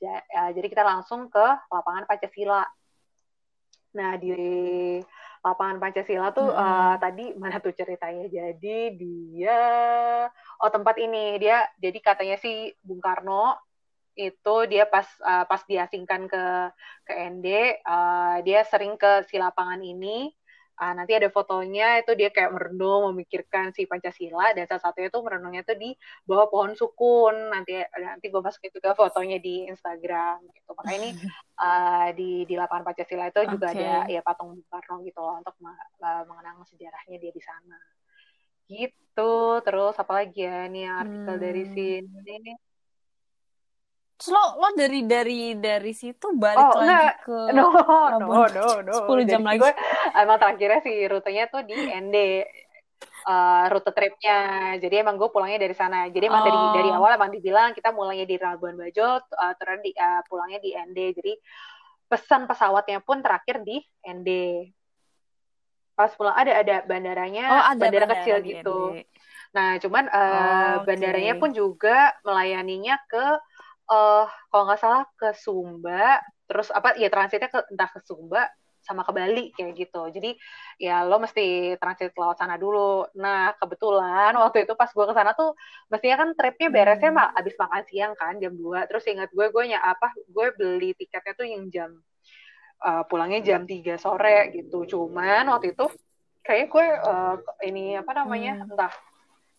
Ja, 0.03 0.21
uh, 0.21 0.51
jadi 0.55 0.67
kita 0.71 0.83
langsung 0.87 1.31
ke 1.31 1.47
lapangan 1.71 2.07
Pancasila. 2.07 2.63
Nah 3.95 4.19
di 4.19 4.35
lapangan 5.45 5.77
Pancasila 5.77 6.33
tuh 6.33 6.49
hmm. 6.49 6.57
uh, 6.57 6.97
tadi 6.97 7.25
mana 7.37 7.61
tuh 7.61 7.77
ceritanya 7.77 8.25
jadi 8.33 8.79
dia 8.97 9.61
oh 10.65 10.73
tempat 10.73 10.97
ini. 10.97 11.37
Dia 11.37 11.69
jadi 11.77 11.99
katanya 12.01 12.37
sih 12.41 12.73
Bung 12.81 13.05
Karno 13.05 13.61
itu 14.17 14.57
dia 14.71 14.87
pas 14.87 15.05
uh, 15.21 15.45
pas 15.45 15.61
diasingkan 15.67 16.31
ke 16.31 16.45
ke 17.05 17.13
ND 17.13 17.47
uh, 17.83 18.39
dia 18.47 18.65
sering 18.65 18.97
ke 18.97 19.29
si 19.29 19.37
lapangan 19.37 19.85
ini. 19.85 20.33
Uh, 20.75 20.91
nanti 20.91 21.15
ada 21.15 21.31
fotonya 21.31 22.03
itu 22.03 22.19
dia 22.19 22.35
kayak 22.35 22.51
merenung 22.51 23.15
memikirkan 23.15 23.71
si 23.71 23.87
Pancasila 23.87 24.51
dan 24.59 24.67
salah 24.67 24.83
satunya 24.91 25.07
tuh 25.07 25.23
merenungnya 25.23 25.63
tuh 25.63 25.79
di 25.79 25.95
bawah 26.27 26.51
pohon 26.51 26.75
sukun. 26.75 27.53
Nanti 27.53 27.79
nanti 27.95 28.27
gue 28.27 28.43
masukin 28.43 28.75
juga 28.75 28.91
fotonya 28.99 29.39
di 29.39 29.71
Instagram 29.71 30.43
gitu. 30.51 30.71
Makanya 30.75 30.99
ini 30.99 31.11
uh, 31.63 32.09
di 32.19 32.43
di 32.43 32.55
lapangan 32.59 32.91
Pancasila 32.91 33.31
itu 33.31 33.41
juga 33.55 33.71
okay. 33.71 33.87
ada 33.87 34.11
ya 34.11 34.21
patung 34.27 34.59
Bung 34.59 34.67
Karno 34.67 34.97
gitu 35.07 35.21
loh 35.23 35.39
untuk 35.39 35.55
mengenang 36.03 36.59
sejarahnya 36.67 37.23
dia 37.23 37.31
di 37.31 37.43
sana 37.43 37.79
gitu 38.69 39.61
terus 39.63 39.95
apa 40.01 40.13
lagi 40.25 40.45
ya 40.45 40.67
nih 40.69 40.87
artikel 40.89 41.35
hmm. 41.37 41.45
dari 41.45 41.65
sini 41.71 42.53
Terus 44.15 44.31
lo 44.31 44.63
lo 44.63 44.69
dari 44.79 45.03
dari 45.11 45.59
dari 45.59 45.93
situ 45.93 46.39
balik 46.39 46.71
oh, 46.71 46.81
lagi 46.81 46.87
enggak. 46.87 47.15
ke 47.27 47.37
no 47.59 47.67
no 48.23 48.47
no 48.47 48.67
no 48.87 48.95
10 49.11 49.27
jam 49.27 49.43
Jadi 49.43 49.49
lagi. 49.51 49.61
Gue 49.61 49.73
emang 50.15 50.39
terakhirnya 50.39 50.81
sih 50.87 50.97
rutenya 51.11 51.45
tuh 51.51 51.63
di 51.67 51.75
ND 51.75 52.17
uh, 53.27 53.65
rute 53.75 53.91
tripnya. 53.91 54.39
Jadi 54.79 54.95
emang 55.03 55.19
gue 55.19 55.29
pulangnya 55.35 55.67
dari 55.67 55.75
sana. 55.75 56.07
Jadi 56.07 56.25
emang 56.31 56.41
oh. 56.41 56.47
dari 56.47 56.61
dari 56.79 56.91
awal 56.95 57.19
emang 57.19 57.31
dibilang 57.35 57.75
kita 57.75 57.91
mulainya 57.91 58.23
di 58.23 58.37
Labuan 58.39 58.79
Bajo, 58.79 59.19
uh, 59.19 59.55
terus 59.59 59.83
di 59.83 59.91
uh, 59.99 60.23
pulangnya 60.31 60.63
di 60.63 60.71
ND. 60.79 60.99
Jadi 61.19 61.33
pesan 62.07 62.47
pesawatnya 62.47 63.03
pun 63.03 63.19
terakhir 63.19 63.67
di 63.67 63.83
ND. 64.07 64.31
Pas 65.95 66.11
pulang 66.15 66.35
ada 66.35 66.53
ada 66.59 66.77
bandaranya, 66.83 67.45
oh, 67.47 67.63
ada 67.71 67.79
bandara, 67.79 68.07
bandara 68.07 68.15
kecil 68.21 68.37
gitu. 68.43 68.79
ND. 68.95 69.07
Nah, 69.55 69.71
cuman 69.79 70.05
uh, 70.11 70.19
oh, 70.19 70.35
okay. 70.83 70.85
bandaranya 70.91 71.35
pun 71.39 71.51
juga 71.55 72.11
melayaninya 72.27 72.99
ke 73.07 73.27
uh, 73.91 74.27
kalau 74.51 74.65
nggak 74.67 74.81
salah 74.83 75.03
ke 75.15 75.31
Sumba, 75.39 76.19
terus 76.51 76.75
apa 76.75 76.99
ya 76.99 77.07
transitnya 77.07 77.49
ke 77.49 77.61
entah 77.71 77.91
ke 77.91 78.03
Sumba 78.03 78.51
sama 78.85 79.01
ke 79.01 79.13
Bali 79.17 79.49
kayak 79.57 79.73
gitu. 79.81 80.03
Jadi 80.13 80.37
ya 80.77 81.09
lo 81.09 81.17
mesti 81.17 81.75
transit 81.81 82.13
laut 82.21 82.37
sana 82.37 82.61
dulu. 82.61 83.09
Nah 83.17 83.57
kebetulan 83.57 84.37
waktu 84.37 84.69
itu 84.69 84.77
pas 84.77 84.93
gue 84.93 85.07
ke 85.09 85.15
sana 85.17 85.33
tuh 85.33 85.57
mestinya 85.89 86.17
kan 86.21 86.29
tripnya 86.37 86.69
beresnya 86.69 87.11
hmm. 87.17 87.41
abis 87.41 87.55
makan 87.57 87.83
siang 87.89 88.13
kan 88.21 88.37
jam 88.37 88.53
2. 88.53 88.85
Terus 88.93 89.05
ingat 89.09 89.33
gue 89.33 89.47
gue 89.49 89.65
apa 89.73 90.13
gue 90.29 90.47
beli 90.61 90.93
tiketnya 91.01 91.33
tuh 91.33 91.49
yang 91.49 91.65
jam 91.73 91.91
uh, 92.85 93.03
pulangnya 93.09 93.41
jam 93.41 93.65
3 93.65 93.97
sore 93.97 94.53
gitu. 94.53 94.85
Cuman 94.85 95.49
waktu 95.49 95.73
itu 95.73 95.89
kayak 96.45 96.69
gue 96.69 96.87
uh, 97.09 97.37
ini 97.65 97.97
apa 97.97 98.13
namanya 98.13 98.61
hmm. 98.61 98.69
entah 98.69 98.93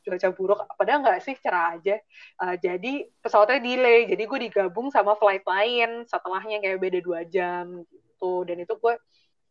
cuaca 0.05 0.29
buruk 0.37 0.59
padahal 0.77 1.01
nggak 1.01 1.17
sih 1.25 1.33
cerah 1.41 1.73
aja 1.73 1.97
uh, 2.45 2.53
jadi 2.61 3.09
pesawatnya 3.25 3.57
delay 3.57 4.05
jadi 4.05 4.23
gue 4.29 4.39
digabung 4.45 4.93
sama 4.93 5.17
flight 5.17 5.41
lain 5.41 6.05
setelahnya 6.05 6.61
kayak 6.61 6.77
beda 6.77 6.99
dua 7.01 7.25
jam 7.25 7.81
gitu 7.89 8.45
dan 8.45 8.61
itu 8.61 8.77
gue 8.77 8.93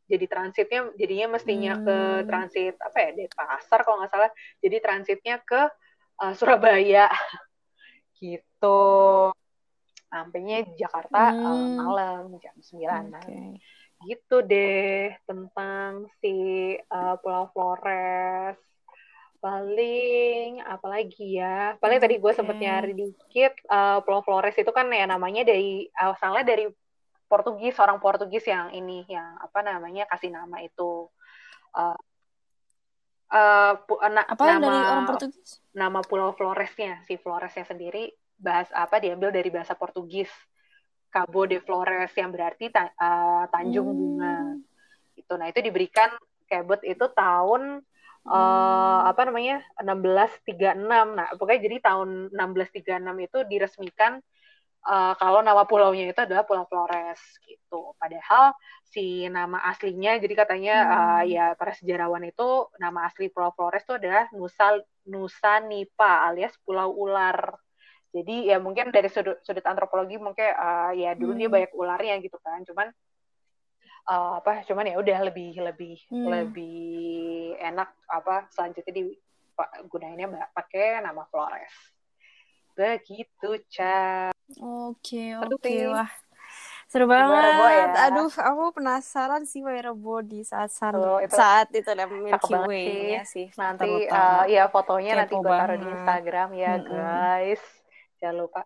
jadi 0.06 0.26
transitnya 0.30 0.80
jadinya 0.94 1.26
mestinya 1.34 1.72
hmm. 1.74 1.82
ke 1.82 1.98
transit 2.30 2.74
apa 2.78 2.96
ya 3.02 3.10
pasar 3.34 3.78
kalau 3.82 3.98
nggak 3.98 4.12
salah 4.14 4.30
jadi 4.62 4.76
transitnya 4.78 5.36
ke 5.42 5.60
uh, 6.22 6.32
Surabaya 6.38 7.10
gitu 8.22 8.80
sampainya 10.14 10.62
Jakarta 10.78 11.34
hmm. 11.34 11.42
uh, 11.42 11.66
malam 11.82 12.22
jam 12.38 12.54
sembilanan 12.62 13.18
okay. 13.18 13.58
gitu 14.06 14.46
deh 14.46 15.10
tentang 15.26 16.06
si 16.22 16.34
uh, 16.78 17.18
Pulau 17.18 17.50
Flores 17.50 18.54
paling 19.42 20.62
apalagi 20.62 21.42
ya 21.42 21.74
paling 21.82 21.98
okay. 21.98 22.06
tadi 22.06 22.22
gue 22.22 22.32
sempet 22.32 22.56
nyari 22.62 22.92
dikit 22.94 23.58
uh, 23.66 23.98
Pulau 24.06 24.22
Flores 24.22 24.54
itu 24.54 24.70
kan 24.70 24.86
ya 24.94 25.10
namanya 25.10 25.42
dari 25.42 25.90
asalnya 25.98 26.46
dari 26.46 26.70
Portugis 27.26 27.74
orang 27.82 27.98
Portugis 27.98 28.46
yang 28.46 28.70
ini 28.70 29.02
yang 29.10 29.34
apa 29.42 29.66
namanya 29.66 30.06
kasih 30.06 30.30
nama 30.30 30.62
itu 30.62 31.10
uh, 31.74 31.98
uh, 33.34 33.74
na 34.06 34.22
apa 34.22 34.42
nama, 34.46 34.62
dari 34.62 34.78
orang 34.78 35.04
Portugis 35.10 35.58
nama 35.74 36.00
Pulau 36.06 36.30
Floresnya 36.38 37.02
si 37.04 37.18
Floresnya 37.18 37.66
sendiri 37.66 38.14
bahas 38.44 38.68
apa 38.76 39.00
diambil 39.00 39.32
dari 39.32 39.48
bahasa 39.48 39.72
Portugis 39.72 40.28
Cabo 41.08 41.48
de 41.48 41.64
Flores 41.64 42.12
yang 42.12 42.28
berarti 42.28 42.68
ta 42.68 42.92
uh, 42.92 43.48
Tanjung 43.48 43.88
hmm. 43.88 43.96
Bunga 43.96 44.36
itu 45.16 45.32
nah 45.40 45.48
itu 45.48 45.64
diberikan 45.64 46.12
Cabot 46.44 46.84
itu 46.84 47.08
tahun 47.16 47.80
uh, 48.28 49.00
apa 49.08 49.28
namanya 49.28 49.64
1636. 49.80 50.76
Nah, 50.84 51.28
pokoknya 51.36 51.60
jadi 51.60 51.76
tahun 51.84 52.32
1636 52.32 53.26
itu 53.26 53.38
diresmikan 53.48 54.12
uh, 54.84 55.12
kalau 55.16 55.40
nama 55.44 55.64
pulaunya 55.64 56.08
itu 56.08 56.20
adalah 56.20 56.44
Pulau 56.44 56.68
Flores 56.68 57.20
gitu. 57.44 57.96
Padahal 57.96 58.56
si 58.84 59.26
nama 59.26 59.58
aslinya 59.68 60.20
jadi 60.22 60.34
katanya 60.36 60.76
hmm. 60.76 60.94
uh, 60.94 61.22
ya 61.26 61.46
para 61.58 61.72
sejarawan 61.74 62.24
itu 62.28 62.68
nama 62.80 63.08
asli 63.08 63.28
Pulau 63.32 63.52
Flores 63.56 63.82
itu 63.84 63.96
adalah 63.96 64.28
Nusa 64.32 64.78
Nusa 65.08 65.60
Nipa 65.64 66.28
alias 66.28 66.54
Pulau 66.64 66.92
Ular. 66.92 67.56
Jadi 68.14 68.46
ya 68.46 68.62
mungkin 68.62 68.94
dari 68.94 69.10
sudut 69.10 69.42
sudut 69.42 69.66
antropologi 69.66 70.22
mungkin 70.22 70.54
uh, 70.54 70.94
ya 70.94 71.18
dulu 71.18 71.34
hmm. 71.34 71.40
dia 71.42 71.48
banyak 71.50 71.72
ularnya 71.74 72.14
gitu 72.22 72.38
kan. 72.38 72.62
Cuman 72.62 72.94
uh, 74.08 74.40
apa 74.40 74.62
cuman 74.64 74.88
ya 74.88 74.96
udah 75.00 75.18
lebih 75.26 75.56
lebih 75.58 75.96
hmm. 76.12 76.26
lebih 76.28 77.56
enak 77.60 77.90
apa 78.08 78.48
selanjutnya 78.52 78.92
di 78.92 79.04
gunainnya 79.88 80.50
pakai 80.50 81.00
nama 81.00 81.22
Flores 81.30 81.74
begitu 82.74 83.62
ca 83.70 84.34
oke 84.58 85.24
oke 85.46 85.62
okay. 85.62 85.86
wah 85.86 86.10
seru 86.90 87.06
banget 87.06 87.42
ya. 87.58 88.10
aduh 88.10 88.30
aku 88.30 88.78
penasaran 88.78 89.46
sih 89.46 89.62
Wairebo 89.62 90.22
di 90.26 90.42
saat 90.42 90.70
saat 90.74 90.94
oh, 90.94 91.22
itu 91.22 91.34
saat 91.34 91.70
itu 91.70 91.86
ada 91.86 92.06
Milky 92.06 92.54
Way 92.54 93.22
sih 93.26 93.46
nanti 93.54 94.10
uh, 94.10 94.44
ya 94.50 94.66
fotonya 94.70 95.22
nanti 95.22 95.38
gue 95.38 95.48
taruh 95.48 95.78
di 95.78 95.86
Instagram 95.86 96.48
ya 96.54 96.72
hmm. 96.78 96.86
guys 96.86 97.62
jangan 98.24 98.48
lupa 98.48 98.64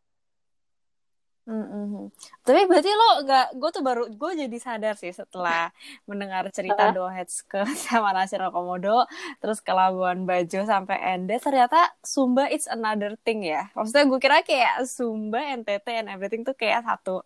Mm-hmm. 1.49 2.13
Tapi 2.45 2.61
berarti 2.69 2.93
lo 2.93 3.25
gak, 3.25 3.57
gue 3.57 3.71
tuh 3.73 3.81
baru, 3.81 4.05
gue 4.13 4.33
jadi 4.45 4.59
sadar 4.61 5.01
sih 5.01 5.09
setelah 5.17 5.73
mendengar 6.05 6.45
cerita 6.53 6.93
Dohets 6.93 7.41
ke 7.41 7.65
sama 7.89 8.13
Nasir 8.13 8.45
Komodo, 8.53 9.09
terus 9.41 9.65
ke 9.65 9.73
Labuan 9.73 10.29
Bajo 10.29 10.61
sampai 10.69 11.01
Ende, 11.17 11.41
ternyata 11.41 11.89
Sumba 12.05 12.53
it's 12.53 12.69
another 12.69 13.17
thing 13.25 13.49
ya. 13.49 13.73
Maksudnya 13.73 14.05
gue 14.05 14.21
kira 14.21 14.45
kayak 14.45 14.85
Sumba, 14.85 15.41
NTT, 15.41 15.89
and 16.05 16.13
everything 16.13 16.45
tuh 16.45 16.53
kayak 16.53 16.85
satu 16.85 17.25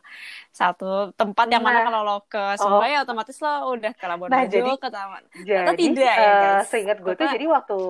satu 0.53 1.17
tempat 1.17 1.49
yang 1.49 1.65
mana 1.65 1.81
nah. 1.81 1.85
kalau 1.89 2.01
lo 2.05 2.17
ke 2.29 2.61
Sumba 2.61 2.85
oh. 2.85 2.89
ya 2.89 3.01
otomatis 3.09 3.41
lo 3.41 3.73
udah 3.73 3.93
ke 3.97 4.05
Labuan 4.05 4.29
nah, 4.29 4.45
Bajo, 4.45 4.53
jadi, 4.53 4.71
ke 4.77 4.89
Taman. 4.93 5.23
Jadi, 5.33 5.85
tidak 5.89 6.13
uh, 6.13 6.21
ya 6.21 6.33
guys. 6.37 6.65
Seingat 6.69 6.99
gue 7.01 7.15
tuh 7.17 7.29
jadi 7.33 7.47
waktu 7.49 7.81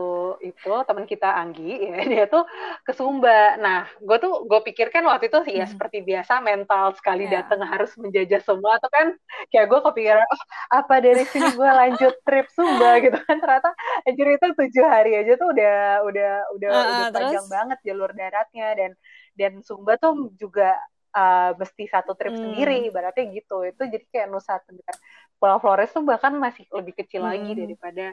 itu 0.46 0.72
teman 0.86 1.04
kita 1.10 1.28
Anggi, 1.42 1.74
ya, 1.90 1.98
dia 2.06 2.24
tuh 2.30 2.46
ke 2.86 2.94
Sumba. 2.94 3.58
Nah, 3.58 3.90
gue 3.98 4.16
tuh, 4.22 4.46
gue 4.46 4.60
pikirkan 4.62 5.02
waktu 5.10 5.26
itu 5.26 5.42
ya 5.50 5.66
hmm. 5.66 5.74
seperti 5.74 6.06
biasa 6.06 6.38
mental 6.38 6.94
sekali 6.94 7.26
yeah. 7.26 7.42
datang 7.42 7.66
harus 7.66 7.90
menjajah 7.98 8.40
semua 8.46 8.78
atau 8.78 8.86
kan 8.94 9.10
kayak 9.50 9.66
gue 9.66 9.80
kepikiran 9.82 10.22
oh, 10.22 10.42
apa 10.70 10.94
dari 11.02 11.26
sini 11.26 11.50
gue 11.58 11.66
lanjut 11.66 12.14
trip 12.22 12.46
Sumba 12.54 12.98
gitu 13.04 13.18
kan 13.26 13.42
ternyata 13.42 13.74
anjir 14.06 14.38
itu 14.38 14.46
tujuh 14.54 14.86
hari 14.86 15.18
aja 15.18 15.34
tuh 15.34 15.50
udah 15.50 16.06
udah 16.06 16.32
udah, 16.54 16.68
uh, 16.70 16.78
udah 16.78 17.06
panjang 17.10 17.46
banget 17.50 17.78
jalur 17.82 18.10
daratnya 18.14 18.68
dan 18.78 18.90
dan 19.34 19.52
Sumba 19.66 19.98
tuh 19.98 20.30
juga 20.38 20.76
uh, 21.12 21.50
mesti 21.56 21.84
satu 21.88 22.16
trip 22.16 22.34
hmm. 22.34 22.42
sendiri 22.42 22.80
berarti 22.88 23.28
gitu 23.32 23.64
itu 23.68 23.82
jadi 23.86 24.04
kayak 24.08 24.28
Nusa 24.32 24.58
Tenggara 24.64 24.98
Pulau 25.36 25.58
Flores 25.60 25.90
tuh 25.92 26.04
bahkan 26.04 26.32
masih 26.36 26.66
lebih 26.72 26.96
kecil 26.98 27.22
hmm. 27.24 27.30
lagi 27.30 27.52
daripada 27.56 28.06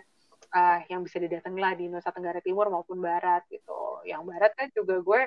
uh, 0.53 0.79
yang 0.91 1.01
bisa 1.03 1.17
didatangi 1.19 1.59
lah 1.59 1.73
di 1.75 1.85
Nusa 1.87 2.11
Tenggara 2.11 2.43
Timur 2.43 2.67
maupun 2.67 2.99
Barat 2.99 3.47
gitu 3.47 4.03
yang 4.03 4.23
Barat 4.27 4.53
kan 4.55 4.67
juga 4.75 4.99
gue 4.99 5.21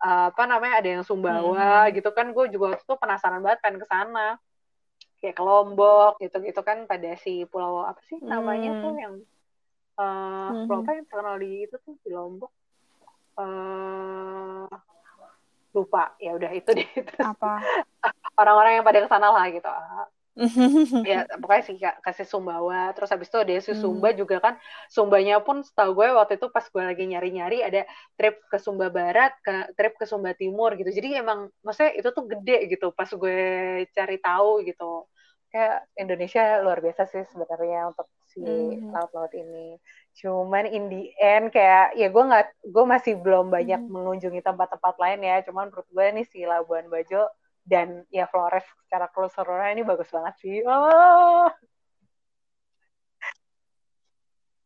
apa 0.00 0.48
namanya 0.48 0.80
ada 0.80 0.88
yang 0.96 1.04
Sumbawa 1.04 1.84
hmm. 1.84 2.00
gitu 2.00 2.08
kan 2.16 2.32
gue 2.32 2.44
juga 2.48 2.72
waktu 2.72 2.88
itu 2.88 2.96
penasaran 2.96 3.44
banget 3.44 3.60
pengen 3.60 3.84
ke 3.84 3.86
sana 3.86 4.40
kayak 5.20 5.36
ke 5.36 5.42
Lombok 5.44 6.16
gitu 6.24 6.40
gitu 6.40 6.60
kan 6.64 6.88
pada 6.88 7.12
si 7.20 7.44
pulau 7.44 7.84
apa 7.84 8.00
sih 8.08 8.16
namanya 8.24 8.72
hmm. 8.72 8.80
tuh 8.80 8.94
yang 8.96 9.14
uh, 10.00 10.48
hmm. 10.56 10.64
pulau 10.64 10.80
apa 10.80 10.90
yang 10.96 11.04
terkenal 11.04 11.36
di 11.36 11.68
itu 11.68 11.76
tuh 11.84 11.94
di 12.00 12.10
Lombok 12.16 12.48
uh, 13.36 14.72
lupa. 15.74 16.14
Ya 16.18 16.34
udah 16.34 16.50
itu 16.52 16.70
deh. 16.74 16.88
Apa? 17.32 17.62
orang-orang 18.40 18.80
yang 18.80 18.84
pada 18.86 19.04
ke 19.04 19.08
sana 19.10 19.28
lah 19.28 19.46
gitu. 19.52 19.68
Ya 21.04 21.28
pokoknya 21.36 21.64
sih 21.68 21.76
kasih 21.76 22.24
Sumbawa. 22.24 22.96
Terus 22.96 23.12
habis 23.12 23.28
itu 23.28 23.36
ada 23.36 23.52
si 23.60 23.76
Sumba 23.76 24.14
hmm. 24.14 24.18
juga 24.24 24.36
kan. 24.40 24.54
Sumbanya 24.88 25.42
pun 25.44 25.60
setahu 25.60 26.00
gue 26.00 26.08
waktu 26.16 26.40
itu 26.40 26.48
pas 26.48 26.64
gue 26.64 26.80
lagi 26.80 27.04
nyari-nyari 27.04 27.60
ada 27.60 27.84
trip 28.16 28.40
ke 28.48 28.56
Sumba 28.56 28.88
Barat 28.88 29.36
ke 29.44 29.74
trip 29.76 30.00
ke 30.00 30.08
Sumba 30.08 30.32
Timur 30.32 30.72
gitu. 30.80 30.88
Jadi 30.88 31.18
emang 31.18 31.52
maksudnya 31.60 31.92
itu 31.92 32.08
tuh 32.14 32.24
gede 32.24 32.72
gitu 32.72 32.88
pas 32.94 33.10
gue 33.10 33.38
cari 33.92 34.16
tahu 34.16 34.64
gitu 34.64 35.04
kayak 35.50 35.86
Indonesia 35.98 36.62
luar 36.62 36.78
biasa 36.78 37.10
sih 37.10 37.26
sebenarnya 37.28 37.90
untuk 37.90 38.06
si 38.30 38.40
hmm. 38.42 38.94
laut-laut 38.94 39.34
ini. 39.34 39.76
Cuman 40.14 40.64
in 40.70 40.86
the 40.86 41.10
end 41.18 41.50
kayak 41.50 41.98
ya 41.98 42.08
gue 42.08 42.24
nggak 42.24 42.46
gue 42.70 42.84
masih 42.86 43.18
belum 43.18 43.50
banyak 43.50 43.82
hmm. 43.82 43.90
mengunjungi 43.90 44.40
tempat-tempat 44.46 44.94
lain 44.96 45.20
ya. 45.26 45.36
Cuman 45.46 45.68
menurut 45.68 45.88
gue 45.90 46.06
nih 46.22 46.26
si 46.30 46.46
Labuan 46.46 46.86
Bajo 46.86 47.26
dan 47.66 48.06
ya 48.14 48.30
Flores 48.30 48.64
secara 48.86 49.10
keseluruhan 49.10 49.76
ini 49.76 49.82
bagus 49.84 50.08
banget 50.14 50.34
sih. 50.40 50.62
Oh 50.64 51.50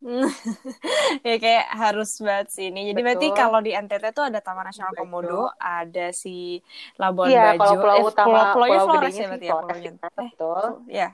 ya 1.28 1.36
kayak 1.40 1.66
harus 1.72 2.10
banget 2.20 2.48
sih 2.52 2.68
ini. 2.68 2.92
Jadi 2.92 3.00
Betul. 3.00 3.06
berarti 3.08 3.28
kalau 3.32 3.58
di 3.64 3.72
NTT 3.72 4.04
tuh 4.12 4.24
ada 4.28 4.38
Taman 4.44 4.68
Nasional 4.68 4.92
Betul. 4.92 5.00
Komodo, 5.08 5.42
ada 5.56 6.06
si 6.12 6.60
Labuan 7.00 7.32
iya, 7.32 7.56
Bajo. 7.56 7.58
Kalau 7.64 7.74
pulau 7.80 7.96
eh, 7.96 8.04
utama, 8.04 8.28
pulau, 8.28 8.44
pulau, 8.52 8.68
pulau 8.68 8.84
Flores 8.84 9.14
ya 9.16 9.26
berarti 9.32 9.46
ya 9.48 9.54
pulau 9.56 9.78
Betul. 10.20 10.64
Ya. 10.92 11.08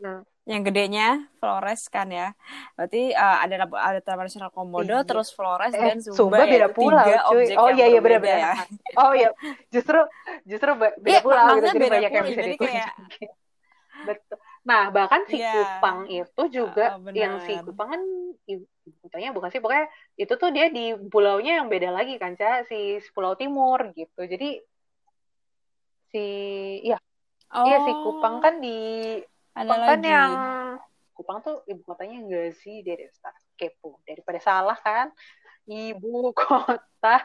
Hmm. 0.00 0.20
Yang 0.42 0.62
gedenya 0.72 1.08
Flores 1.36 1.82
kan 1.92 2.08
ya. 2.08 2.28
Berarti 2.74 3.02
uh, 3.12 3.36
ada 3.44 3.54
ada 3.68 4.00
Taman 4.00 4.24
Nasional 4.26 4.50
Komodo, 4.50 4.96
iya. 4.96 5.04
terus 5.04 5.28
Flores 5.36 5.76
eh, 5.76 5.78
dan 5.78 6.00
Sumba. 6.00 6.16
Sumba 6.16 6.44
beda 6.48 6.68
pulau, 6.72 7.04
tiga 7.04 7.20
cuy. 7.28 7.44
Objek 7.44 7.56
oh 7.60 7.68
iya 7.76 7.86
iya 7.92 8.00
benar 8.00 8.20
benar. 8.24 8.40
Ya. 8.40 8.52
Oh 8.96 9.12
iya, 9.12 9.28
justru 9.68 10.00
justru 10.48 10.70
beda 10.80 10.96
ya, 11.12 11.20
pulau 11.20 11.60
gitu. 11.60 11.68
Jadi 11.68 11.78
beda 11.78 11.92
banyak 11.92 12.10
yang 12.10 12.24
bisa 12.24 12.40
dikunjungi. 12.40 12.72
Kayak... 12.72 12.92
Betul. 14.08 14.38
Nah, 14.62 14.94
bahkan 14.94 15.26
si 15.26 15.42
yeah. 15.42 15.50
Kupang 15.50 16.06
itu 16.06 16.42
juga 16.46 16.94
oh, 16.94 17.10
yang 17.10 17.42
si 17.42 17.58
Kupang 17.58 17.88
kan 17.98 18.02
ibu 18.46 18.66
kotanya 19.02 19.34
bukan 19.34 19.50
sih 19.50 19.62
pokoknya 19.62 19.86
itu 20.18 20.34
tuh 20.38 20.50
dia 20.54 20.70
di 20.70 20.94
pulaunya 21.10 21.62
yang 21.62 21.66
beda 21.70 21.90
lagi 21.90 22.18
kan 22.18 22.38
Ca 22.38 22.62
si 22.70 23.02
Pulau 23.10 23.34
Timur 23.34 23.90
gitu. 23.94 24.22
Jadi 24.22 24.62
si 26.14 26.26
ya 26.86 26.98
oh. 27.50 27.66
iya 27.66 27.78
si 27.82 27.92
Kupang 27.92 28.38
kan 28.38 28.54
di 28.62 28.78
ada 29.54 29.66
Kupang 29.66 29.80
lagi. 29.82 29.90
kan 29.90 30.00
yang 30.06 30.30
Kupang 31.12 31.38
tuh 31.42 31.56
ibu 31.66 31.82
kotanya 31.82 32.22
enggak 32.22 32.54
sih 32.62 32.86
dari 32.86 33.10
kepo 33.58 33.98
daripada 34.06 34.38
salah 34.38 34.78
kan 34.78 35.10
ibu 35.66 36.30
kota 36.38 37.18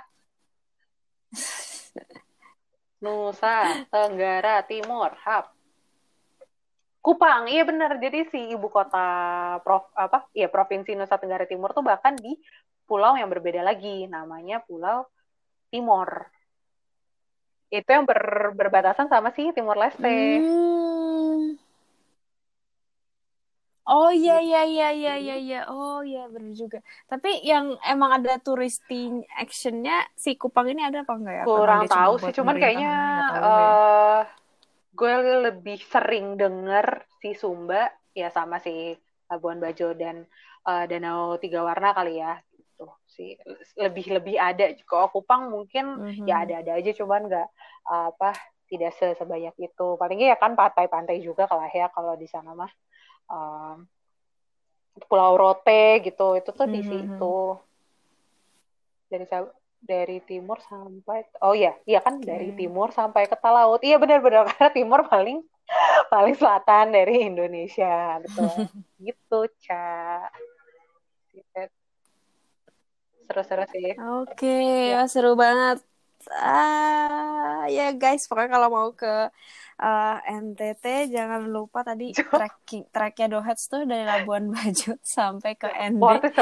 Nusa 3.04 3.86
Tenggara 3.94 4.66
Timur 4.66 5.14
hap 5.22 5.57
Kupang, 7.08 7.48
iya 7.48 7.64
benar. 7.64 7.96
Jadi 8.04 8.28
si 8.28 8.52
ibu 8.52 8.68
kota 8.68 9.08
prof 9.64 9.88
apa? 9.96 10.28
Iya 10.36 10.52
provinsi 10.52 10.92
Nusa 10.92 11.16
Tenggara 11.16 11.48
Timur 11.48 11.72
tuh 11.72 11.80
bahkan 11.80 12.20
di 12.20 12.36
pulau 12.84 13.16
yang 13.16 13.32
berbeda 13.32 13.64
lagi, 13.64 14.12
namanya 14.12 14.60
Pulau 14.68 15.08
Timor. 15.72 16.28
Itu 17.72 17.88
yang 17.88 18.04
ber, 18.04 18.52
berbatasan 18.60 19.08
sama 19.08 19.32
si 19.32 19.56
Timor 19.56 19.80
Leste. 19.80 20.44
Hmm. 20.44 21.56
Oh 23.88 24.12
iya 24.12 24.44
iya 24.44 24.68
iya 24.68 24.90
iya 24.92 25.14
iya 25.16 25.36
iya. 25.40 25.60
Oh 25.72 26.04
iya 26.04 26.28
benar 26.28 26.52
juga. 26.60 26.84
Tapi 27.08 27.40
yang 27.40 27.80
emang 27.88 28.20
ada 28.20 28.36
touristing 28.36 29.24
actionnya 29.40 30.04
si 30.12 30.36
Kupang 30.36 30.68
ini 30.68 30.84
ada 30.84 31.08
apa 31.08 31.16
enggak 31.16 31.36
ya? 31.40 31.44
Kurang 31.48 31.88
tahu 31.88 32.20
sih, 32.20 32.36
cuman 32.36 32.60
kayaknya 32.60 32.92
uh, 33.32 34.20
gue 34.98 35.14
lebih 35.46 35.78
sering 35.86 36.42
denger 36.42 37.06
si 37.22 37.38
Sumba 37.38 37.86
ya 38.18 38.34
sama 38.34 38.58
si 38.58 38.98
Labuan 39.30 39.62
Bajo 39.62 39.94
dan 39.94 40.26
uh, 40.66 40.90
Danau 40.90 41.38
Tiga 41.38 41.62
Warna 41.62 41.94
kali 41.94 42.18
ya 42.18 42.42
gitu 42.58 42.90
sih 43.06 43.38
lebih 43.78 44.18
lebih 44.18 44.36
ada 44.42 44.74
kalau 44.90 45.14
Kupang 45.14 45.54
mungkin 45.54 45.86
mm-hmm. 46.02 46.26
ya 46.26 46.42
ada-ada 46.42 46.82
aja 46.82 46.92
cuman 46.98 47.30
nggak 47.30 47.48
uh, 47.86 48.10
apa 48.10 48.34
tidak 48.68 48.92
sebanyak 48.98 49.56
itu 49.62 49.88
paling 49.96 50.20
ya 50.20 50.36
kan 50.36 50.58
pantai-pantai 50.58 51.22
juga 51.22 51.46
kalau 51.46 51.64
ya 51.70 51.88
kalau 51.94 52.18
di 52.18 52.28
sana 52.28 52.58
mah 52.58 52.72
um, 53.30 53.86
Pulau 54.98 55.38
Rote 55.38 56.02
gitu 56.02 56.42
itu 56.42 56.50
tuh 56.50 56.66
di 56.66 56.82
mm-hmm. 56.82 57.22
situ 57.22 57.38
dari 59.08 59.26
dari 59.78 60.20
timur 60.26 60.58
sampai 60.66 61.30
oh 61.46 61.54
iya 61.54 61.78
iya 61.86 62.02
kan 62.02 62.20
okay. 62.20 62.28
dari 62.28 62.50
timur 62.58 62.90
sampai 62.92 63.30
ke 63.30 63.38
laut. 63.48 63.82
Iya 63.86 64.02
benar-benar 64.02 64.46
karena 64.52 64.70
timur 64.74 65.02
paling 65.08 65.40
paling 66.08 66.36
selatan 66.36 66.96
dari 66.96 67.28
Indonesia 67.28 68.22
betul. 68.24 68.68
Gitu 69.06 69.40
ca 69.68 69.86
seru-seru 73.28 73.64
sih. 73.70 73.92
Oke 74.24 74.34
okay, 74.34 74.96
ya. 74.96 75.04
seru 75.06 75.36
banget. 75.36 75.84
Ah 76.32 77.68
ya 77.68 77.92
guys 77.94 78.26
pokoknya 78.26 78.52
kalau 78.56 78.70
mau 78.72 78.90
ke 78.96 79.30
uh, 79.78 80.18
eh, 80.22 80.38
NTT 80.42 81.14
jangan 81.14 81.46
lupa 81.50 81.86
tadi 81.86 82.14
trekking 82.34 82.90
treknya 82.90 83.38
Dohets 83.38 83.70
tuh 83.70 83.86
dari 83.86 84.04
Labuan 84.04 84.50
Bajo 84.54 84.98
sampai 85.02 85.54
ke 85.58 85.70
ND 85.70 86.02
worth 86.02 86.26
it 86.26 86.34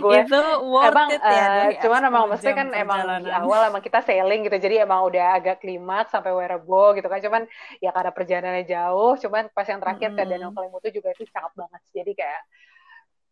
gue. 0.00 0.16
Itu 0.24 0.42
worth 0.68 0.92
emang, 0.92 1.08
it 1.12 1.22
ya 1.24 1.44
uh, 1.44 1.80
cuman 1.80 2.02
emang 2.08 2.24
mesti 2.28 2.50
kan 2.52 2.68
emang 2.72 3.00
di 3.24 3.32
awal 3.32 3.72
emang 3.72 3.82
kita 3.84 4.04
sailing 4.04 4.44
gitu 4.44 4.56
jadi 4.60 4.84
emang 4.84 5.08
udah 5.08 5.40
agak 5.40 5.64
klimaks 5.64 6.12
sampai 6.12 6.32
Werebo 6.32 6.92
gitu 6.96 7.08
kan. 7.08 7.20
Cuman 7.24 7.42
ya 7.80 7.90
karena 7.90 8.12
perjalanannya 8.12 8.64
jauh 8.68 9.12
cuman 9.18 9.48
pas 9.52 9.66
yang 9.66 9.80
terakhir 9.80 10.08
mm 10.12 10.16
-hmm. 10.16 10.28
ke 10.28 10.32
Danau 10.36 10.50
Kelimutu 10.52 10.88
juga 10.92 11.08
itu 11.16 11.24
cakep 11.28 11.52
banget 11.56 11.80
jadi 11.92 12.12
kayak 12.12 12.42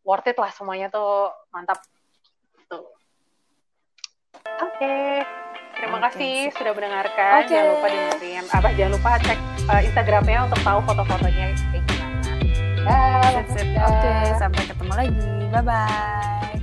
worth 0.02 0.28
it 0.28 0.36
lah 0.40 0.50
semuanya 0.50 0.88
tuh 0.88 1.30
mantap. 1.52 1.78
Tuh 2.66 3.01
oke 4.46 4.76
okay. 4.76 5.22
Terima 5.72 5.98
okay. 5.98 6.14
kasih 6.14 6.34
sudah 6.54 6.72
mendengarkan. 6.78 7.32
Okay. 7.42 7.48
Jangan 7.50 7.66
lupa 7.74 7.86
dengerin 7.90 8.44
apa 8.54 8.68
jangan 8.76 8.92
lupa 8.94 9.10
cek 9.24 9.38
uh, 9.66 9.80
Instagramnya 9.82 10.38
untuk 10.46 10.60
tahu 10.62 10.78
foto-fotonya 10.86 11.46
kayak 11.58 11.84
gimana. 11.90 12.32
Oke, 13.82 13.98
okay, 13.98 14.24
sampai 14.38 14.62
ketemu 14.62 14.92
lagi. 14.94 15.30
Bye 15.50 15.62
bye. 15.66 16.61